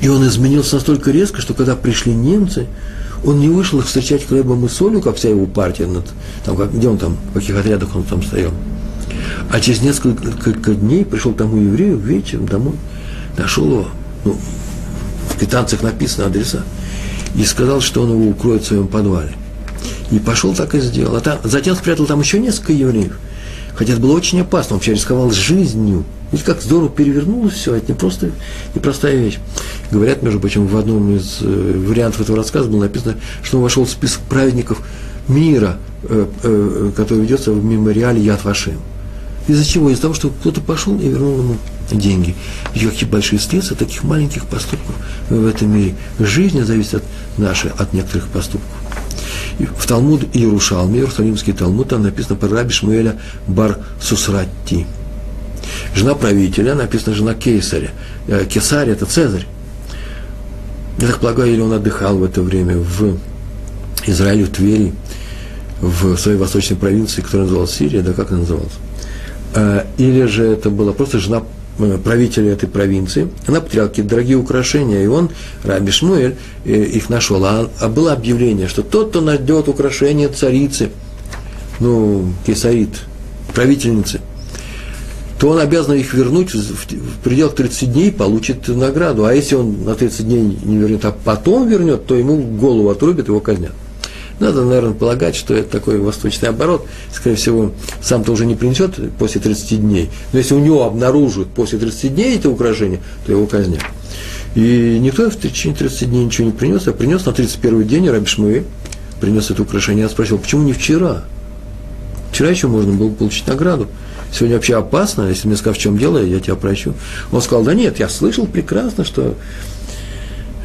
И 0.02 0.10
он 0.10 0.28
изменился 0.28 0.76
настолько 0.76 1.12
резко, 1.12 1.42
что 1.42 1.54
когда 1.54 1.76
пришли 1.76 2.14
немцы, 2.14 2.68
он 3.24 3.40
не 3.40 3.48
вышел 3.48 3.80
их 3.80 3.86
встречать 3.86 4.28
хлебом 4.28 4.66
и 4.66 4.70
солью, 4.70 5.02
как 5.02 5.16
вся 5.16 5.30
его 5.30 5.46
партия, 5.46 5.88
над, 5.88 6.06
там, 6.44 6.56
где 6.72 6.90
он 6.90 6.98
там, 6.98 7.18
в 7.32 7.36
каких 7.36 7.56
отрядах 7.56 7.96
он 7.96 8.04
там 8.04 8.22
стоял. 8.22 8.52
А 9.50 9.60
через 9.60 9.82
несколько 9.82 10.74
дней 10.74 11.06
пришел 11.06 11.34
тому 11.34 11.58
еврею 11.58 11.98
вечером 11.98 12.46
домой, 12.46 12.76
нашел 13.38 13.66
его, 13.66 13.88
ну, 14.24 14.38
в 15.30 15.38
квитанциях 15.38 15.84
написано 15.84 16.28
адреса, 16.28 16.64
и 17.36 17.44
сказал, 17.44 17.82
что 17.82 18.04
он 18.04 18.12
его 18.12 18.30
укроет 18.30 18.64
в 18.64 18.68
своем 18.68 18.88
подвале. 18.88 19.34
И 20.12 20.20
пошел 20.20 20.54
так 20.54 20.76
и 20.76 20.80
сделал. 20.80 21.16
А 21.16 21.22
там, 21.22 21.40
затем 21.44 21.76
спрятал 21.76 22.06
там 22.06 22.20
еще 22.22 22.40
несколько 22.40 22.74
евреев. 22.74 23.18
Хотя 23.76 23.94
это 23.94 24.02
было 24.02 24.14
очень 24.14 24.40
опасно, 24.40 24.76
он 24.76 24.78
вообще 24.78 24.94
рисковал 24.94 25.32
жизнью. 25.32 26.06
Видите, 26.32 26.52
как 26.52 26.62
здорово 26.62 26.90
перевернулось 26.90 27.54
все, 27.54 27.76
это 27.76 27.92
не 27.92 27.98
просто 27.98 28.32
непростая 28.74 29.18
вещь. 29.18 29.40
Говорят, 29.92 30.24
между 30.24 30.40
прочим, 30.40 30.68
в 30.68 30.78
одном 30.78 31.16
из 31.16 31.40
э, 31.42 31.84
вариантов 31.86 32.22
этого 32.22 32.38
рассказа 32.38 32.70
было 32.70 32.82
написано, 32.82 33.16
что 33.44 33.58
он 33.58 33.64
вошел 33.64 33.84
в 33.86 33.90
список 33.90 34.22
праведников 34.22 34.82
мира, 35.28 35.78
э, 36.04 36.26
э, 36.44 36.92
который 36.96 37.22
ведется 37.22 37.52
в 37.52 37.64
мемориале 37.64 38.22
Яд 38.22 38.44
Вашем. 38.44 38.80
Из-за 39.48 39.66
чего? 39.66 39.90
Из-за 39.90 40.04
того, 40.04 40.14
что 40.14 40.30
кто-то 40.30 40.62
пошел 40.62 40.98
и 41.00 41.08
вернул 41.08 41.40
ему 41.40 41.58
деньги. 41.92 42.36
И 42.74 42.80
какие 42.80 43.08
большие 43.08 43.40
следствия 43.40 43.76
таких 43.76 44.04
маленьких 44.04 44.46
поступков 44.46 44.96
в 45.30 45.46
этом 45.46 45.76
мире. 45.76 45.96
Жизнь 46.20 46.64
зависит 46.64 46.96
от 46.96 47.04
нашей, 47.38 47.72
от 47.72 47.94
некоторых 47.94 48.28
поступков. 48.28 48.72
В 49.78 49.88
Талмуд 49.88 50.24
Иерушалме, 50.34 51.00
Иерусалимский 51.00 51.54
Талмуд, 51.54 51.90
там 51.90 52.04
написано 52.04 52.36
про 52.36 52.50
раби 52.50 52.72
Шмуэля 52.72 53.20
Бар 53.48 53.80
Сусратти. 54.02 54.86
Жена 55.96 56.16
правителя, 56.16 56.76
написано 56.76 57.16
жена 57.16 57.34
Кейсаря. 57.34 57.92
Э, 58.28 58.46
Кесарь– 58.46 58.90
это 58.92 59.06
Цезарь. 59.06 59.46
Я 61.00 61.08
так 61.08 61.20
полагаю, 61.20 61.54
или 61.54 61.62
он 61.62 61.74
отдыхал 61.74 62.18
в 62.18 62.24
это 62.24 62.42
время 62.42 62.78
в 62.78 63.18
Израилю 64.06 64.48
Твери, 64.48 64.94
в 65.82 66.18
своей 66.18 66.38
восточной 66.38 66.78
провинции, 66.78 67.22
которая 67.22 67.48
называлась 67.48 67.72
Сирия, 67.72 68.02
да 68.02 68.14
как 68.14 68.32
она 68.32 68.40
называлась? 68.42 68.74
А, 69.56 69.88
или 69.98 70.26
же 70.26 70.46
это 70.46 70.70
была 70.70 70.92
просто 70.92 71.18
жена 71.18 71.42
э, 71.80 71.98
правителя 72.04 72.52
этой 72.52 72.68
провинции, 72.68 73.30
она 73.48 73.62
потеряла 73.62 73.88
какие-то 73.88 74.10
дорогие 74.10 74.36
украшения, 74.36 75.02
и 75.02 75.08
он, 75.08 75.30
Раби 75.64 75.92
Шмуэль, 75.92 76.36
э, 76.66 76.84
их 76.84 77.10
нашел. 77.10 77.44
А, 77.46 77.70
а 77.80 77.88
было 77.88 78.12
объявление, 78.12 78.68
что 78.68 78.84
тот, 78.84 79.10
кто 79.10 79.22
найдет 79.22 79.70
украшение 79.70 80.28
царицы, 80.28 80.90
ну, 81.80 82.34
кесарит, 82.46 82.90
правительницы, 83.54 84.20
то 85.40 85.50
он 85.50 85.60
обязан 85.60 85.96
их 85.96 86.14
вернуть 86.14 86.54
в, 86.54 86.58
в 86.58 87.20
пределах 87.24 87.56
30 87.56 87.94
дней, 87.94 88.12
получит 88.12 88.68
награду. 88.68 89.24
А 89.24 89.34
если 89.34 89.56
он 89.56 89.86
на 89.86 89.96
30 89.96 90.26
дней 90.26 90.58
не 90.64 90.78
вернет, 90.78 91.06
а 91.06 91.12
потом 91.12 91.68
вернет, 91.68 92.06
то 92.06 92.16
ему 92.16 92.38
голову 92.38 92.90
отрубят, 92.90 93.30
его 93.30 93.40
казнят. 93.40 93.74
Надо, 94.40 94.66
наверное, 94.66 94.94
полагать, 94.94 95.36
что 95.36 95.54
это 95.54 95.70
такой 95.70 95.98
восточный 95.98 96.50
оборот. 96.50 96.86
Скорее 97.12 97.36
всего, 97.36 97.72
сам-то 98.02 98.34
уже 98.34 98.46
не 98.46 98.56
принесет 98.56 98.96
после 99.18 99.40
30 99.40 99.82
дней. 99.82 100.10
Но 100.34 100.40
если 100.40 100.56
у 100.56 100.60
него 100.60 100.84
обнаружат 100.84 101.48
после 101.48 101.80
30 101.80 102.14
дней 102.14 102.36
это 102.36 102.50
украшение, 102.50 103.00
то 103.26 103.32
его 103.32 103.46
казнят. 103.46 103.82
И 104.56 105.00
никто 105.02 105.30
в 105.30 105.40
течение 105.40 105.78
30 105.78 106.10
дней 106.10 106.26
ничего 106.26 106.48
не 106.48 106.54
принес, 106.54 106.88
а 106.88 106.92
принес 106.92 107.26
на 107.26 107.32
31 107.32 107.88
день 107.88 108.10
Раби 108.10 108.26
Шмуэ, 108.26 108.64
принес 109.22 109.52
это 109.52 109.62
украшение. 109.62 110.04
Я 110.04 110.10
спросил, 110.10 110.38
почему 110.38 110.64
не 110.64 110.74
вчера? 110.74 111.24
Вчера 112.32 112.50
еще 112.50 112.68
можно 112.68 112.94
было 112.94 113.10
получить 113.10 113.48
награду. 113.48 113.88
Сегодня 114.34 114.58
вообще 114.58 114.76
опасно, 114.76 115.30
если 115.30 115.48
мне 115.48 115.56
скажут, 115.56 115.80
в 115.80 115.82
чем 115.82 115.98
дело, 115.98 116.22
я 116.22 116.42
тебя 116.42 116.56
прощу. 116.56 116.94
Он 117.32 117.42
сказал, 117.42 117.64
да 117.64 117.74
нет, 117.74 118.00
я 118.00 118.10
слышал 118.10 118.46
прекрасно, 118.46 119.06
что, 119.06 119.36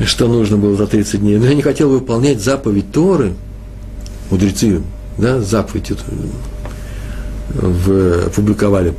что 0.05 0.27
нужно 0.27 0.57
было 0.57 0.75
за 0.75 0.89
30 0.89 1.21
дней, 1.21 1.39
но 1.39 1.47
я 1.47 1.55
не 1.55 1.63
хотел 1.63 1.89
выполнять 1.89 2.41
заповедь 2.41 2.91
Торы– 2.91 3.35
мудрецы, 4.31 4.83
да, 5.19 5.41
заповедь 5.41 5.91
эту 5.91 6.05
в, 7.55 8.27
опубликовали, 8.27 8.95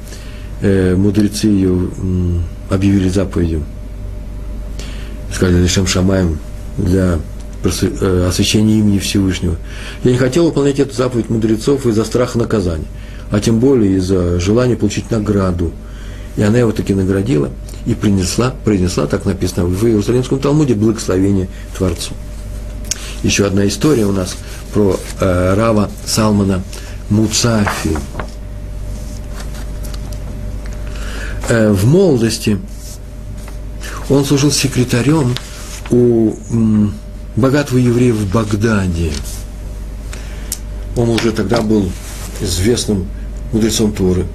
э, 0.61 0.95
мудрецы 0.95 1.47
ее 1.47 1.89
объявили 2.69 3.09
заповедью, 3.09 3.63
сказали 5.33 5.61
Лишем 5.61 5.87
Шамаем 5.87 6.39
для 6.77 7.19
э, 7.63 8.25
освящения 8.27 8.79
имени 8.79 8.99
Всевышнего. 8.99 9.55
Я 10.03 10.11
не 10.11 10.17
хотел 10.17 10.45
выполнять 10.45 10.79
эту 10.79 10.93
заповедь 10.93 11.29
мудрецов 11.29 11.85
из-за 11.85 12.03
страха 12.05 12.37
наказания, 12.37 12.87
а 13.29 13.39
тем 13.39 13.59
более 13.59 13.97
из-за 13.97 14.39
желания 14.39 14.75
получить 14.75 15.11
награду. 15.11 15.71
И 16.37 16.43
она 16.43 16.59
его 16.59 16.71
таки 16.71 16.93
наградила 16.93 17.49
и 17.85 17.93
принесла, 17.93 18.53
принесла, 18.63 19.05
так 19.05 19.25
написано 19.25 19.65
в 19.65 19.85
Иерусалимском 19.85 20.39
Талмуде, 20.39 20.75
благословение 20.75 21.49
Творцу. 21.77 22.13
Еще 23.23 23.45
одна 23.45 23.67
история 23.67 24.05
у 24.05 24.11
нас 24.11 24.35
про 24.73 24.99
э, 25.19 25.53
Рава 25.55 25.89
Салмана 26.05 26.63
Муцафи. 27.09 27.97
Э, 31.49 31.71
в 31.71 31.85
молодости 31.85 32.59
он 34.09 34.25
служил 34.25 34.51
секретарем 34.51 35.35
у 35.89 36.33
м, 36.49 36.93
богатого 37.35 37.77
еврея 37.77 38.13
в 38.13 38.25
Багдаде. 38.31 39.11
Он 40.95 41.09
уже 41.09 41.31
тогда 41.31 41.61
был 41.61 41.89
известным 42.41 43.07
мудрецом 43.53 43.91
Торы. 43.91 44.25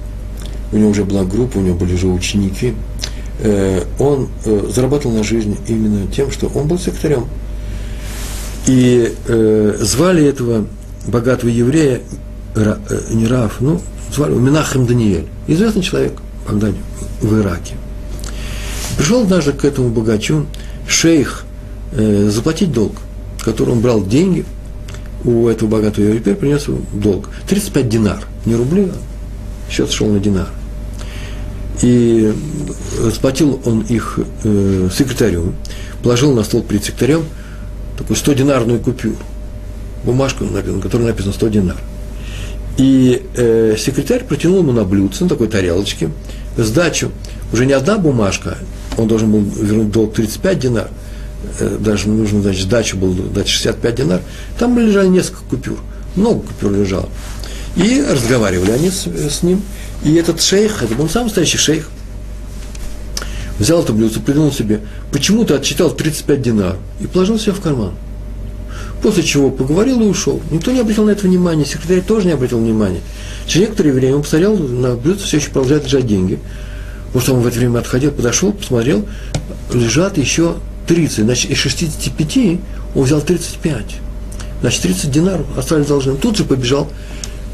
У 0.71 0.77
него 0.77 0.89
уже 0.89 1.05
была 1.05 1.23
группа, 1.23 1.57
у 1.57 1.61
него 1.61 1.77
были 1.77 1.93
уже 1.93 2.07
ученики. 2.07 2.73
Э, 3.39 3.83
он 3.99 4.29
э, 4.45 4.69
зарабатывал 4.73 5.15
на 5.15 5.23
жизнь 5.23 5.57
именно 5.67 6.07
тем, 6.07 6.31
что 6.31 6.47
он 6.47 6.67
был 6.67 6.79
секретарем 6.79 7.25
и 8.67 9.13
э, 9.27 9.77
звали 9.79 10.25
этого 10.25 10.67
богатого 11.07 11.49
еврея, 11.49 12.01
Ра, 12.53 12.77
э, 12.89 12.99
не 13.11 13.25
Раф, 13.25 13.57
ну, 13.61 13.81
звали 14.13 14.31
его 14.31 14.41
Минахем 14.41 14.85
Даниэль, 14.85 15.25
известный 15.47 15.81
человек 15.81 16.13
в 16.45 16.73
в 17.21 17.39
Ираке. 17.39 17.75
Пришел 18.97 19.23
однажды 19.23 19.53
к 19.53 19.65
этому 19.65 19.89
богачу 19.89 20.45
шейх 20.87 21.45
э, 21.93 22.29
заплатить 22.29 22.71
долг, 22.71 22.93
который 23.41 23.71
он 23.71 23.79
брал 23.79 24.05
деньги 24.05 24.45
у 25.23 25.47
этого 25.47 25.69
богатого 25.69 26.03
еврея, 26.03 26.19
теперь 26.19 26.35
принес 26.35 26.67
ему 26.67 26.81
долг. 26.93 27.29
35 27.47 27.89
динар, 27.89 28.19
не 28.45 28.55
рубли, 28.55 28.91
а 28.91 29.71
счет 29.71 29.91
шел 29.91 30.07
на 30.07 30.19
динар. 30.19 30.49
И 31.81 32.33
сплатил 33.13 33.61
он 33.65 33.81
их 33.81 34.19
э, 34.43 34.89
секретарю, 34.95 35.53
положил 36.03 36.33
на 36.33 36.43
стол 36.43 36.63
перед 36.63 36.83
секретарем– 36.83 37.23
такую 37.97 38.17
100-динарную 38.17 38.79
купюру, 38.79 39.17
бумажку, 40.03 40.45
на 40.45 40.61
которой 40.81 41.03
написано 41.03 41.33
100 41.33 41.47
динар. 41.47 41.77
И 42.77 43.23
э, 43.35 43.75
секретарь 43.77 44.23
протянул 44.23 44.59
ему 44.59 44.71
на 44.71 44.83
блюдце, 44.83 45.23
на 45.23 45.29
такой 45.29 45.47
тарелочке, 45.47 46.11
сдачу. 46.57 47.11
Уже 47.51 47.65
не 47.65 47.73
одна 47.73 47.97
бумажка, 47.97 48.57
он 48.97 49.07
должен 49.07 49.31
был 49.31 49.41
вернуть 49.41 49.91
долг 49.91 50.13
35 50.13 50.59
динар, 50.59 50.89
э, 51.59 51.77
даже 51.79 52.07
нужно, 52.07 52.41
значит, 52.41 52.63
сдачу 52.63 52.97
был 52.97 53.13
дать 53.13 53.47
65 53.47 53.95
динар. 53.95 54.21
Там 54.59 54.77
лежали 54.77 55.07
несколько 55.07 55.43
купюр, 55.49 55.79
много 56.15 56.41
купюр 56.41 56.71
лежало. 56.71 57.09
И 57.75 58.03
разговаривали 58.07 58.71
они 58.71 58.89
с, 58.89 59.07
с 59.07 59.43
ним. 59.43 59.61
И 60.03 60.13
этот 60.15 60.41
шейх, 60.41 60.83
это 60.83 60.93
был 60.93 61.09
самый 61.09 61.25
настоящий 61.25 61.57
шейх, 61.57 61.89
взял 63.59 63.81
это 63.81 63.93
блюдце, 63.93 64.19
придумал 64.19 64.51
себе, 64.51 64.81
почему-то 65.11 65.55
отчитал 65.55 65.91
35 65.91 66.41
динар 66.41 66.75
и 66.99 67.07
положил 67.07 67.39
себе 67.39 67.53
в 67.53 67.61
карман. 67.61 67.93
После 69.01 69.23
чего 69.23 69.51
поговорил 69.51 70.01
и 70.01 70.05
ушел. 70.05 70.41
Никто 70.51 70.71
не 70.71 70.79
обратил 70.79 71.05
на 71.05 71.11
это 71.11 71.27
внимания, 71.27 71.65
секретарь 71.65 72.01
тоже 72.01 72.27
не 72.27 72.33
обратил 72.33 72.59
внимания. 72.59 73.01
Через 73.45 73.67
некоторое 73.67 73.91
время 73.91 74.15
он 74.17 74.23
посмотрел 74.23 74.57
на 74.57 74.95
блюдце, 74.95 75.25
все 75.25 75.37
еще 75.37 75.49
продолжает 75.49 75.85
лежать 75.85 76.07
деньги. 76.07 76.39
Может, 77.13 77.29
он 77.29 77.41
в 77.41 77.47
это 77.47 77.57
время 77.57 77.79
отходил, 77.79 78.11
подошел, 78.11 78.51
посмотрел, 78.51 79.05
лежат 79.73 80.17
еще 80.17 80.55
30. 80.87 81.25
Значит, 81.25 81.51
из 81.51 81.57
65 81.57 82.59
он 82.95 83.03
взял 83.03 83.21
35. 83.21 83.85
Значит, 84.61 84.81
30 84.81 85.11
динаров 85.11 85.45
остались 85.57 85.87
должны. 85.87 86.15
Тут 86.15 86.37
же 86.37 86.43
побежал 86.43 86.87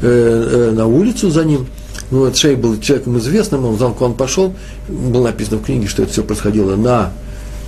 э, 0.00 0.70
э, 0.70 0.74
на 0.74 0.86
улицу 0.86 1.30
за 1.30 1.44
ним, 1.44 1.66
ну, 2.14 2.26
этот 2.26 2.38
шейх 2.38 2.60
был 2.60 2.78
человеком 2.78 3.18
известным, 3.18 3.64
он 3.64 3.76
знал, 3.76 3.92
куда 3.92 4.06
он 4.06 4.14
пошел. 4.14 4.54
Было 4.88 5.24
написано 5.24 5.58
в 5.58 5.64
книге, 5.64 5.88
что 5.88 6.04
это 6.04 6.12
все 6.12 6.22
происходило 6.22 6.76
на, 6.76 7.12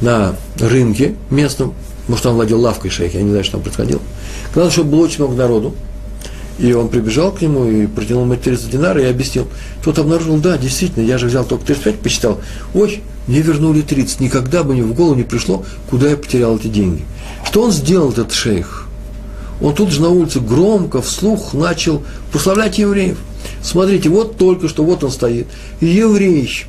на 0.00 0.36
рынке 0.60 1.16
местном. 1.30 1.74
Может, 2.06 2.26
он 2.26 2.34
владел 2.36 2.60
лавкой 2.60 2.92
шейха, 2.92 3.18
я 3.18 3.24
не 3.24 3.30
знаю, 3.30 3.42
что 3.42 3.54
там 3.54 3.62
происходило. 3.62 4.00
Когда 4.54 4.70
что 4.70 4.84
было 4.84 5.00
очень 5.00 5.24
много 5.24 5.34
народу, 5.34 5.74
и 6.60 6.72
он 6.72 6.88
прибежал 6.88 7.32
к 7.32 7.42
нему 7.42 7.64
и 7.64 7.88
протянул 7.88 8.22
ему 8.22 8.36
30 8.36 8.70
динаров 8.70 9.02
и 9.02 9.06
объяснил. 9.06 9.48
Тот 9.82 9.98
обнаружил, 9.98 10.36
да, 10.36 10.56
действительно, 10.56 11.04
я 11.04 11.18
же 11.18 11.26
взял 11.26 11.44
только 11.44 11.66
35, 11.66 11.98
посчитал. 11.98 12.40
Ой, 12.72 13.02
мне 13.26 13.40
вернули 13.40 13.82
30. 13.82 14.20
Никогда 14.20 14.62
бы 14.62 14.74
мне 14.74 14.84
в 14.84 14.94
голову 14.94 15.16
не 15.16 15.24
пришло, 15.24 15.64
куда 15.90 16.08
я 16.08 16.16
потерял 16.16 16.56
эти 16.56 16.68
деньги. 16.68 17.04
Что 17.44 17.62
он 17.62 17.72
сделал, 17.72 18.12
этот 18.12 18.32
шейх? 18.32 18.86
Он 19.60 19.74
тут 19.74 19.90
же 19.90 20.00
на 20.00 20.08
улице 20.08 20.38
громко, 20.38 21.02
вслух 21.02 21.52
начал 21.52 22.04
прославлять 22.30 22.78
евреев. 22.78 23.18
Смотрите, 23.66 24.08
вот 24.10 24.36
только 24.36 24.68
что, 24.68 24.84
вот 24.84 25.02
он 25.02 25.10
стоит. 25.10 25.48
Еврей. 25.80 26.66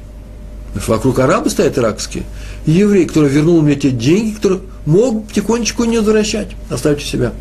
Вокруг 0.87 1.19
арабы 1.19 1.51
стоят 1.51 1.77
иракские. 1.77 2.23
Еврей, 2.65 3.05
который 3.05 3.29
вернул 3.29 3.61
мне 3.61 3.75
те 3.75 3.91
деньги, 3.91 4.33
которые 4.33 4.61
мог 4.87 5.31
тихонечко 5.31 5.83
не 5.83 5.99
возвращать. 5.99 6.47
Оставьте 6.71 7.05
себя. 7.05 7.33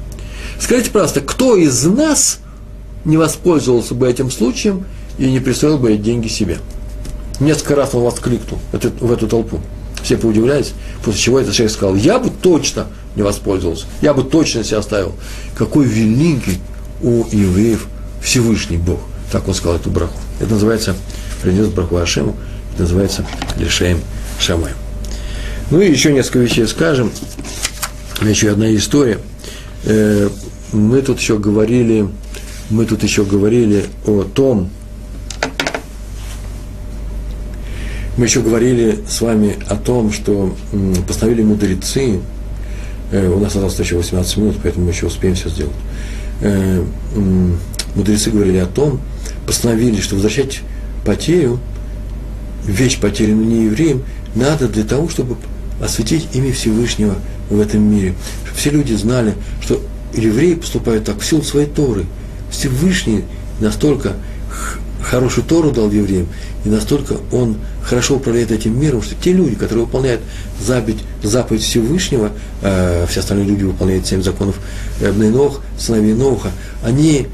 Скажите, 0.60 0.90
пожалуйста, 0.90 1.22
кто 1.22 1.56
из 1.56 1.84
нас 1.84 2.40
не 3.06 3.16
воспользовался 3.16 3.94
бы 3.94 4.06
этим 4.06 4.30
случаем 4.30 4.84
и 5.16 5.30
не 5.30 5.40
присвоил 5.40 5.78
бы 5.78 5.90
эти 5.90 6.02
деньги 6.02 6.28
себе? 6.28 6.58
Несколько 7.40 7.76
раз 7.76 7.94
он 7.94 8.02
воскликнул 8.02 8.58
в 8.72 9.10
эту 9.10 9.26
толпу. 9.26 9.60
Все 10.02 10.18
поудивлялись, 10.18 10.74
после 11.02 11.18
чего 11.18 11.40
этот 11.40 11.54
человек 11.54 11.72
сказал, 11.74 11.96
я 11.96 12.18
бы 12.18 12.30
точно 12.30 12.88
не 13.16 13.22
воспользовался, 13.22 13.86
я 14.02 14.12
бы 14.12 14.22
точно 14.22 14.64
себя 14.64 14.78
оставил. 14.78 15.14
Какой 15.56 15.86
великий 15.86 16.58
у 17.02 17.24
евреев 17.32 17.88
Всевышний 18.20 18.76
Бог– 18.76 19.00
так 19.30 19.46
он 19.48 19.54
сказал 19.54 19.76
эту 19.76 19.90
браху. 19.90 20.18
Это 20.40 20.52
называется, 20.52 20.94
принес 21.42 21.68
браху 21.68 21.96
Ашему, 21.96 22.36
это 22.72 22.82
называется 22.82 23.24
Лишеем 23.58 24.00
Шамаем. 24.38 24.76
Ну 25.70 25.80
и 25.80 25.90
еще 25.90 26.12
несколько 26.12 26.38
вещей 26.38 26.66
скажем. 26.66 27.10
Еще 28.22 28.50
одна 28.50 28.74
история. 28.74 29.18
Э, 29.84 30.28
мы 30.72 31.02
тут 31.02 31.18
еще 31.20 31.38
говорили, 31.38 32.08
мы 32.70 32.86
тут 32.86 33.02
еще 33.02 33.24
говорили 33.24 33.84
о 34.06 34.22
том, 34.22 34.70
мы 38.16 38.24
еще 38.24 38.40
говорили 38.40 39.00
с 39.08 39.20
вами 39.20 39.56
о 39.68 39.76
том, 39.76 40.10
что 40.10 40.56
постановили 41.06 41.42
мудрецы, 41.42 42.20
э, 43.12 43.28
у 43.28 43.38
нас 43.38 43.48
осталось 43.48 43.78
еще 43.78 43.96
18 43.96 44.36
минут, 44.38 44.56
поэтому 44.62 44.86
мы 44.86 44.92
еще 44.92 45.06
успеем 45.06 45.34
все 45.34 45.48
сделать. 45.50 45.74
Э, 46.40 46.84
мудрецы 47.94 48.30
говорили 48.30 48.58
о 48.58 48.66
том, 48.66 49.00
постановили, 49.46 50.00
что 50.00 50.14
возвращать 50.14 50.60
потерю, 51.04 51.60
вещь 52.64 52.98
потерянную 52.98 53.46
не 53.46 53.64
евреям, 53.64 54.02
надо 54.34 54.68
для 54.68 54.84
того, 54.84 55.08
чтобы 55.08 55.36
осветить 55.80 56.28
имя 56.34 56.52
Всевышнего 56.52 57.14
в 57.48 57.60
этом 57.60 57.82
мире. 57.82 58.14
Чтобы 58.44 58.58
все 58.58 58.70
люди 58.70 58.94
знали, 58.94 59.34
что 59.62 59.80
евреи 60.14 60.54
поступают 60.54 61.04
так 61.04 61.20
в 61.20 61.24
силу 61.24 61.42
своей 61.42 61.66
Торы. 61.66 62.06
Всевышний 62.50 63.24
настолько 63.60 64.14
хорошую 65.02 65.46
Тору 65.46 65.70
дал 65.70 65.90
евреям, 65.90 66.26
и 66.64 66.68
настолько 66.68 67.16
он 67.30 67.56
хорошо 67.84 68.16
управляет 68.16 68.50
этим 68.50 68.78
миром, 68.78 69.02
что 69.02 69.14
те 69.14 69.32
люди, 69.32 69.54
которые 69.54 69.84
выполняют 69.84 70.20
заповедь, 70.60 70.98
заповедь 71.22 71.62
Всевышнего, 71.62 72.32
э, 72.62 73.06
все 73.08 73.20
остальные 73.20 73.46
люди 73.46 73.62
выполняют 73.62 74.06
семь 74.06 74.22
законов 74.22 74.56
э, 75.00 75.12
Бнейнох, 75.12 75.60
сыновей 75.78 76.14
Ноуха, 76.14 76.50
они 76.82 77.28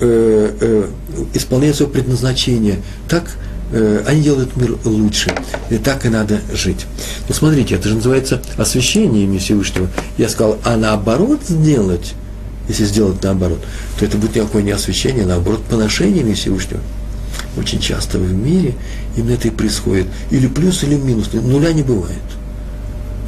э, 0.00 0.56
э, 0.60 0.88
исполняют 1.34 1.76
свое 1.76 1.90
предназначение 1.90 2.80
так, 3.08 3.36
э, 3.72 4.02
они 4.06 4.22
делают 4.22 4.56
мир 4.56 4.76
лучше. 4.84 5.34
И 5.70 5.78
так 5.78 6.06
и 6.06 6.08
надо 6.08 6.40
жить. 6.52 6.86
Но 7.28 7.34
смотрите, 7.34 7.74
это 7.74 7.88
же 7.88 7.96
называется 7.96 8.42
освящение 8.56 9.24
имени 9.24 9.38
Всевышнего. 9.38 9.88
Я 10.16 10.28
сказал, 10.28 10.58
а 10.64 10.76
наоборот 10.76 11.40
сделать, 11.48 12.14
если 12.68 12.84
сделать 12.84 13.22
наоборот, 13.22 13.60
то 13.98 14.04
это 14.04 14.16
будет 14.16 14.36
никакое 14.36 14.62
не 14.62 14.72
освящение, 14.72 15.24
а 15.24 15.28
наоборот 15.28 15.62
поношение 15.64 16.34
Всевышнего. 16.34 16.80
Очень 17.56 17.80
часто 17.80 18.18
в 18.18 18.32
мире 18.32 18.74
именно 19.16 19.32
это 19.32 19.48
и 19.48 19.50
происходит. 19.50 20.06
Или 20.30 20.46
плюс, 20.46 20.82
или 20.84 20.94
минус. 20.94 21.30
Нуля 21.32 21.72
не 21.72 21.82
бывает. 21.82 22.18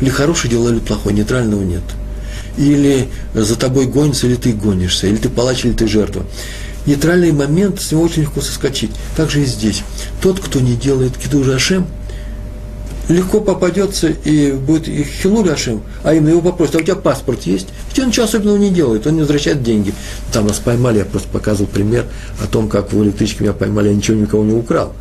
Или 0.00 0.10
хорошее 0.10 0.52
дело, 0.52 0.70
или 0.70 0.78
плохое, 0.78 1.14
нейтрального 1.14 1.62
нет. 1.62 1.82
Или 2.60 3.08
за 3.34 3.56
тобой 3.56 3.86
гонится, 3.86 4.26
или 4.28 4.36
ты 4.36 4.52
гонишься, 4.52 5.08
или 5.08 5.16
ты 5.16 5.28
палач, 5.28 5.64
или 5.64 5.72
ты 5.72 5.88
жертва. 5.88 6.24
Нейтральный 6.86 7.32
момент, 7.32 7.80
с 7.80 7.90
него 7.90 8.02
очень 8.02 8.22
легко 8.22 8.40
соскочить. 8.40 8.90
Так 9.16 9.30
же 9.30 9.42
и 9.42 9.44
здесь. 9.44 9.82
Тот, 10.22 10.38
кто 10.38 10.60
не 10.60 10.74
делает 10.74 11.16
киду 11.16 11.42
Ашем– 11.52 11.86
легко 13.10 13.40
попадется 13.40 14.08
и 14.08 14.52
будет 14.52 14.88
и 14.88 15.04
хилуль 15.04 15.50
Ашем, 15.50 15.82
а 16.02 16.14
именно 16.14 16.30
его 16.30 16.40
попросят, 16.40 16.76
а 16.76 16.78
у 16.78 16.82
тебя 16.82 16.94
паспорт 16.96 17.42
есть? 17.42 17.68
Ведь 17.88 17.98
он 17.98 18.08
ничего 18.08 18.24
особенного 18.24 18.56
не 18.56 18.70
делает, 18.70 19.06
он 19.06 19.14
не 19.14 19.20
возвращает 19.20 19.62
деньги. 19.62 19.92
Там 20.32 20.46
нас 20.46 20.58
поймали, 20.58 20.98
я 20.98 21.04
просто 21.04 21.28
показывал 21.28 21.68
пример 21.70 22.06
о 22.42 22.46
том, 22.46 22.68
как 22.68 22.92
в 22.92 23.02
электричке 23.02 23.44
меня 23.44 23.52
поймали, 23.52 23.88
я 23.88 23.94
ничего 23.94 24.16
никого 24.16 24.44
не 24.44 24.54
украл. 24.54 24.92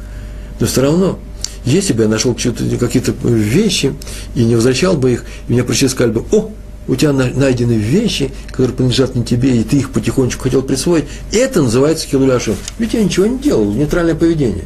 Но 0.60 0.68
все 0.68 0.82
равно, 0.82 1.20
если 1.66 1.94
бы 1.94 2.04
я 2.04 2.10
нашел 2.10 2.34
какие-то 2.34 3.14
вещи 3.24 3.94
и 4.36 4.44
не 4.44 4.56
возвращал 4.56 4.98
бы 4.98 5.14
их, 5.14 5.26
меня 5.48 5.64
пришли 5.64 5.88
и 5.88 5.90
сказали 5.90 6.14
бы, 6.14 6.26
о, 6.32 6.52
у 6.90 6.96
тебя 6.96 7.14
найдены 7.14 7.74
вещи, 7.74 8.32
которые 8.48 8.76
принадлежат 8.76 9.16
не 9.16 9.24
тебе, 9.24 9.58
и 9.58 9.64
ты 9.64 9.78
их 9.78 9.92
потихонечку 9.92 10.44
хотел 10.44 10.62
присвоить, 10.62 11.06
это 11.32 11.62
называется 11.62 12.08
хилуляшем. 12.08 12.56
Ведь 12.80 12.94
я 12.94 13.04
ничего 13.04 13.28
не 13.28 13.38
делал, 13.38 13.72
нейтральное 13.72 14.16
поведение. 14.16 14.66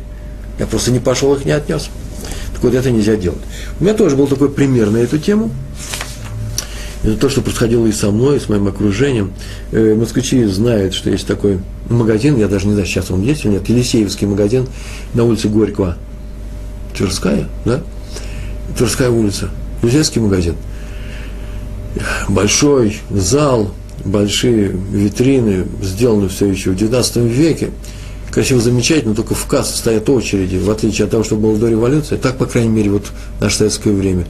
Я 0.57 0.65
просто 0.65 0.91
не 0.91 0.99
пошел, 0.99 1.35
их 1.35 1.45
не 1.45 1.51
отнес 1.51 1.89
вот 2.63 2.73
это 2.73 2.89
нельзя 2.89 3.15
делать. 3.15 3.39
У 3.79 3.83
меня 3.83 3.93
тоже 3.93 4.15
был 4.15 4.27
такой 4.27 4.49
пример 4.49 4.89
на 4.89 4.97
эту 4.97 5.19
тему. 5.19 5.51
Это 7.03 7.17
то, 7.17 7.29
что 7.29 7.41
происходило 7.41 7.85
и 7.85 7.91
со 7.91 8.11
мной, 8.11 8.37
и 8.37 8.39
с 8.39 8.47
моим 8.47 8.67
окружением. 8.67 9.33
Э, 9.71 9.93
москвичи 9.93 10.45
знают, 10.45 10.93
что 10.93 11.09
есть 11.09 11.27
такой 11.27 11.59
магазин, 11.89 12.37
я 12.37 12.47
даже 12.47 12.65
не 12.67 12.73
знаю, 12.73 12.87
сейчас 12.87 13.11
он 13.11 13.21
есть 13.21 13.43
или 13.43 13.51
нет, 13.51 13.67
Елисеевский 13.67 14.25
магазин 14.25 14.67
на 15.13 15.25
улице 15.25 15.49
Горького. 15.49 15.97
Тверская, 16.95 17.49
да? 17.65 17.81
Тверская 18.77 19.09
улица. 19.09 19.49
Елисеевский 19.81 20.21
магазин. 20.21 20.55
Большой 22.27 22.97
зал, 23.09 23.71
большие 24.03 24.69
витрины, 24.91 25.65
сделаны 25.81 26.27
все 26.29 26.47
еще 26.47 26.71
в 26.71 26.75
19 26.75 27.17
веке 27.17 27.71
красиво, 28.33 28.59
замечательно, 28.59 29.13
только 29.13 29.35
в 29.35 29.45
кассу 29.45 29.77
стоят 29.77 30.09
очереди, 30.09 30.57
в 30.57 30.69
отличие 30.69 31.05
от 31.05 31.11
того, 31.11 31.23
что 31.23 31.35
было 31.35 31.55
до 31.55 31.69
революции, 31.69 32.15
так, 32.15 32.37
по 32.37 32.47
крайней 32.47 32.69
мере, 32.69 32.89
вот 32.89 33.05
наше 33.39 33.57
советское 33.57 33.91
время. 33.91 34.25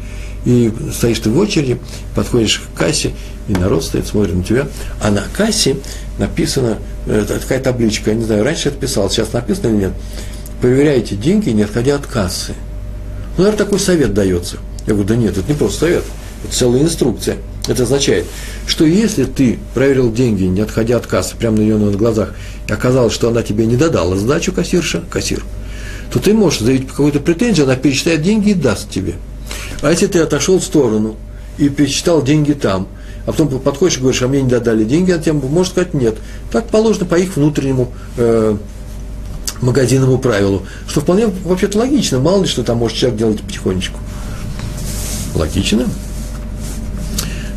И 0.45 0.73
стоишь 0.93 1.19
ты 1.19 1.29
в 1.29 1.37
очереди, 1.37 1.79
подходишь 2.13 2.59
к 2.59 2.77
кассе, 2.77 3.13
и 3.47 3.53
народ 3.53 3.83
стоит, 3.83 4.05
смотрит 4.05 4.35
на 4.35 4.43
тебя, 4.43 4.67
а 5.01 5.09
на 5.09 5.23
кассе 5.33 5.77
написано, 6.19 6.79
это 7.07 7.39
такая 7.39 7.61
табличка, 7.61 8.11
я 8.11 8.17
не 8.17 8.25
знаю, 8.25 8.43
раньше 8.43 8.69
это 8.69 8.77
писал, 8.77 9.09
сейчас 9.09 9.31
написано 9.31 9.67
или 9.67 9.75
нет, 9.75 9.93
проверяйте 10.59 11.15
деньги, 11.15 11.49
не 11.51 11.63
отходя 11.63 11.95
от 11.95 12.05
кассы. 12.05 12.53
Ну, 13.37 13.45
наверное, 13.45 13.65
такой 13.65 13.79
совет 13.79 14.13
дается. 14.13 14.57
Я 14.85 14.93
говорю, 14.93 15.07
да 15.07 15.15
нет, 15.15 15.37
это 15.37 15.47
не 15.47 15.57
просто 15.57 15.79
совет, 15.79 16.03
целая 16.51 16.81
инструкция– 16.81 17.37
это 17.67 17.83
означает, 17.83 18.25
что 18.67 18.85
если 18.85 19.23
ты 19.23 19.59
проверил 19.73 20.11
деньги, 20.11 20.43
не 20.43 20.61
отходя 20.61 20.97
от 20.97 21.07
кассы, 21.07 21.35
прямо 21.37 21.57
на 21.57 21.61
ее 21.61 21.77
на 21.77 21.91
глазах, 21.91 22.33
и 22.67 22.71
оказалось, 22.71 23.13
что 23.13 23.29
она 23.29 23.41
тебе 23.41 23.65
не 23.65 23.77
додала 23.77 24.17
сдачу 24.17 24.51
кассирша, 24.51 25.03
кассир, 25.09 25.43
то 26.11 26.19
ты 26.19 26.33
можешь 26.33 26.59
заявить 26.59 26.87
какую-то 26.87 27.19
претензию, 27.19 27.65
она 27.65 27.75
перечитает 27.75 28.21
деньги 28.21 28.49
и 28.49 28.53
даст 28.53 28.89
тебе. 28.89 29.15
А 29.81 29.91
если 29.91 30.07
ты 30.07 30.19
отошел 30.19 30.59
в 30.59 30.63
сторону 30.63 31.15
и 31.57 31.69
перечитал 31.69 32.21
деньги 32.21 32.53
там, 32.53 32.87
а 33.25 33.31
потом 33.31 33.47
подходишь 33.59 33.97
и 33.97 34.01
говоришь, 34.01 34.21
а 34.21 34.27
мне 34.27 34.41
не 34.41 34.49
додали 34.49 34.83
деньги, 34.83 35.11
а 35.11 35.17
тем 35.17 35.37
может 35.37 35.71
сказать 35.71 35.93
нет. 35.93 36.17
Так 36.51 36.67
положено 36.67 37.05
по 37.05 37.15
их 37.15 37.37
внутреннему 37.37 37.93
э, 38.17 38.57
магазинному 39.61 40.17
правилу, 40.17 40.63
что 40.87 40.99
вполне 40.99 41.27
вообще-то 41.27 41.77
логично, 41.77 42.19
мало 42.19 42.41
ли 42.41 42.47
что 42.47 42.63
там 42.63 42.77
может 42.77 42.97
человек 42.97 43.17
делать 43.17 43.41
потихонечку. 43.41 43.97
Логично? 45.35 45.87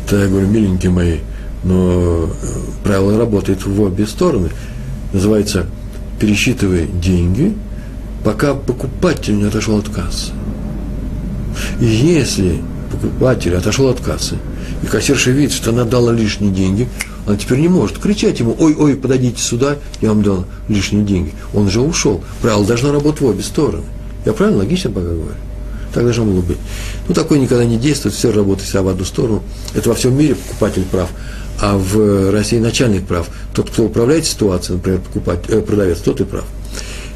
Тогда 0.07 0.23
я 0.23 0.29
говорю, 0.29 0.47
миленькие 0.47 0.91
мои, 0.91 1.17
но 1.63 2.29
э, 2.29 2.47
правило 2.83 3.17
работает 3.17 3.65
в 3.65 3.81
обе 3.81 4.07
стороны. 4.07 4.49
Называется 5.11 5.65
пересчитывай 6.19 6.87
деньги, 6.87 7.53
пока 8.23 8.53
покупатель 8.53 9.37
не 9.37 9.43
отошел 9.43 9.77
от 9.77 9.89
кассы. 9.89 10.31
И 11.81 11.85
если 11.85 12.61
покупатель 12.91 13.55
отошел 13.55 13.89
от 13.89 13.99
кассы, 13.99 14.37
и 14.81 14.85
кассирша 14.85 15.31
видит, 15.31 15.51
что 15.51 15.71
она 15.71 15.83
дала 15.83 16.13
лишние 16.13 16.51
деньги, 16.51 16.87
она 17.25 17.35
теперь 17.35 17.59
не 17.59 17.67
может 17.67 17.97
кричать 17.97 18.39
ему, 18.39 18.55
ой, 18.57 18.75
ой, 18.75 18.95
подойдите 18.95 19.41
сюда, 19.41 19.75
я 19.99 20.09
вам 20.09 20.23
дал 20.23 20.45
лишние 20.69 21.03
деньги. 21.03 21.33
Он 21.53 21.69
же 21.69 21.81
ушел. 21.81 22.23
Правило 22.41 22.65
должно 22.65 22.93
работать 22.93 23.21
в 23.21 23.25
обе 23.25 23.43
стороны. 23.43 23.83
Я 24.25 24.31
правильно, 24.31 24.59
логично 24.59 24.89
пока 24.89 25.07
говорю? 25.07 25.35
Так 25.93 26.03
должно 26.03 26.25
было 26.25 26.41
быть. 26.41 26.57
Ну, 27.07 27.13
такое 27.13 27.39
никогда 27.39 27.65
не 27.65 27.77
действует, 27.77 28.15
все 28.15 28.31
работает 28.31 28.67
вся 28.67 28.81
в 28.81 28.87
одну 28.87 29.05
сторону. 29.05 29.43
Это 29.73 29.89
во 29.89 29.95
всем 29.95 30.17
мире 30.17 30.35
покупатель 30.35 30.83
прав, 30.83 31.09
а 31.59 31.77
в 31.77 32.31
России 32.31 32.59
начальник 32.59 33.07
прав. 33.07 33.29
Тот, 33.53 33.69
кто 33.69 33.83
управляет 33.83 34.25
ситуацией, 34.25 34.77
например, 34.77 34.99
покупать, 34.99 35.39
э, 35.47 35.61
продавец, 35.61 35.99
тот 35.99 36.21
и 36.21 36.25
прав. 36.25 36.45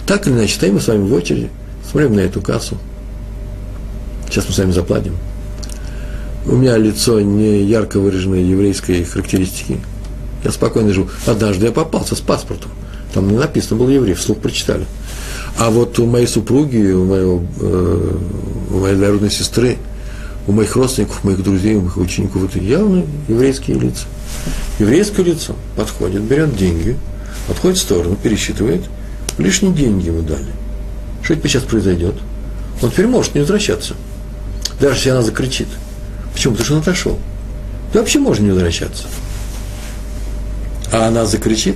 Так 0.05 0.27
или 0.27 0.33
иначе, 0.33 0.55
стоим 0.55 0.75
мы 0.75 0.81
с 0.81 0.87
вами 0.87 1.07
в 1.07 1.13
очереди, 1.13 1.49
смотрим 1.89 2.15
на 2.15 2.21
эту 2.21 2.41
кассу. 2.41 2.77
Сейчас 4.29 4.45
мы 4.47 4.53
с 4.53 4.57
вами 4.57 4.71
заплатим. 4.71 5.15
У 6.45 6.55
меня 6.55 6.77
лицо 6.77 7.19
не 7.21 7.63
ярко 7.63 7.99
выраженной 7.99 8.43
еврейской 8.43 9.03
характеристики. 9.03 9.79
Я 10.43 10.51
спокойно 10.51 10.91
живу. 10.91 11.09
Однажды 11.27 11.67
я 11.67 11.71
попался 11.71 12.15
с 12.15 12.19
паспортом. 12.19 12.71
Там 13.13 13.27
не 13.27 13.37
написано 13.37 13.77
было 13.77 13.89
еврей, 13.89 14.15
вслух 14.15 14.39
прочитали. 14.39 14.85
А 15.57 15.69
вот 15.69 15.99
у 15.99 16.05
моей 16.05 16.27
супруги, 16.27 16.91
у, 16.91 17.05
моего, 17.05 17.43
э, 17.59 18.17
у 18.71 18.79
моей 18.79 18.95
двоюродной 18.95 19.31
сестры, 19.31 19.77
у 20.47 20.51
моих 20.51 20.75
родственников, 20.75 21.23
моих 21.23 21.43
друзей, 21.43 21.75
у 21.75 21.81
моих 21.81 21.97
учеников, 21.97 22.43
это 22.45 22.59
явно 22.59 23.05
еврейские 23.27 23.79
лица. 23.79 24.05
Еврейское 24.79 25.23
лицо 25.23 25.55
подходит, 25.75 26.21
берет 26.21 26.55
деньги, 26.55 26.97
отходит 27.49 27.77
в 27.77 27.81
сторону, 27.81 28.15
пересчитывает, 28.15 28.81
лишние 29.37 29.73
деньги 29.73 30.07
ему 30.07 30.21
дали. 30.21 30.47
Что 31.23 31.35
теперь 31.35 31.51
сейчас 31.51 31.63
произойдет? 31.63 32.15
Он 32.81 32.89
теперь 32.89 33.07
может 33.07 33.35
не 33.35 33.41
возвращаться. 33.41 33.93
Даже 34.79 34.95
если 34.95 35.09
она 35.09 35.21
закричит. 35.21 35.67
Почему? 36.33 36.53
Потому 36.53 36.65
что 36.65 36.75
он 36.75 36.81
отошел. 36.81 37.19
Ты 37.93 37.99
вообще 37.99 38.19
можно 38.19 38.45
не 38.45 38.51
возвращаться. 38.51 39.07
А 40.91 41.07
она 41.07 41.25
закричит, 41.25 41.75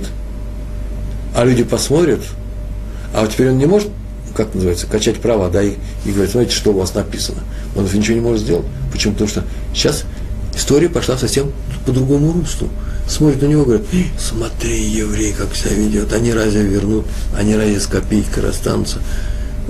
а 1.34 1.44
люди 1.44 1.62
посмотрят, 1.62 2.20
а 3.14 3.22
вот 3.22 3.32
теперь 3.32 3.50
он 3.50 3.58
не 3.58 3.66
может, 3.66 3.88
как 4.34 4.54
называется, 4.54 4.86
качать 4.86 5.16
права, 5.20 5.48
да, 5.48 5.62
и, 5.62 5.74
и 6.04 6.10
говорить, 6.10 6.30
смотрите, 6.30 6.54
что 6.54 6.70
у 6.70 6.78
вас 6.78 6.94
написано. 6.94 7.38
Он 7.74 7.84
ничего 7.84 8.14
не 8.14 8.20
может 8.20 8.42
сделать. 8.42 8.66
Почему? 8.92 9.14
Потому 9.14 9.28
что 9.30 9.44
сейчас 9.74 10.04
история 10.54 10.88
пошла 10.88 11.16
совсем 11.16 11.52
по 11.86 11.92
другому 11.92 12.32
руслу. 12.32 12.68
Смотрит 13.08 13.42
на 13.42 13.46
него 13.46 13.62
и 13.62 13.64
говорит, 13.66 13.86
смотри, 14.18 14.82
еврей, 14.82 15.32
как 15.32 15.54
себя 15.54 15.74
ведет, 15.74 16.12
они 16.12 16.32
разве 16.32 16.62
вернут, 16.62 17.06
они 17.36 17.54
разве 17.54 17.78
с 17.80 17.86
копейкой 17.86 18.42
расстанутся. 18.42 18.98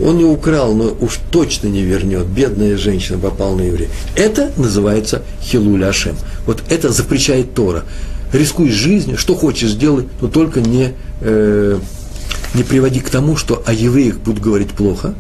Он 0.03 0.19
не 0.19 0.25
украл, 0.25 0.75
но 0.75 0.97
уж 1.01 1.21
точно 1.31 1.69
не 1.69 1.83
вернет. 1.83 2.27
Бедная 2.27 2.77
женщина 2.77 3.19
попала 3.19 3.57
на 3.57 3.63
еврея. 3.63 3.89
Это 4.15 4.53
называется 4.57 5.23
хилуль 5.43 5.85
Ашем. 5.85 6.17
Вот 6.45 6.63
это 6.69 6.91
запрещает 6.93 7.55
Тора. 7.55 7.85
Рискуй 8.33 8.71
жизнью, 8.71 9.17
что 9.17 9.35
хочешь 9.35 9.71
сделать, 9.71 10.07
но 10.21 10.29
только 10.29 10.61
не 10.61 10.93
э, 11.21 11.79
не 12.57 12.63
приводи 12.63 13.01
к 13.01 13.11
тому, 13.11 13.37
что 13.37 13.63
о 13.67 13.73
евреях 13.73 14.19
будут 14.19 14.43
говорить 14.43 14.71
плохо, 14.71 15.15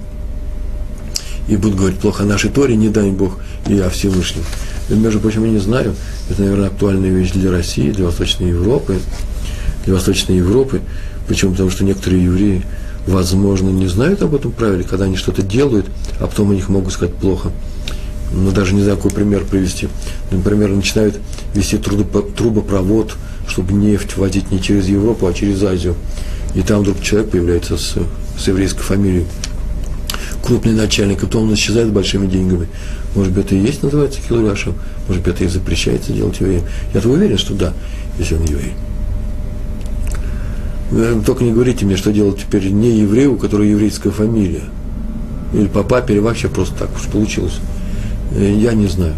и 1.48 1.56
будут 1.56 1.78
говорить 1.78 1.98
плохо 1.98 2.22
о 2.22 2.26
нашей 2.26 2.50
Торе, 2.50 2.74
не 2.76 2.88
дай 2.88 3.10
Бог, 3.10 3.38
и 3.68 3.78
о 3.78 3.90
Всевышнем. 3.90 4.42
И, 4.88 4.94
между 4.94 5.20
прочим, 5.20 5.44
я 5.44 5.50
не 5.50 5.58
знаю, 5.58 5.94
это, 6.30 6.42
наверное, 6.42 6.68
актуальная 6.68 7.10
вещь 7.10 7.32
для 7.32 7.50
России, 7.50 7.90
для 7.90 8.06
Восточной 8.06 8.48
Европы, 8.48 8.98
для 9.84 9.94
Восточной 9.94 10.38
Европы. 10.38 10.80
Почему? 11.28 11.52
Потому 11.52 11.70
что 11.70 11.84
некоторые 11.84 12.24
евреи, 12.24 12.64
возможно, 13.06 13.68
не 13.68 13.86
знают 13.86 14.22
об 14.22 14.34
этом 14.34 14.50
правиле, 14.50 14.84
когда 14.84 15.04
они 15.04 15.16
что-то 15.16 15.42
делают, 15.42 15.86
а 16.18 16.26
потом 16.26 16.50
о 16.50 16.54
них 16.54 16.68
могут 16.68 16.92
сказать 16.92 17.14
плохо. 17.14 17.50
Но 18.32 18.50
даже 18.50 18.74
не 18.74 18.82
знаю, 18.82 18.96
какой 18.96 19.12
пример 19.12 19.44
привести. 19.44 19.88
Например, 20.30 20.70
начинают 20.70 21.16
вести 21.54 21.76
трубопровод 21.76 23.14
чтобы 23.48 23.72
нефть 23.74 24.16
возить 24.16 24.50
не 24.50 24.60
через 24.60 24.88
Европу, 24.88 25.26
а 25.26 25.32
через 25.32 25.62
Азию. 25.62 25.94
И 26.54 26.62
там 26.62 26.80
вдруг 26.80 27.00
человек 27.02 27.30
появляется 27.30 27.76
с, 27.76 27.96
с 28.38 28.48
еврейской 28.48 28.82
фамилией, 28.82 29.26
крупный 30.42 30.72
начальник, 30.72 31.18
и 31.18 31.26
потом 31.26 31.44
он 31.44 31.54
исчезает 31.54 31.88
с 31.88 31.90
большими 31.90 32.26
деньгами. 32.26 32.68
Может 33.14 33.32
быть, 33.32 33.46
это 33.46 33.54
и 33.54 33.58
есть 33.58 33.82
называется 33.82 34.20
Хилуляшем, 34.20 34.74
может 35.08 35.22
быть, 35.22 35.34
это 35.34 35.44
и 35.44 35.48
запрещается 35.48 36.12
делать 36.12 36.40
евреем. 36.40 36.62
Я-то 36.94 37.08
уверен, 37.08 37.38
что 37.38 37.54
да, 37.54 37.72
если 38.18 38.34
он 38.34 38.44
еврей. 38.44 38.74
Только 41.24 41.42
не 41.42 41.52
говорите 41.52 41.84
мне, 41.84 41.96
что 41.96 42.12
делать 42.12 42.38
теперь 42.38 42.70
не 42.70 43.00
еврею, 43.00 43.34
у 43.34 43.36
которого 43.36 43.64
еврейская 43.64 44.10
фамилия. 44.10 44.62
Или 45.52 45.66
по 45.66 45.82
папе, 45.82 46.14
или 46.14 46.20
вообще 46.20 46.48
просто 46.48 46.74
так 46.76 46.94
уж 46.94 47.02
получилось. 47.10 47.58
Э, 48.36 48.54
я 48.56 48.72
не 48.72 48.86
знаю, 48.86 49.14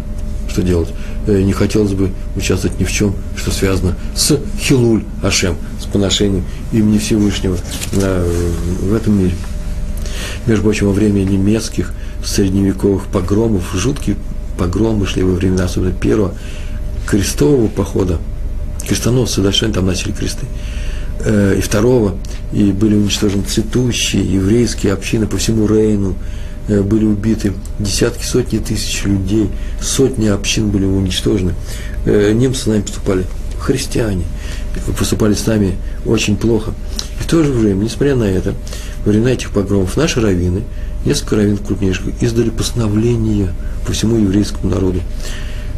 что 0.49 0.61
делать. 0.61 0.89
Э, 1.27 1.41
не 1.41 1.53
хотелось 1.53 1.93
бы 1.93 2.11
участвовать 2.35 2.79
ни 2.79 2.83
в 2.83 2.91
чем, 2.91 3.15
что 3.35 3.51
связано 3.51 3.95
с 4.15 4.37
Хилуль 4.59 5.03
Ашем, 5.21 5.55
с 5.79 5.85
поношением 5.85 6.43
имени 6.71 6.97
Всевышнего 6.97 7.57
в 7.91 8.93
этом 8.93 9.19
мире. 9.19 9.35
Между 10.45 10.63
прочим, 10.63 10.87
во 10.87 10.93
время 10.93 11.23
немецких 11.23 11.93
средневековых 12.23 13.05
погромов, 13.05 13.63
жуткие 13.73 14.17
погромы 14.57 15.05
шли 15.05 15.23
во 15.23 15.33
времена, 15.33 15.65
особенно 15.65 15.93
первого 15.93 16.33
крестового 17.07 17.67
похода, 17.67 18.19
крестоносцы 18.87 19.41
дошли, 19.41 19.71
там 19.71 19.85
начали 19.85 20.11
кресты, 20.11 20.45
э, 21.25 21.55
и 21.57 21.61
второго, 21.61 22.15
и 22.51 22.71
были 22.71 22.95
уничтожены 22.95 23.43
цветущие 23.43 24.23
еврейские 24.23 24.93
общины 24.93 25.27
по 25.27 25.37
всему 25.37 25.67
Рейну, 25.67 26.15
были 26.69 27.05
убиты 27.05 27.53
десятки, 27.79 28.23
сотни 28.23 28.59
тысяч 28.59 29.03
людей, 29.05 29.49
сотни 29.81 30.27
общин 30.27 30.69
были 30.69 30.85
уничтожены. 30.85 31.53
Э, 32.05 32.31
немцы 32.31 32.63
с 32.63 32.65
нами 32.67 32.81
поступали, 32.81 33.25
христиане, 33.59 34.23
поступали 34.97 35.33
с 35.33 35.45
нами 35.45 35.75
очень 36.05 36.37
плохо. 36.37 36.73
И 37.19 37.23
в 37.23 37.27
то 37.27 37.43
же 37.43 37.51
время, 37.51 37.83
несмотря 37.83 38.15
на 38.15 38.23
это, 38.23 38.53
во 39.05 39.11
времена 39.11 39.31
этих 39.31 39.51
погромов 39.51 39.97
наши 39.97 40.21
раввины, 40.21 40.63
несколько 41.05 41.37
раввинов 41.37 41.65
крупнейших, 41.65 42.21
издали 42.21 42.49
постановление 42.49 43.53
по 43.85 43.91
всему 43.91 44.17
еврейскому 44.17 44.69
народу, 44.73 45.01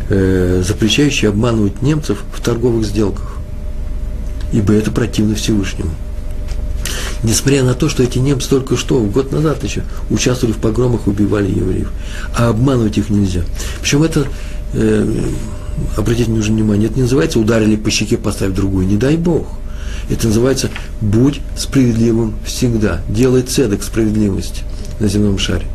э, 0.10 0.64
запрещающее 0.66 1.30
обманывать 1.30 1.82
немцев 1.82 2.24
в 2.36 2.42
торговых 2.42 2.86
сделках, 2.86 3.38
ибо 4.52 4.74
это 4.74 4.92
противно 4.92 5.36
Всевышнему. 5.36 5.92
Несмотря 7.24 7.64
на 7.64 7.76
то, 7.76 7.88
что 7.88 8.02
эти 8.02 8.18
немцы 8.18 8.50
только 8.50 8.76
что, 8.76 9.00
год 9.02 9.32
назад 9.32 9.64
еще, 9.64 9.84
участвовали 10.10 10.54
в 10.54 10.58
погромах, 10.58 11.08
убивали 11.08 11.52
евреев. 11.52 11.92
А 12.36 12.50
обманывать 12.50 12.98
их 12.98 13.10
нельзя. 13.10 13.44
Причем 13.82 14.04
это, 14.04 14.26
э, 14.74 15.24
обратите 15.98 16.32
нужно 16.32 16.56
внимание, 16.56 16.88
это 16.88 16.96
не 16.96 17.04
называется 17.04 17.40
ударили 17.40 17.76
по 17.76 17.92
щеке, 17.92 18.18
поставив 18.18 18.56
другую. 18.56 18.88
Не 18.88 18.98
дай 18.98 19.18
Бог. 19.18 19.48
Это 20.10 20.28
называется 20.28 20.70
«будь 21.00 21.42
справедливым 21.56 22.34
всегда». 22.46 23.02
Делай 23.08 23.44
цедок 23.44 23.84
справедливости 23.84 24.64
на 25.00 25.08
земном 25.08 25.38
шаре, 25.38 25.66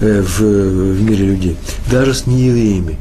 э, 0.00 0.22
в, 0.22 0.40
в 0.40 1.02
мире 1.02 1.24
людей. 1.24 1.56
Даже 1.90 2.12
с 2.12 2.26
неевреями. 2.26 2.98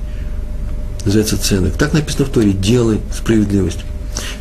Называется 1.04 1.38
цедок. 1.38 1.74
Так 1.74 1.94
написано 1.94 2.26
в 2.26 2.30
Торе 2.30 2.54
«делай 2.54 3.02
справедливость». 3.14 3.80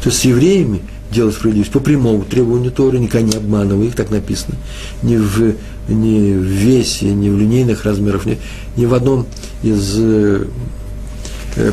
То 0.03 0.09
есть 0.09 0.21
с 0.21 0.25
евреями 0.25 0.83
делай 1.11 1.33
справедливость 1.33 1.73
по 1.73 1.81
прямому 1.81 2.25
требованию 2.25 2.71
Торы, 2.71 2.99
никогда 2.99 3.27
не 3.27 3.37
обманывай 3.37 3.89
их, 3.89 3.95
так 3.95 4.11
написано. 4.11 4.57
Ни 5.03 5.17
в, 5.17 5.55
ни 5.89 6.33
в 6.33 6.43
весе, 6.43 7.07
ни 7.13 7.29
в 7.29 7.39
линейных 7.39 7.85
размерах, 7.85 8.27
ни, 8.27 8.39
ни 8.77 8.87
в 8.87 8.95
одном 8.95 9.27
из 9.63 9.97
э, 9.99 10.47
Э, 11.57 11.73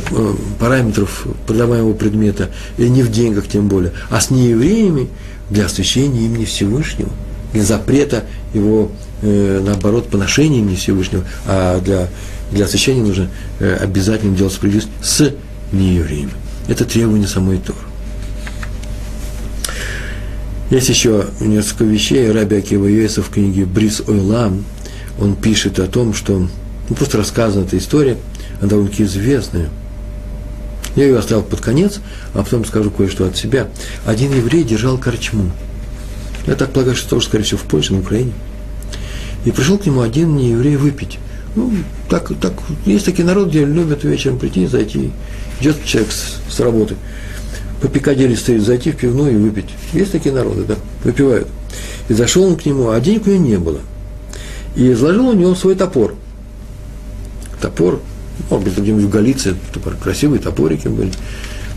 параметров 0.60 1.28
продаваемого 1.46 1.94
предмета, 1.94 2.50
и 2.80 2.90
не 2.90 3.04
в 3.04 3.12
деньгах 3.12 3.48
тем 3.48 3.68
более, 3.68 3.92
а 4.10 4.20
с 4.20 4.32
неевреями 4.32 5.08
для 5.52 5.68
освящения 5.68 6.26
имени 6.26 6.46
Всевышнего, 6.46 7.12
для 7.54 7.64
запрета 7.64 8.24
его, 8.56 8.92
э, 9.22 9.62
наоборот, 9.64 10.08
поношения 10.08 10.60
имени 10.60 10.76
Всевышнего, 10.76 11.24
а 11.46 11.80
для, 11.80 12.08
для 12.52 12.66
освящения 12.66 13.04
нужно 13.04 13.30
обязательно 13.60 14.36
делать 14.36 14.54
справедливость 14.54 14.90
с 15.04 15.32
неевреями. 15.72 16.32
Это 16.68 16.84
требование 16.84 17.28
самой 17.28 17.60
Торы. 17.60 17.78
Есть 20.70 20.90
еще 20.90 21.26
несколько 21.40 21.86
вещей. 21.86 22.32
Раби 22.32 22.58
Акива 22.58 22.86
Йосиф 22.86 23.28
в 23.28 23.32
книге 23.32 23.66
«Брис 23.66 24.02
Ойлам» 24.08 24.66
он 25.20 25.36
пишет 25.36 25.80
о 25.80 25.88
том, 25.88 26.14
что 26.14 26.48
ну, 26.90 26.96
просто 26.96 27.18
рассказана 27.18 27.66
эта 27.66 27.78
история– 27.78 28.18
она 28.60 28.70
довольно-таки 28.70 29.04
известная. 29.04 29.70
Я 30.96 31.06
ее 31.06 31.18
оставил 31.18 31.44
под 31.44 31.62
конец, 31.62 32.00
а 32.34 32.44
потом 32.44 32.66
скажу 32.66 32.90
кое-что 32.90 33.26
от 33.28 33.38
себя. 33.38 33.68
Один 34.06 34.34
еврей 34.34 34.64
держал 34.64 34.98
корчму. 34.98 35.52
Я 36.48 36.56
так 36.56 36.72
полагаю, 36.72 36.96
что 36.96 37.10
тоже, 37.10 37.28
скорее 37.28 37.44
всего, 37.44 37.60
в 37.60 37.64
Польше, 37.64 37.94
на 37.94 38.00
Украине. 38.00 38.34
И 39.46 39.52
пришел 39.52 39.78
к 39.78 39.86
нему 39.86 40.02
один 40.02 40.36
нееврей 40.36 40.76
выпить. 40.76 41.20
Ну, 41.56 41.72
так, 42.10 42.32
так, 42.40 42.54
есть 42.86 43.06
такие 43.06 43.26
народы, 43.26 43.50
где 43.50 43.66
любят 43.66 44.04
вечером 44.04 44.40
прийти, 44.40 44.66
зайти. 44.66 45.12
Идет 45.60 45.84
человек 45.86 46.12
с, 46.12 46.38
с 46.50 46.60
работы, 46.60 46.96
по 47.82 47.88
Пикадилли 47.88 48.36
стоит, 48.36 48.64
зайти 48.64 48.92
в 48.92 48.98
пивную 48.98 49.34
и 49.34 49.36
выпить. 49.36 49.70
Есть 49.94 50.12
такие 50.12 50.34
народы, 50.34 50.64
да, 50.68 50.76
выпивают. 51.04 51.48
И 52.10 52.14
зашел 52.14 52.44
он 52.44 52.56
к 52.56 52.66
нему, 52.66 52.90
а 52.90 53.00
денег 53.00 53.28
у 53.28 53.30
него 53.30 53.44
не 53.44 53.58
было. 53.58 53.80
И 54.76 54.92
изложил 54.92 55.30
у 55.30 55.34
него 55.34 55.56
свой 55.56 55.76
топор. 55.76 56.16
Топор 57.62 58.02
может 58.50 58.66
быть, 58.66 58.78
где-нибудь 58.78 59.06
в 59.06 59.10
Галиции 59.10 59.56
топор, 59.74 59.96
красивые 59.96 60.40
топорики 60.40 60.88
были. 60.88 61.12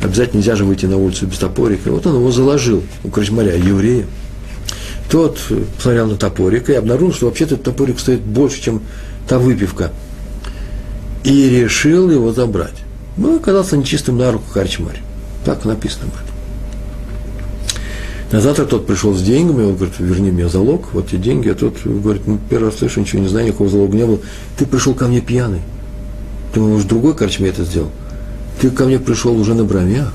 Обязательно 0.02 0.38
нельзя 0.38 0.56
же 0.56 0.64
выйти 0.64 0.86
на 0.86 0.96
улицу 0.96 1.26
без 1.26 1.38
топорика. 1.38 1.90
Вот 1.90 2.06
он 2.06 2.16
его 2.16 2.30
заложил 2.30 2.82
у 3.04 3.08
крачмаря, 3.08 3.54
еврея. 3.54 4.06
Тот 5.10 5.38
посмотрел 5.76 6.06
на 6.06 6.16
топорик 6.16 6.70
и 6.70 6.74
обнаружил, 6.74 7.12
что 7.12 7.26
вообще-то 7.26 7.54
этот 7.54 7.66
топорик 7.66 7.98
стоит 7.98 8.20
больше, 8.20 8.62
чем 8.62 8.82
та 9.28 9.38
выпивка. 9.38 9.90
И 11.24 11.48
решил 11.50 12.10
его 12.10 12.32
забрать. 12.32 12.74
Ну, 13.16 13.36
оказался 13.36 13.76
нечистым 13.76 14.16
на 14.16 14.30
руку 14.32 14.44
корчмарь. 14.52 15.02
Так 15.44 15.64
написано 15.64 16.06
этом. 16.08 16.30
На 18.32 18.40
завтра 18.40 18.64
тот 18.64 18.86
пришел 18.86 19.12
с 19.12 19.22
деньгами, 19.22 19.64
он 19.64 19.74
говорит, 19.74 19.94
верни 19.98 20.30
мне 20.30 20.48
залог, 20.48 20.92
вот 20.92 21.08
эти 21.08 21.16
деньги, 21.16 21.48
а 21.48 21.54
тот 21.54 21.78
говорит, 21.84 22.22
ну, 22.26 22.38
первый 22.48 22.66
раз 22.66 22.78
слышу, 22.78 23.00
ничего 23.00 23.22
не 23.22 23.28
знаю, 23.28 23.46
никакого 23.46 23.68
залога 23.68 23.96
не 23.96 24.06
было. 24.06 24.20
Ты 24.56 24.66
пришел 24.66 24.94
ко 24.94 25.08
мне 25.08 25.20
пьяный. 25.20 25.60
Ты, 26.54 26.60
может, 26.60 26.86
другой 26.86 27.14
корчме 27.14 27.48
это 27.48 27.64
сделал. 27.64 27.90
Ты 28.60 28.70
ко 28.70 28.84
мне 28.84 29.00
пришел 29.00 29.36
уже 29.36 29.54
на 29.54 29.64
бровях. 29.64 30.12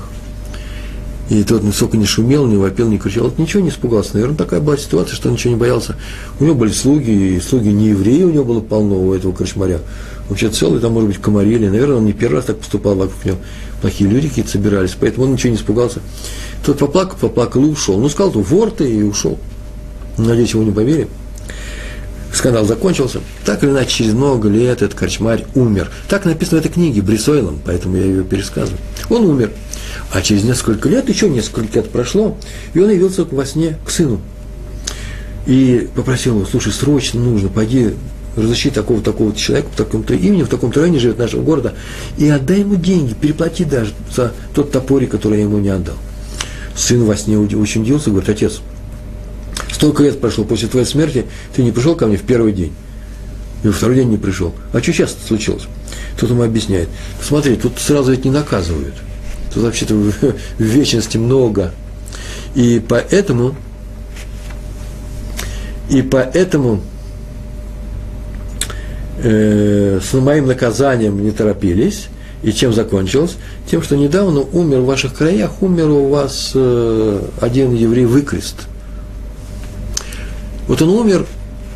И 1.28 1.42
тот 1.42 1.64
насколько 1.64 1.96
не 1.96 2.06
шумел, 2.06 2.46
не 2.46 2.56
вопил, 2.56 2.88
не 2.88 2.98
кричал. 2.98 3.24
Вот 3.24 3.38
ничего 3.38 3.62
не 3.62 3.70
испугался. 3.70 4.14
Наверное, 4.14 4.36
такая 4.36 4.60
была 4.60 4.76
ситуация, 4.76 5.16
что 5.16 5.28
он 5.28 5.34
ничего 5.34 5.54
не 5.54 5.58
боялся. 5.58 5.96
У 6.38 6.44
него 6.44 6.54
были 6.54 6.70
слуги, 6.70 7.10
и 7.10 7.40
слуги 7.40 7.68
не 7.68 7.88
евреи 7.88 8.22
у 8.22 8.30
него 8.30 8.44
было 8.44 8.60
полно, 8.60 8.94
у 8.94 9.12
этого 9.12 9.32
крышмаря. 9.32 9.80
Вообще 10.28 10.48
целый, 10.50 10.80
там, 10.80 10.92
может 10.92 11.08
быть, 11.08 11.18
комарили. 11.18 11.68
Наверное, 11.68 11.96
он 11.96 12.06
не 12.06 12.12
первый 12.12 12.36
раз 12.36 12.44
так 12.44 12.58
поступал, 12.58 12.94
вокруг 12.94 13.24
него 13.24 13.36
плохие 13.80 14.08
люди 14.10 14.28
какие-то 14.28 14.50
собирались, 14.50 14.96
поэтому 14.98 15.26
он 15.26 15.32
ничего 15.32 15.50
не 15.50 15.56
испугался. 15.56 16.00
Тот 16.64 16.78
поплакал, 16.78 17.16
поплакал 17.18 17.64
и 17.64 17.68
ушел. 17.68 17.98
Ну, 17.98 18.08
сказал, 18.08 18.30
вор 18.30 18.70
ты, 18.70 18.90
и 18.90 19.02
ушел. 19.02 19.38
Надеюсь, 20.18 20.52
его 20.52 20.62
не 20.62 20.72
поверили 20.72 21.08
скандал 22.36 22.64
закончился. 22.64 23.20
Так 23.44 23.62
или 23.64 23.70
иначе, 23.70 23.90
через 23.90 24.12
много 24.12 24.48
лет 24.48 24.82
этот 24.82 24.94
корчмарь 24.94 25.44
умер. 25.54 25.90
Так 26.08 26.24
написано 26.24 26.60
в 26.60 26.64
этой 26.64 26.72
книге 26.72 27.02
Брисойлом, 27.02 27.58
поэтому 27.64 27.96
я 27.96 28.04
ее 28.04 28.24
пересказываю. 28.24 28.78
Он 29.08 29.24
умер. 29.24 29.50
А 30.12 30.20
через 30.22 30.44
несколько 30.44 30.88
лет, 30.88 31.08
еще 31.08 31.28
несколько 31.28 31.78
лет 31.78 31.90
прошло, 31.90 32.36
и 32.74 32.78
он 32.78 32.90
явился 32.90 33.24
во 33.24 33.46
сне 33.46 33.78
к 33.84 33.90
сыну. 33.90 34.20
И 35.46 35.88
попросил 35.94 36.36
его, 36.36 36.46
слушай, 36.46 36.72
срочно 36.72 37.20
нужно, 37.20 37.48
пойди 37.48 37.94
разыщи 38.36 38.70
такого 38.70 39.00
такого 39.00 39.34
человека 39.34 39.68
в 39.72 39.76
таком-то 39.76 40.14
имени, 40.14 40.42
в 40.42 40.48
таком-то 40.48 40.80
районе 40.80 40.98
живет 40.98 41.18
нашего 41.18 41.42
города, 41.42 41.74
и 42.18 42.28
отдай 42.28 42.60
ему 42.60 42.76
деньги, 42.76 43.14
переплати 43.14 43.64
даже 43.64 43.92
за 44.14 44.32
тот 44.54 44.70
топорик, 44.72 45.10
который 45.10 45.38
я 45.38 45.44
ему 45.44 45.58
не 45.58 45.70
отдал. 45.70 45.96
Сын 46.76 47.04
во 47.04 47.16
сне 47.16 47.38
очень 47.38 47.82
удивился, 47.82 48.10
говорит, 48.10 48.28
отец, 48.28 48.60
Столько 49.76 50.04
лет 50.04 50.22
прошло 50.22 50.44
после 50.44 50.68
твоей 50.68 50.86
смерти, 50.86 51.26
ты 51.54 51.62
не 51.62 51.70
пришел 51.70 51.94
ко 51.96 52.06
мне 52.06 52.16
в 52.16 52.22
первый 52.22 52.54
день. 52.54 52.72
И 53.62 53.66
во 53.66 53.74
второй 53.74 53.96
день 53.96 54.08
не 54.08 54.16
пришел. 54.16 54.54
А 54.72 54.80
что 54.80 54.90
сейчас 54.90 55.14
случилось? 55.26 55.64
Тут 56.18 56.30
ему 56.30 56.44
объясняет. 56.44 56.88
Смотри, 57.22 57.56
тут 57.56 57.78
сразу 57.78 58.10
ведь 58.10 58.24
не 58.24 58.30
наказывают. 58.30 58.94
Тут 59.52 59.64
вообще-то 59.64 59.94
в 59.94 60.14
вечности 60.58 61.18
много. 61.18 61.74
И 62.54 62.82
поэтому, 62.88 63.54
и 65.90 66.00
поэтому 66.00 66.80
э, 69.22 70.00
с 70.02 70.12
моим 70.14 70.46
наказанием 70.46 71.22
не 71.22 71.30
торопились. 71.30 72.08
И 72.42 72.52
чем 72.52 72.72
закончилось? 72.72 73.36
Тем, 73.68 73.82
что 73.82 73.96
недавно 73.96 74.40
умер 74.40 74.80
в 74.80 74.86
ваших 74.86 75.14
краях, 75.14 75.62
умер 75.62 75.88
у 75.88 76.08
вас 76.08 76.52
э, 76.54 77.22
один 77.40 77.74
еврей 77.74 78.04
выкрест– 78.04 78.56
вот 80.68 80.82
он 80.82 80.90
умер, 80.90 81.26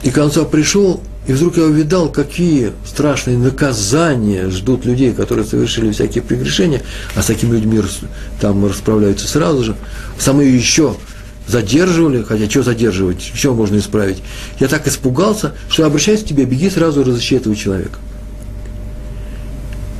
и 0.03 0.11
к 0.11 0.14
концу 0.14 0.45
пришел, 0.47 1.01
И 1.26 1.32
вдруг 1.32 1.59
я 1.59 1.64
увидал, 1.64 2.09
какие 2.09 2.72
страшные 2.84 3.36
наказания 3.38 4.49
ждут 4.49 4.84
людей, 4.84 5.12
которые 5.12 5.45
совершили 5.45 5.93
всякие 5.93 6.22
прегрешения, 6.22 6.82
а 7.14 7.22
с 7.22 7.26
такими 7.26 7.53
людьми 7.53 7.80
там 8.41 8.64
расправляются 8.66 9.28
сразу 9.28 9.62
же. 9.62 9.76
Самые 10.18 10.53
еще 10.53 10.97
задерживали, 11.51 12.22
хотя 12.22 12.48
что 12.48 12.62
задерживать, 12.62 13.20
все 13.34 13.53
можно 13.53 13.78
исправить. 13.78 14.22
Я 14.59 14.68
так 14.68 14.86
испугался, 14.86 15.53
что 15.68 15.84
обращаюсь 15.84 16.22
к 16.22 16.26
тебе, 16.26 16.44
беги 16.44 16.70
сразу 16.70 17.05
разыщи 17.05 17.36
этого 17.36 17.55
человека. 17.57 17.98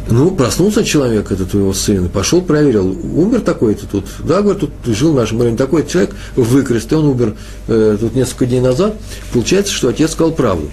Ну, 0.09 0.33
проснулся 0.33 0.83
человек, 0.83 1.31
этот 1.31 1.55
его 1.55 1.73
сын, 1.73 2.09
пошел, 2.09 2.43
проверил, 2.43 2.89
умер 3.15 3.43
такой-то 3.43 3.87
тут. 3.87 4.07
Да, 4.21 4.43
говорит, 4.43 4.61
тут 4.61 4.97
жил 4.97 5.15
наш 5.15 5.31
Марин 5.31 5.57
такой 5.57 5.87
человек 5.87 6.17
в 6.35 6.43
выкресте, 6.43 6.97
он 6.97 7.07
умер 7.07 7.37
э, 7.69 7.97
тут 8.01 8.17
несколько 8.17 8.47
дней 8.47 8.61
назад. 8.61 8.97
Получается, 9.33 9.73
что 9.73 9.89
отец 9.89 10.13
сказал 10.13 10.33
правду. 10.33 10.69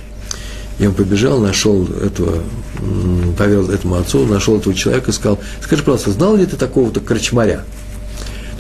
И 0.80 0.88
он 0.88 0.94
побежал, 0.94 1.40
нашел 1.40 1.86
этого, 1.86 2.40
поверил 3.38 3.70
этому 3.70 3.96
отцу, 3.96 4.26
нашел 4.26 4.58
этого 4.58 4.74
человека 4.74 5.12
и 5.12 5.14
сказал, 5.14 5.40
скажи, 5.64 5.84
пожалуйста, 5.84 6.12
знал 6.12 6.36
ли 6.36 6.46
ты 6.46 6.56
такого-то 6.56 7.00
корчмаря? 7.00 7.64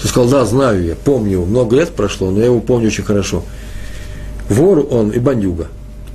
Тот 0.01 0.09
сказал, 0.09 0.29
да, 0.29 0.45
знаю 0.45 0.83
я, 0.83 0.95
помню 0.95 1.41
много 1.41 1.75
лет 1.75 1.89
прошло, 1.89 2.31
но 2.31 2.39
я 2.39 2.45
его 2.45 2.59
помню 2.59 2.87
очень 2.87 3.03
хорошо. 3.03 3.43
Вор 4.49 4.87
он 4.89 5.09
и 5.09 5.19
бандюга, 5.19 5.67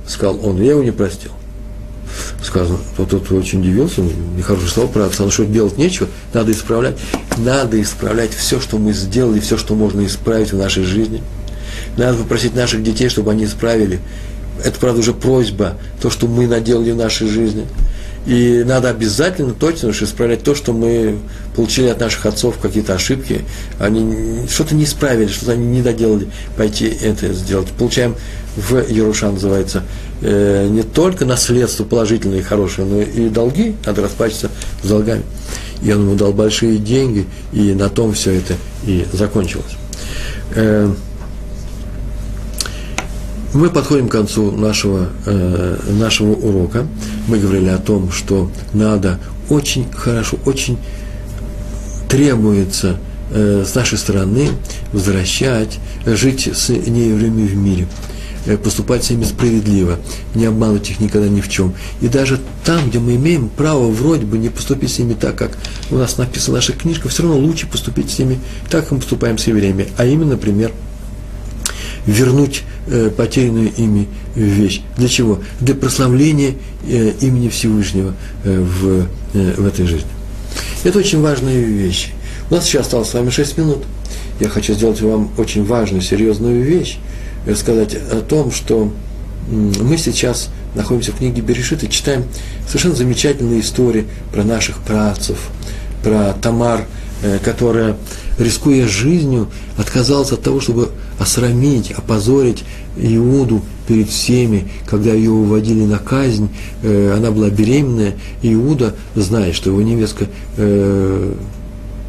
сказал 0.07 0.39
он, 0.43 0.61
я 0.61 0.71
его 0.71 0.83
не 0.83 0.91
простил 0.91 1.31
сказано, 2.43 2.77
тот, 2.97 3.09
тот 3.09 3.31
очень 3.31 3.61
удивился, 3.61 4.01
нехорошее 4.01 4.69
слово 4.69 4.87
про 4.87 5.05
отца, 5.05 5.23
ну 5.23 5.31
что 5.31 5.45
делать 5.45 5.77
нечего, 5.77 6.07
надо 6.33 6.51
исправлять. 6.51 6.97
Надо 7.37 7.81
исправлять 7.81 8.31
все, 8.31 8.59
что 8.59 8.77
мы 8.77 8.93
сделали, 8.93 9.39
все, 9.39 9.57
что 9.57 9.75
можно 9.75 10.05
исправить 10.05 10.53
в 10.53 10.57
нашей 10.57 10.83
жизни. 10.83 11.23
Надо 11.97 12.17
попросить 12.17 12.55
наших 12.55 12.83
детей, 12.83 13.09
чтобы 13.09 13.31
они 13.31 13.45
исправили. 13.45 13.99
Это, 14.63 14.79
правда, 14.79 14.99
уже 14.99 15.13
просьба, 15.13 15.77
то, 16.01 16.09
что 16.09 16.27
мы 16.27 16.47
наделали 16.47 16.91
в 16.91 16.95
нашей 16.95 17.27
жизни. 17.27 17.65
И 18.25 18.63
надо 18.65 18.89
обязательно 18.89 19.53
точно 19.53 19.89
уж 19.89 20.01
исправлять 20.01 20.43
то, 20.43 20.55
что 20.55 20.71
мы 20.71 21.17
получили 21.55 21.87
от 21.87 21.99
наших 21.99 22.25
отцов, 22.25 22.57
какие-то 22.57 22.93
ошибки. 22.93 23.41
Они 23.79 24.47
что-то 24.49 24.75
не 24.75 24.85
исправили, 24.85 25.27
что-то 25.27 25.53
они 25.53 25.65
не 25.65 25.81
доделали, 25.81 26.27
пойти 26.55 26.85
это 26.85 27.33
сделать. 27.33 27.67
Получаем 27.69 28.15
в 28.55 28.89
Яруша 28.89 29.31
называется 29.31 29.83
э, 30.21 30.67
не 30.69 30.83
только 30.83 31.25
наследство 31.25 31.83
положительное 31.83 32.39
и 32.39 32.43
хорошее, 32.43 32.87
но 32.87 33.01
и 33.01 33.29
долги, 33.29 33.75
надо 33.85 34.03
расплачиваться 34.03 34.51
с 34.83 34.87
долгами. 34.87 35.23
И 35.81 35.91
он 35.91 36.03
ему 36.03 36.15
дал 36.15 36.31
большие 36.31 36.77
деньги, 36.77 37.25
и 37.51 37.73
на 37.73 37.89
том 37.89 38.13
все 38.13 38.35
это 38.35 38.55
и 38.85 39.05
закончилось. 39.11 39.75
Э, 40.55 40.93
мы 43.53 43.69
подходим 43.69 44.09
к 44.09 44.11
концу 44.11 44.51
нашего, 44.51 45.09
э, 45.25 45.77
нашего 45.91 46.33
урока. 46.33 46.87
Мы 47.27 47.37
говорили 47.37 47.69
о 47.69 47.77
том, 47.77 48.11
что 48.11 48.51
надо 48.73 49.19
очень 49.49 49.91
хорошо, 49.91 50.37
очень 50.45 50.77
требуется 52.09 52.97
э, 53.31 53.63
с 53.67 53.75
нашей 53.75 53.97
стороны 53.97 54.49
возвращать, 54.91 55.79
жить 56.05 56.49
с 56.51 56.69
неевреями 56.69 57.47
в 57.47 57.55
мире 57.55 57.87
э, 58.45 58.57
поступать 58.57 59.03
с 59.03 59.11
ними 59.11 59.23
справедливо, 59.23 59.99
не 60.33 60.45
обманывать 60.45 60.89
их 60.89 60.99
никогда 60.99 61.27
ни 61.27 61.41
в 61.41 61.49
чем. 61.49 61.75
И 62.01 62.07
даже 62.07 62.39
там, 62.65 62.89
где 62.89 62.97
мы 62.97 63.15
имеем 63.15 63.49
право 63.49 63.87
вроде 63.89 64.25
бы 64.25 64.39
не 64.39 64.49
поступить 64.49 64.91
с 64.91 64.99
ними 64.99 65.13
так, 65.13 65.35
как 65.35 65.57
у 65.91 65.95
нас 65.95 66.17
написано 66.17 66.53
в 66.53 66.55
наших 66.55 66.77
книжках, 66.79 67.11
все 67.11 67.21
равно 67.21 67.37
лучше 67.37 67.67
поступить 67.67 68.09
с 68.09 68.17
ними 68.17 68.39
так, 68.69 68.83
как 68.83 68.91
мы 68.93 68.97
поступаем 68.97 69.37
с 69.37 69.45
евреями. 69.45 69.89
А 69.97 70.05
именно, 70.05 70.31
например, 70.31 70.71
вернуть 72.05 72.63
э, 72.87 73.09
потерянную 73.15 73.71
ими 73.75 74.07
вещь. 74.35 74.81
Для 74.97 75.07
чего? 75.07 75.39
Для 75.59 75.75
прославления 75.75 76.55
э, 76.87 77.13
имени 77.21 77.49
Всевышнего 77.49 78.13
э, 78.43 78.59
в, 78.59 79.07
э, 79.33 79.53
в 79.57 79.65
этой 79.65 79.85
жизни. 79.85 80.09
Это 80.83 80.99
очень 80.99 81.21
важные 81.21 81.63
вещи. 81.63 82.09
У 82.49 82.55
нас 82.55 82.65
сейчас 82.65 82.87
осталось 82.87 83.09
с 83.09 83.13
вами 83.13 83.29
6 83.29 83.57
минут. 83.57 83.79
Я 84.39 84.49
хочу 84.49 84.73
сделать 84.73 85.01
вам 85.01 85.31
очень 85.37 85.63
важную, 85.65 86.01
серьезную 86.01 86.63
вещь. 86.63 86.97
Э, 87.45 87.55
сказать 87.55 87.95
о 87.95 88.21
том, 88.21 88.51
что 88.51 88.91
мы 89.47 89.97
сейчас 89.97 90.49
находимся 90.75 91.11
в 91.11 91.17
книге 91.17 91.41
Берешит 91.41 91.83
и 91.83 91.89
читаем 91.89 92.23
совершенно 92.67 92.95
замечательные 92.95 93.61
истории 93.61 94.05
про 94.31 94.43
наших 94.43 94.77
працев, 94.79 95.37
про 96.03 96.33
Тамар, 96.41 96.85
э, 97.21 97.39
которая, 97.43 97.97
рискуя 98.39 98.87
жизнью, 98.87 99.49
отказалась 99.77 100.31
от 100.31 100.41
того, 100.41 100.61
чтобы 100.61 100.89
осрамить, 101.23 101.91
опозорить 101.91 102.63
Иуду 102.97 103.61
перед 103.87 104.09
всеми, 104.09 104.67
когда 104.85 105.13
ее 105.13 105.31
уводили 105.31 105.83
на 105.83 105.97
казнь, 105.97 106.49
э, 106.83 107.13
она 107.17 107.31
была 107.31 107.49
беременная, 107.49 108.13
Иуда, 108.41 108.93
зная, 109.15 109.53
что 109.53 109.69
его 109.69 109.81
невестка 109.81 110.27
э, 110.57 111.33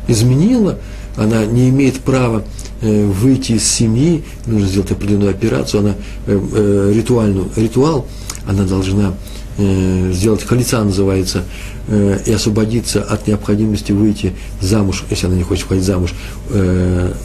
изменила, 0.08 0.78
она 1.16 1.46
не 1.46 1.70
имеет 1.70 2.00
права 2.00 2.42
э, 2.80 3.06
выйти 3.06 3.52
из 3.52 3.66
семьи, 3.66 4.24
нужно 4.46 4.66
сделать 4.66 4.90
определенную 4.90 5.30
операцию, 5.30 5.80
она 5.80 5.94
ритуальную, 6.26 7.48
ритуал, 7.56 8.06
она 8.46 8.64
должна 8.64 9.14
сделать 9.56 10.42
халица 10.42 10.82
называется, 10.82 11.44
и 12.26 12.32
освободиться 12.32 13.04
от 13.04 13.28
необходимости 13.28 13.92
выйти 13.92 14.32
замуж, 14.60 15.04
если 15.10 15.26
она 15.26 15.36
не 15.36 15.44
хочет 15.44 15.62
выходить 15.64 15.84
замуж, 15.84 16.12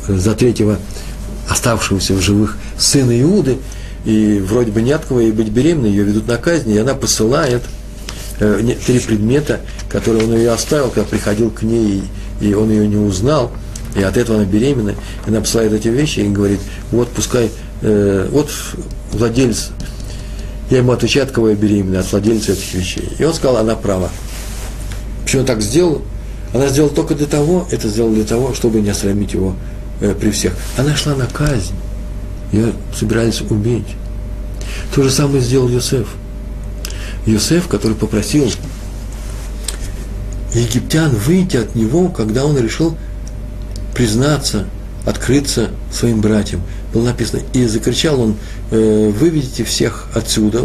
за 0.07 0.35
третьего 0.35 0.77
оставшегося 1.49 2.13
в 2.13 2.21
живых 2.21 2.57
сына 2.77 3.19
Иуды, 3.21 3.57
и 4.05 4.41
вроде 4.45 4.71
бы 4.71 4.81
не 4.81 4.91
от 4.91 5.05
кого 5.05 5.19
ей 5.19 5.31
быть 5.31 5.49
беременной, 5.49 5.89
ее 5.89 6.03
ведут 6.03 6.27
на 6.27 6.37
казнь, 6.37 6.71
и 6.71 6.77
она 6.77 6.93
посылает 6.93 7.63
э, 8.39 8.75
три 8.85 8.99
предмета, 8.99 9.59
которые 9.89 10.25
он 10.25 10.35
ее 10.35 10.51
оставил, 10.51 10.89
когда 10.89 11.09
приходил 11.09 11.49
к 11.49 11.63
ней, 11.63 12.03
и 12.39 12.53
он 12.53 12.69
ее 12.69 12.87
не 12.87 12.97
узнал, 12.97 13.51
и 13.95 14.03
от 14.03 14.17
этого 14.17 14.39
она 14.39 14.45
беременна, 14.45 14.91
и 14.91 15.29
она 15.29 15.41
посылает 15.41 15.73
эти 15.73 15.87
вещи 15.87 16.19
и 16.19 16.27
говорит, 16.29 16.59
вот 16.91 17.09
пускай, 17.09 17.49
э, 17.81 18.29
вот 18.31 18.49
владелец, 19.11 19.71
я 20.69 20.77
ему 20.77 20.91
отвечаю, 20.91 21.25
от 21.25 21.31
кого 21.31 21.49
я 21.49 21.55
беременна, 21.55 21.99
от 21.99 22.11
владельца 22.11 22.51
этих 22.51 22.73
вещей. 22.75 23.09
И 23.17 23.23
он 23.23 23.33
сказал, 23.33 23.57
она 23.57 23.75
права. 23.75 24.09
Почему 25.23 25.41
он 25.41 25.47
так 25.47 25.61
сделал? 25.61 26.03
Она 26.53 26.67
сделала 26.67 26.93
только 26.93 27.15
для 27.15 27.25
того, 27.25 27.67
это 27.71 27.87
сделала 27.89 28.13
для 28.13 28.23
того, 28.23 28.53
чтобы 28.53 28.79
не 28.81 28.89
осрамить 28.89 29.33
его 29.33 29.55
э, 30.01 30.13
при 30.13 30.31
всех. 30.31 30.53
Она 30.77 30.95
шла 30.95 31.15
на 31.15 31.25
казнь. 31.25 31.73
Ее 32.51 32.73
собирались 32.97 33.41
убить. 33.41 33.95
То 34.93 35.03
же 35.03 35.11
самое 35.11 35.41
сделал 35.41 35.69
Йосеф. 35.69 36.07
Йосеф, 37.25 37.67
который 37.67 37.95
попросил 37.95 38.49
египтян 40.53 41.11
выйти 41.11 41.57
от 41.57 41.75
него, 41.75 42.09
когда 42.09 42.45
он 42.45 42.57
решил 42.57 42.97
признаться, 43.93 44.65
открыться 45.05 45.69
своим 45.91 46.21
братьям. 46.21 46.61
Было 46.93 47.05
написано, 47.05 47.41
и 47.53 47.65
закричал 47.65 48.19
он, 48.19 48.35
э, 48.71 49.11
выведите 49.15 49.63
всех 49.63 50.07
отсюда, 50.15 50.63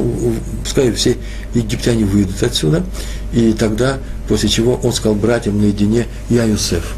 пускай 0.62 0.91
все 0.93 1.16
египтяне 1.55 2.05
выйдут 2.05 2.43
отсюда, 2.43 2.82
и 3.32 3.53
тогда, 3.53 3.99
после 4.28 4.49
чего 4.49 4.80
он 4.82 4.93
сказал 4.93 5.16
братьям 5.16 5.61
наедине, 5.61 6.07
я 6.30 6.45
Юсеф 6.45 6.95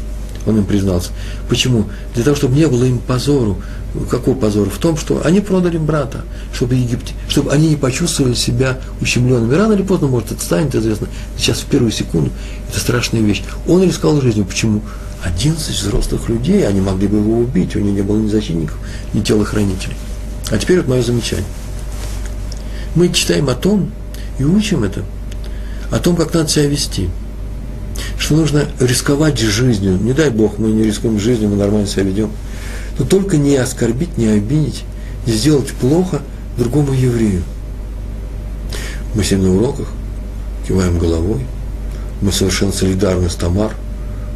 он 0.47 0.59
им 0.59 0.65
признался. 0.65 1.09
Почему? 1.49 1.85
Для 2.15 2.23
того, 2.23 2.35
чтобы 2.35 2.55
не 2.55 2.67
было 2.67 2.85
им 2.85 2.99
позору. 2.99 3.61
Какой 4.09 4.35
позор? 4.35 4.69
В 4.69 4.77
том, 4.77 4.97
что 4.97 5.25
они 5.25 5.41
продали 5.41 5.77
брата, 5.77 6.23
чтобы, 6.53 6.75
Египте, 6.75 7.13
чтобы 7.27 7.51
они 7.51 7.69
не 7.69 7.75
почувствовали 7.75 8.33
себя 8.33 8.79
ущемленными. 9.01 9.53
Рано 9.53 9.73
или 9.73 9.81
поздно, 9.81 10.07
может, 10.07 10.31
это 10.31 10.41
станет 10.41 10.75
известно. 10.75 11.07
Сейчас 11.37 11.59
в 11.59 11.65
первую 11.65 11.91
секунду 11.91 12.31
это 12.69 12.79
страшная 12.79 13.21
вещь. 13.21 13.43
Он 13.67 13.83
рисковал 13.83 14.21
жизнью. 14.21 14.45
Почему? 14.45 14.81
11 15.23 15.69
взрослых 15.69 16.29
людей, 16.29 16.65
они 16.67 16.79
могли 16.79 17.07
бы 17.07 17.17
его 17.17 17.39
убить, 17.39 17.75
у 17.75 17.79
него 17.79 17.91
не 17.91 18.01
было 18.01 18.17
ни 18.17 18.29
защитников, 18.29 18.77
ни 19.13 19.21
телохранителей. 19.21 19.95
А 20.51 20.57
теперь 20.57 20.77
вот 20.77 20.87
мое 20.87 21.01
замечание. 21.01 21.45
Мы 22.95 23.09
читаем 23.09 23.49
о 23.49 23.55
том 23.55 23.91
и 24.37 24.43
учим 24.43 24.83
это, 24.83 25.03
о 25.91 25.99
том, 25.99 26.15
как 26.15 26.33
надо 26.33 26.47
себя 26.49 26.67
вести– 26.67 27.09
что 28.19 28.35
нужно 28.35 28.65
рисковать 28.79 29.39
жизнью. 29.39 29.97
Не 30.01 30.13
дай 30.13 30.29
Бог, 30.29 30.57
мы 30.57 30.69
не 30.69 30.83
рискуем 30.83 31.19
жизнью, 31.19 31.49
мы 31.49 31.55
нормально 31.55 31.87
себя 31.87 32.03
ведем. 32.03 32.31
Но 32.97 33.05
только 33.05 33.37
не 33.37 33.55
оскорбить, 33.55 34.17
не 34.17 34.27
обидеть, 34.27 34.83
не 35.25 35.33
сделать 35.33 35.71
плохо 35.73 36.21
другому 36.57 36.93
еврею. 36.93 37.43
Мы 39.13 39.23
сегодня 39.23 39.49
на 39.49 39.57
уроках 39.57 39.87
киваем 40.67 40.97
головой, 40.97 41.45
мы 42.21 42.31
совершенно 42.31 42.71
солидарны 42.71 43.29
с 43.29 43.35
Тамар, 43.35 43.71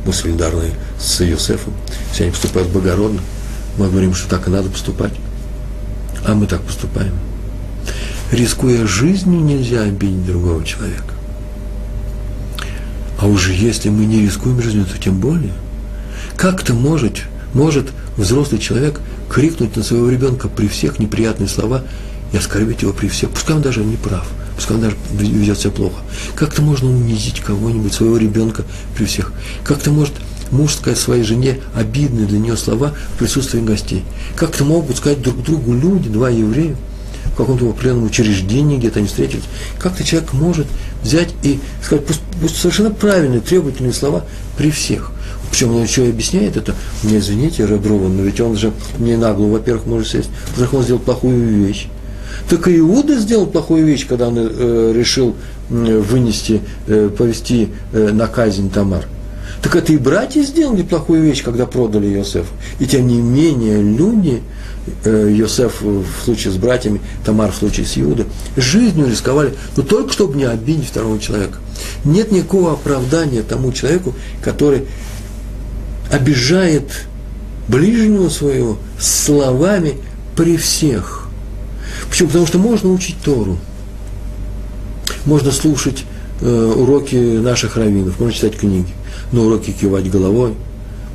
мы 0.05 0.13
солидарны 0.13 0.71
с 0.99 1.21
Иосифом, 1.21 1.73
все 2.11 2.23
они 2.23 2.31
поступают 2.31 2.69
благородно, 2.69 3.21
мы 3.77 3.89
говорим, 3.89 4.13
что 4.13 4.29
так 4.29 4.47
и 4.47 4.51
надо 4.51 4.69
поступать, 4.69 5.13
а 6.25 6.35
мы 6.35 6.45
так 6.45 6.61
поступаем. 6.61 7.13
Рискуя 8.31 8.85
жизнью, 8.85 9.41
нельзя 9.41 9.81
обидеть 9.81 10.25
другого 10.25 10.63
человека. 10.63 11.13
А 13.21 13.27
уже 13.27 13.53
если 13.53 13.89
мы 13.89 14.05
не 14.05 14.23
рискуем 14.23 14.61
жизнью, 14.63 14.85
то 14.91 14.97
тем 14.97 15.19
более. 15.19 15.53
Как-то 16.35 16.73
может, 16.73 17.21
может 17.53 17.87
взрослый 18.17 18.59
человек 18.59 18.99
крикнуть 19.29 19.75
на 19.75 19.83
своего 19.83 20.09
ребенка 20.09 20.49
при 20.49 20.67
всех 20.67 20.97
неприятные 20.97 21.47
слова 21.47 21.83
и 22.33 22.37
оскорбить 22.37 22.81
его 22.81 22.93
при 22.93 23.07
всех. 23.07 23.29
Пускай 23.29 23.55
он 23.55 23.61
даже 23.61 23.83
не 23.83 23.95
прав, 23.95 24.27
пускай 24.55 24.75
он 24.75 24.81
даже 24.81 24.95
ведет 25.13 25.59
себя 25.59 25.69
плохо. 25.69 26.01
Как-то 26.35 26.63
можно 26.63 26.89
унизить 26.89 27.41
кого-нибудь, 27.41 27.93
своего 27.93 28.17
ребенка 28.17 28.63
при 28.97 29.05
всех. 29.05 29.31
Как-то 29.63 29.91
может 29.91 30.13
муж 30.49 30.73
сказать 30.73 30.97
своей 30.97 31.23
жене 31.23 31.59
обидные 31.75 32.25
для 32.25 32.39
нее 32.39 32.57
слова 32.57 32.95
в 33.13 33.19
присутствии 33.19 33.61
гостей. 33.61 34.03
Как-то 34.35 34.65
могут 34.65 34.97
сказать 34.97 35.21
друг 35.21 35.43
другу 35.43 35.73
люди, 35.73 36.09
два 36.09 36.31
еврея, 36.31 36.75
в 37.33 37.37
каком-то 37.37 37.69
определенном 37.69 38.05
учреждении, 38.05 38.77
где-то 38.77 38.99
они 38.99 39.07
встретились. 39.07 39.43
Как-то 39.79 40.03
человек 40.03 40.33
может 40.33 40.67
взять 41.03 41.29
и 41.43 41.59
сказать 41.83 42.05
пусть, 42.05 42.21
пусть 42.41 42.57
совершенно 42.57 42.91
правильные, 42.91 43.41
требовательные 43.41 43.93
слова 43.93 44.25
при 44.57 44.71
всех. 44.71 45.11
Причем 45.49 45.75
он 45.75 45.83
еще 45.83 46.05
и 46.05 46.09
объясняет 46.09 46.55
это, 46.55 46.75
мне 47.03 47.17
извините, 47.17 47.67
Реброван, 47.67 48.15
но 48.15 48.23
ведь 48.23 48.39
он 48.39 48.55
же 48.55 48.71
не 48.99 49.17
нагло, 49.17 49.47
во-первых, 49.47 49.85
может 49.85 50.07
сесть, 50.07 50.29
во-вторых, 50.47 50.73
он 50.73 50.83
сделал 50.83 50.99
плохую 50.99 51.65
вещь. 51.65 51.87
Так 52.49 52.67
и 52.67 52.77
Иуда 52.79 53.19
сделал 53.19 53.47
плохую 53.47 53.85
вещь, 53.85 54.07
когда 54.07 54.29
он 54.29 54.35
э, 54.37 54.93
решил 54.95 55.35
э, 55.69 55.97
вынести, 55.99 56.61
э, 56.87 57.09
повести 57.15 57.69
э, 57.91 58.11
на 58.11 58.27
казнь 58.27 58.69
Тамар. 58.69 59.05
Так 59.61 59.75
это 59.75 59.93
и 59.93 59.97
братья 59.97 60.41
сделали 60.41 60.81
плохую 60.81 61.21
вещь, 61.21 61.43
когда 61.43 61.65
продали 61.65 62.07
Йосеф. 62.07 62.47
И 62.79 62.87
тем 62.87 63.07
не 63.07 63.21
менее 63.21 63.81
люди, 63.81 64.41
э, 65.05 65.31
Йосеф 65.31 65.81
в 65.81 66.05
случае 66.25 66.51
с 66.51 66.57
братьями, 66.57 66.99
Тамар 67.23 67.51
в 67.51 67.55
случае 67.55 67.85
с 67.85 67.97
Иудой, 67.97 68.25
жизнью 68.57 69.07
рисковали, 69.07 69.53
но 69.77 69.83
только 69.83 70.11
чтобы 70.11 70.35
не 70.37 70.45
обидеть 70.45 70.87
второго 70.87 71.19
человека. 71.19 71.59
Нет 72.03 72.31
никакого 72.31 72.73
оправдания 72.73 73.43
тому 73.43 73.71
человеку, 73.71 74.15
который 74.43 74.87
обижает 76.11 77.05
ближнего 77.67 78.29
своего 78.29 78.77
словами 78.99 79.95
при 80.35 80.57
всех. 80.57 81.27
Почему? 82.09 82.29
Потому 82.29 82.47
что 82.47 82.57
можно 82.57 82.91
учить 82.91 83.17
Тору, 83.23 83.57
можно 85.25 85.51
слушать 85.51 86.03
э, 86.41 86.73
уроки 86.75 87.15
наших 87.15 87.77
раввинов, 87.77 88.19
можно 88.19 88.33
читать 88.33 88.57
книги, 88.57 88.89
но 89.31 89.43
уроки 89.43 89.71
кивать 89.71 90.09
головой, 90.09 90.53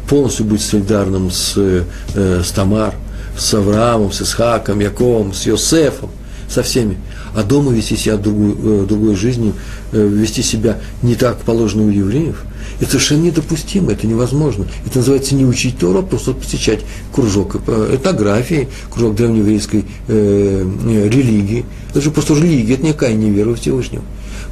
полностью 0.08 0.46
быть 0.46 0.60
солидарным 0.60 1.30
с, 1.30 1.54
э, 1.56 1.84
с 2.14 2.50
Тамар, 2.50 2.94
с 3.36 3.54
Авраамом, 3.54 4.12
с 4.12 4.22
Исхаком, 4.22 4.80
Яковом, 4.80 5.32
с 5.32 5.46
Йосефом, 5.46 6.10
со 6.48 6.62
всеми. 6.62 6.98
А 7.34 7.42
дома 7.42 7.72
вести 7.72 7.96
себя 7.96 8.16
другой, 8.16 8.54
э, 8.62 8.86
другой 8.88 9.16
жизнью, 9.16 9.54
э, 9.92 10.06
вести 10.06 10.42
себя 10.42 10.78
не 11.02 11.14
так 11.14 11.38
положено 11.38 11.84
у 11.84 11.90
евреев– 11.90 12.44
это 12.80 12.90
совершенно 12.90 13.22
недопустимо, 13.22 13.92
это 13.92 14.06
невозможно. 14.06 14.66
Это 14.84 14.98
называется 14.98 15.34
не 15.34 15.46
учить 15.46 15.78
Тору, 15.78 16.00
а 16.00 16.02
просто 16.02 16.32
посещать 16.32 16.80
кружок 17.12 17.56
этнографии, 17.56 18.68
кружок 18.90 19.14
древнееврейской 19.16 19.84
э, 20.08 20.64
религии. 21.10 21.64
Это 21.90 22.00
же 22.02 22.10
просто 22.10 22.34
религия, 22.34 22.74
это 22.74 22.84
никакая 22.84 23.14
не 23.14 23.30
вера 23.30 23.50
в 23.50 23.60
Всевышнего. 23.60 24.02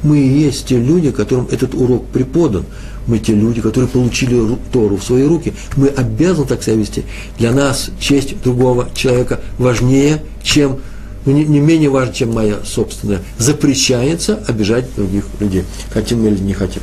Мы 0.03 0.19
и 0.19 0.27
есть 0.27 0.67
те 0.67 0.79
люди, 0.79 1.11
которым 1.11 1.47
этот 1.51 1.75
урок 1.75 2.07
преподан. 2.07 2.65
Мы 3.07 3.19
те 3.19 3.33
люди, 3.33 3.61
которые 3.61 3.89
получили 3.89 4.57
Тору 4.71 4.97
в 4.97 5.03
свои 5.03 5.23
руки. 5.23 5.53
Мы 5.75 5.87
обязаны 5.89 6.47
так 6.47 6.63
себя 6.63 6.75
вести. 6.75 7.03
Для 7.37 7.51
нас 7.51 7.89
честь 7.99 8.41
другого 8.41 8.89
человека 8.95 9.39
важнее, 9.57 10.23
чем 10.43 10.79
ну, 11.25 11.31
не, 11.31 11.43
не 11.43 11.59
менее 11.59 11.89
важно, 11.89 12.13
чем 12.13 12.33
моя 12.33 12.57
собственная. 12.63 13.21
Запрещается 13.37 14.43
обижать 14.47 14.85
других 14.95 15.25
людей. 15.39 15.63
Хотим 15.91 16.21
мы 16.21 16.29
или 16.29 16.39
не 16.39 16.53
хотим. 16.53 16.81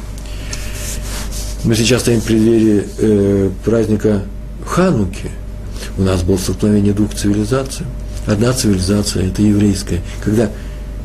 Мы 1.64 1.76
сейчас 1.76 2.02
стоим 2.02 2.20
в 2.20 2.24
преддверии 2.24 2.84
э, 2.98 3.50
праздника 3.64 4.22
Хануки. 4.66 5.30
У 5.96 6.02
нас 6.02 6.22
было 6.22 6.36
столкновение 6.36 6.92
двух 6.92 7.14
цивилизаций. 7.14 7.86
Одна 8.26 8.52
цивилизация– 8.52 9.26
это 9.28 9.42
еврейская, 9.42 10.00
когда 10.24 10.50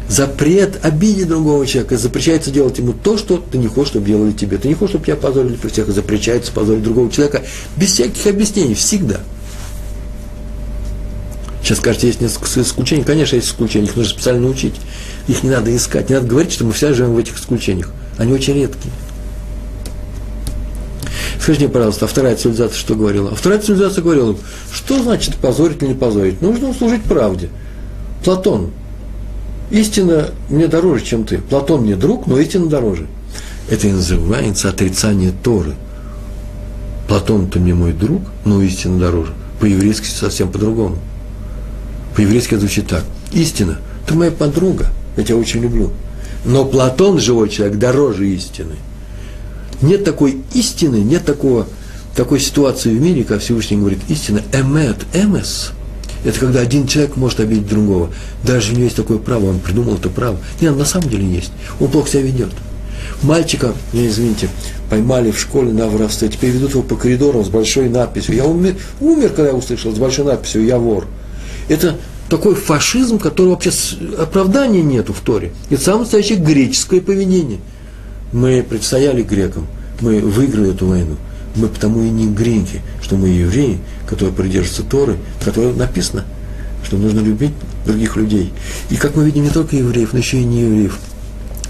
запрет 0.07 0.79
обидеть 0.83 1.27
другого 1.27 1.65
человека, 1.65 1.97
запрещается 1.97 2.51
делать 2.51 2.77
ему 2.77 2.93
то, 2.93 3.17
что 3.17 3.37
ты 3.37 3.57
не 3.57 3.67
хочешь, 3.67 3.91
чтобы 3.91 4.05
делали 4.05 4.31
тебе. 4.31 4.57
Ты 4.57 4.67
не 4.67 4.73
хочешь, 4.73 4.91
чтобы 4.91 5.05
тебя 5.05 5.15
позорили 5.17 5.55
при 5.55 5.69
всех, 5.69 5.87
запрещается 5.89 6.51
позорить 6.51 6.83
другого 6.83 7.11
человека 7.11 7.43
без 7.75 7.91
всяких 7.91 8.25
объяснений, 8.27 8.73
всегда. 8.73 9.19
Сейчас 11.61 11.79
скажете, 11.79 12.07
есть 12.07 12.21
несколько 12.21 12.61
исключений. 12.61 13.03
Конечно, 13.03 13.35
есть 13.35 13.49
исключения, 13.49 13.87
их 13.87 13.95
нужно 13.97 14.13
специально 14.13 14.47
учить. 14.47 14.75
Их 15.27 15.43
не 15.43 15.49
надо 15.49 15.75
искать. 15.75 16.09
Не 16.09 16.15
надо 16.15 16.27
говорить, 16.27 16.53
что 16.53 16.63
мы 16.63 16.71
все 16.71 16.93
живем 16.93 17.13
в 17.13 17.17
этих 17.17 17.37
исключениях. 17.37 17.89
Они 18.17 18.31
очень 18.31 18.53
редкие. 18.53 18.93
Скажите 21.41 21.65
мне, 21.65 21.73
пожалуйста, 21.73 22.05
а 22.05 22.07
вторая 22.07 22.37
цивилизация 22.37 22.77
что 22.77 22.95
говорила? 22.95 23.31
А 23.31 23.35
вторая 23.35 23.59
цивилизация 23.59 24.01
говорила, 24.01 24.37
что 24.71 25.01
значит 25.03 25.35
позорить 25.35 25.81
или 25.81 25.89
не 25.89 25.93
позорить? 25.93 26.41
Нужно 26.41 26.73
служить 26.73 27.03
правде. 27.03 27.49
Платон, 28.23 28.71
истина 29.71 30.31
мне 30.49 30.67
дороже, 30.67 31.03
чем 31.03 31.23
ты. 31.23 31.39
Платон 31.39 31.81
мне 31.81 31.95
друг, 31.95 32.27
но 32.27 32.39
истина 32.39 32.67
дороже. 32.67 33.07
Это 33.69 33.87
и 33.87 33.91
называется 33.91 34.69
отрицание 34.69 35.33
Торы. 35.43 35.73
Платон-то 37.07 37.59
мне 37.59 37.73
мой 37.73 37.93
друг, 37.93 38.21
но 38.45 38.61
истина 38.61 38.99
дороже. 38.99 39.33
По-еврейски 39.59 40.05
совсем 40.05 40.51
по-другому. 40.51 40.97
По-еврейски 42.15 42.55
звучит 42.55 42.87
так. 42.87 43.03
Истина, 43.31 43.79
ты 44.05 44.13
моя 44.13 44.31
подруга, 44.31 44.87
я 45.15 45.23
тебя 45.23 45.37
очень 45.37 45.61
люблю. 45.61 45.91
Но 46.45 46.65
Платон, 46.65 47.19
живой 47.19 47.49
человек, 47.49 47.77
дороже 47.77 48.27
истины. 48.29 48.75
Нет 49.81 50.03
такой 50.03 50.41
истины, 50.53 50.97
нет 50.97 51.25
такого, 51.25 51.67
такой 52.15 52.39
ситуации 52.39 52.89
в 52.89 53.01
мире, 53.01 53.23
как 53.23 53.41
Всевышний 53.41 53.77
говорит, 53.77 53.99
истина, 54.07 54.41
эмет, 54.53 54.97
эмес. 55.13 55.71
Это 56.23 56.39
когда 56.39 56.61
один 56.61 56.87
человек 56.87 57.15
может 57.15 57.39
обидеть 57.39 57.67
другого. 57.67 58.09
Даже 58.43 58.71
у 58.71 58.75
него 58.75 58.85
есть 58.85 58.95
такое 58.95 59.17
право, 59.17 59.47
он 59.49 59.59
придумал 59.59 59.95
это 59.95 60.09
право. 60.09 60.37
Нет, 60.61 60.75
на 60.75 60.85
самом 60.85 61.09
деле 61.09 61.25
есть. 61.25 61.51
Он 61.79 61.89
плохо 61.89 62.09
себя 62.09 62.21
ведет. 62.23 62.49
Мальчика, 63.21 63.73
не 63.93 64.07
извините, 64.07 64.49
поймали 64.89 65.31
в 65.31 65.39
школе 65.39 65.71
на 65.71 65.87
воровстве, 65.87 66.29
теперь 66.29 66.51
ведут 66.51 66.71
его 66.71 66.83
по 66.83 66.95
коридорам 66.95 67.43
с 67.45 67.49
большой 67.49 67.89
надписью. 67.89 68.35
Я 68.35 68.45
умер, 68.45 68.75
умер, 68.99 69.29
когда 69.29 69.49
я 69.49 69.55
услышал, 69.55 69.93
с 69.93 69.97
большой 69.97 70.25
надписью 70.25 70.65
«Я 70.65 70.77
вор». 70.77 71.07
Это 71.69 71.95
такой 72.29 72.55
фашизм, 72.55 73.17
который 73.19 73.49
вообще 73.49 73.71
оправдания 74.19 74.81
нету 74.81 75.13
в 75.13 75.21
Торе. 75.21 75.51
Это 75.69 75.81
самое 75.81 76.01
настоящее 76.01 76.37
греческое 76.37 77.01
поведение– 77.01 77.59
мы 78.31 78.63
предстояли 78.63 79.23
грекам, 79.23 79.67
мы 80.01 80.19
выиграли 80.19 80.71
эту 80.71 80.87
войну. 80.87 81.15
Мы 81.57 81.67
потому 81.67 82.03
и 82.03 82.09
не 82.09 82.27
греки, 82.27 82.81
что 83.01 83.17
мы 83.17 83.29
евреи, 83.29 83.79
которые 84.07 84.33
придерживаются 84.33 84.83
Торы, 84.83 85.17
в 85.41 85.45
которой 85.45 85.73
написано, 85.73 86.23
что 86.85 86.97
нужно 86.97 87.19
любить 87.19 87.53
других 87.85 88.15
людей. 88.15 88.53
И 88.89 88.95
как 88.95 89.15
мы 89.15 89.25
видим, 89.25 89.43
не 89.43 89.49
только 89.49 89.75
евреев, 89.75 90.13
но 90.13 90.19
еще 90.19 90.39
и 90.39 90.45
не 90.45 90.61
евреев. 90.61 90.99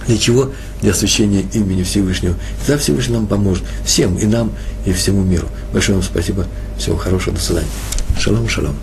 Для 0.07 0.17
чего? 0.17 0.51
Для 0.81 0.91
освящения 0.91 1.43
имени 1.53 1.83
Всевышнего. 1.83 2.35
Тогда 2.65 2.81
Всевышний 2.81 3.15
нам 3.15 3.27
поможет. 3.27 3.63
Всем, 3.85 4.17
и 4.17 4.25
нам, 4.25 4.51
и 4.85 4.93
всему 4.93 5.23
миру. 5.23 5.47
Большое 5.73 5.97
вам 5.97 6.03
спасибо. 6.03 6.45
Всего 6.77 6.97
хорошего. 6.97 7.35
До 7.35 7.41
свидания. 7.41 7.67
Шалом, 8.17 8.47
шалом. 8.47 8.75